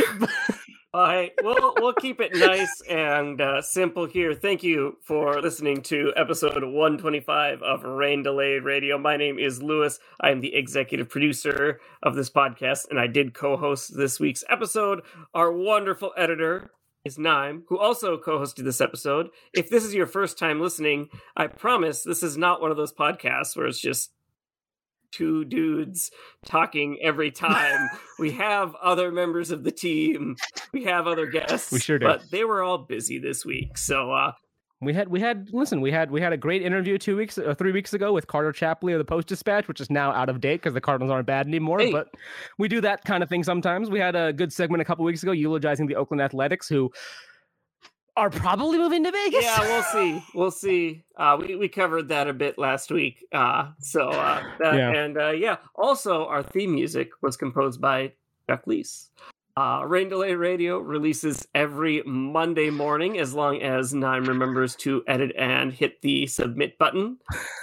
All 0.94 1.02
right. 1.02 1.32
We'll, 1.42 1.74
we'll 1.78 1.92
keep 1.92 2.20
it 2.20 2.34
nice 2.34 2.80
and 2.88 3.40
uh, 3.40 3.60
simple 3.60 4.06
here. 4.06 4.34
Thank 4.34 4.62
you 4.62 4.96
for 5.02 5.42
listening 5.42 5.82
to 5.82 6.12
episode 6.16 6.62
125 6.62 7.60
of 7.62 7.82
Rain 7.82 8.22
Delay 8.22 8.60
Radio. 8.60 8.96
My 8.96 9.16
name 9.16 9.38
is 9.38 9.62
Louis. 9.62 9.98
I 10.20 10.30
am 10.30 10.40
the 10.40 10.54
executive 10.54 11.08
producer 11.08 11.80
of 12.02 12.14
this 12.14 12.30
podcast, 12.30 12.88
and 12.88 12.98
I 12.98 13.08
did 13.08 13.34
co 13.34 13.56
host 13.56 13.96
this 13.96 14.18
week's 14.18 14.44
episode. 14.48 15.02
Our 15.34 15.52
wonderful 15.52 16.12
editor 16.16 16.70
is 17.04 17.18
Naaim, 17.18 17.64
who 17.68 17.78
also 17.78 18.16
co 18.16 18.38
hosted 18.38 18.64
this 18.64 18.80
episode. 18.80 19.28
If 19.52 19.68
this 19.68 19.84
is 19.84 19.92
your 19.92 20.06
first 20.06 20.38
time 20.38 20.60
listening, 20.60 21.08
I 21.36 21.48
promise 21.48 22.04
this 22.04 22.22
is 22.22 22.38
not 22.38 22.62
one 22.62 22.70
of 22.70 22.76
those 22.78 22.92
podcasts 22.92 23.54
where 23.54 23.66
it's 23.66 23.80
just 23.80 24.12
two 25.10 25.44
dudes 25.44 26.10
talking 26.44 26.98
every 27.02 27.30
time. 27.30 27.88
we 28.18 28.32
have 28.32 28.74
other 28.76 29.10
members 29.10 29.50
of 29.50 29.64
the 29.64 29.72
team, 29.72 30.36
we 30.72 30.84
have 30.84 31.06
other 31.06 31.26
guests. 31.26 31.72
We 31.72 31.78
sure 31.80 31.98
do. 31.98 32.06
But 32.06 32.30
they 32.30 32.44
were 32.44 32.62
all 32.62 32.78
busy 32.78 33.18
this 33.18 33.44
week. 33.44 33.78
So, 33.78 34.12
uh, 34.12 34.32
We 34.80 34.92
had 34.92 35.08
we 35.08 35.20
had 35.20 35.48
listen 35.52 35.80
we 35.80 35.90
had 35.90 36.10
we 36.10 36.20
had 36.20 36.34
a 36.34 36.36
great 36.36 36.60
interview 36.60 36.98
two 36.98 37.16
weeks 37.16 37.38
or 37.38 37.54
three 37.54 37.72
weeks 37.72 37.94
ago 37.94 38.12
with 38.12 38.26
Carter 38.26 38.52
Chapley 38.52 38.92
of 38.92 38.98
the 38.98 39.06
Post 39.06 39.28
Dispatch, 39.28 39.68
which 39.68 39.80
is 39.80 39.88
now 39.88 40.12
out 40.12 40.28
of 40.28 40.40
date 40.40 40.56
because 40.56 40.74
the 40.74 40.82
Cardinals 40.82 41.10
aren't 41.10 41.26
bad 41.26 41.46
anymore. 41.46 41.78
Hey. 41.78 41.92
But 41.92 42.08
we 42.58 42.68
do 42.68 42.82
that 42.82 43.02
kind 43.04 43.22
of 43.22 43.28
thing 43.30 43.42
sometimes. 43.42 43.88
We 43.88 43.98
had 44.00 44.14
a 44.14 44.34
good 44.34 44.52
segment 44.52 44.82
a 44.82 44.84
couple 44.84 45.04
weeks 45.06 45.22
ago 45.22 45.32
eulogizing 45.32 45.86
the 45.86 45.96
Oakland 45.96 46.20
Athletics, 46.20 46.68
who 46.68 46.92
are 48.16 48.30
probably 48.30 48.78
moving 48.78 49.04
to 49.04 49.10
Vegas. 49.12 49.44
yeah, 49.44 49.60
we'll 49.60 49.82
see. 49.92 50.22
We'll 50.34 50.50
see. 50.50 51.04
Uh, 51.16 51.36
we, 51.40 51.56
we 51.56 51.68
covered 51.68 52.08
that 52.08 52.28
a 52.28 52.32
bit 52.32 52.58
last 52.58 52.90
week. 52.90 53.24
Uh, 53.32 53.70
so, 53.80 54.08
uh, 54.08 54.42
that, 54.58 54.74
Yeah. 54.74 54.90
and 54.90 55.18
uh, 55.18 55.30
yeah, 55.30 55.56
also 55.74 56.26
our 56.26 56.42
theme 56.42 56.74
music 56.74 57.10
was 57.22 57.36
composed 57.36 57.80
by 57.80 58.12
Chuck 58.48 58.64
Leese. 58.66 59.08
Uh, 59.58 59.82
Rain 59.86 60.08
Delay 60.10 60.34
Radio 60.34 60.78
releases 60.78 61.48
every 61.54 62.02
Monday 62.04 62.68
morning 62.68 63.18
as 63.18 63.32
long 63.32 63.62
as 63.62 63.94
Naaim 63.94 64.26
remembers 64.28 64.76
to 64.76 65.02
edit 65.08 65.32
and 65.38 65.72
hit 65.72 66.02
the 66.02 66.26
submit 66.26 66.76
button, 66.78 67.16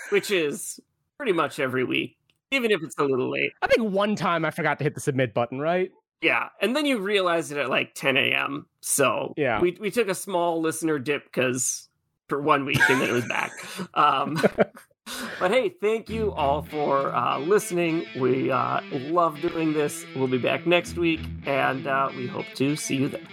which 0.10 0.32
is 0.32 0.80
pretty 1.18 1.34
much 1.34 1.60
every 1.60 1.84
week, 1.84 2.18
even 2.50 2.72
if 2.72 2.82
it's 2.82 2.98
a 2.98 3.04
little 3.04 3.30
late. 3.32 3.52
I 3.62 3.68
think 3.68 3.92
one 3.92 4.16
time 4.16 4.44
I 4.44 4.50
forgot 4.50 4.80
to 4.80 4.84
hit 4.84 4.96
the 4.96 5.02
submit 5.02 5.36
button. 5.36 5.60
Right? 5.60 5.92
Yeah, 6.24 6.48
and 6.62 6.74
then 6.74 6.86
you 6.86 7.00
realize 7.00 7.52
it 7.52 7.58
at 7.58 7.70
like 7.70 7.94
10 7.96 8.16
a.m. 8.16 8.66
So 8.80 9.34
Yeah. 9.36 9.60
we 9.60 9.78
we 9.80 9.92
took 9.92 10.08
a 10.08 10.16
small 10.16 10.62
listener 10.62 10.98
dip 10.98 11.26
because 11.26 11.90
for 12.30 12.42
one 12.42 12.64
week 12.66 12.80
and 12.90 13.02
then 13.02 13.10
it 13.10 13.14
was 13.14 13.26
back. 13.26 13.52
Um, 13.94 14.42
but 15.40 15.52
hey, 15.52 15.70
thank 15.82 16.10
you 16.10 16.32
all 16.32 16.62
for 16.62 17.14
uh, 17.14 17.38
listening. 17.40 18.06
We 18.18 18.50
uh, 18.50 18.80
love 18.92 19.42
doing 19.42 19.74
this. 19.74 20.06
We'll 20.16 20.28
be 20.30 20.38
back 20.38 20.66
next 20.66 20.96
week, 20.96 21.20
and 21.46 21.86
uh, 21.86 22.10
we 22.16 22.26
hope 22.28 22.46
to 22.56 22.76
see 22.78 22.96
you 22.96 23.10
then. 23.10 23.28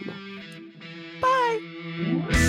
Bye. 1.22 2.46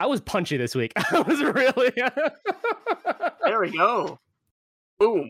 I 0.00 0.06
was 0.06 0.20
punchy 0.22 0.56
this 0.56 0.74
week. 0.74 0.92
I 1.12 1.20
was 1.20 1.40
really. 1.42 1.92
there 3.44 3.60
we 3.60 3.70
go. 3.76 4.18
Boom. 4.98 5.28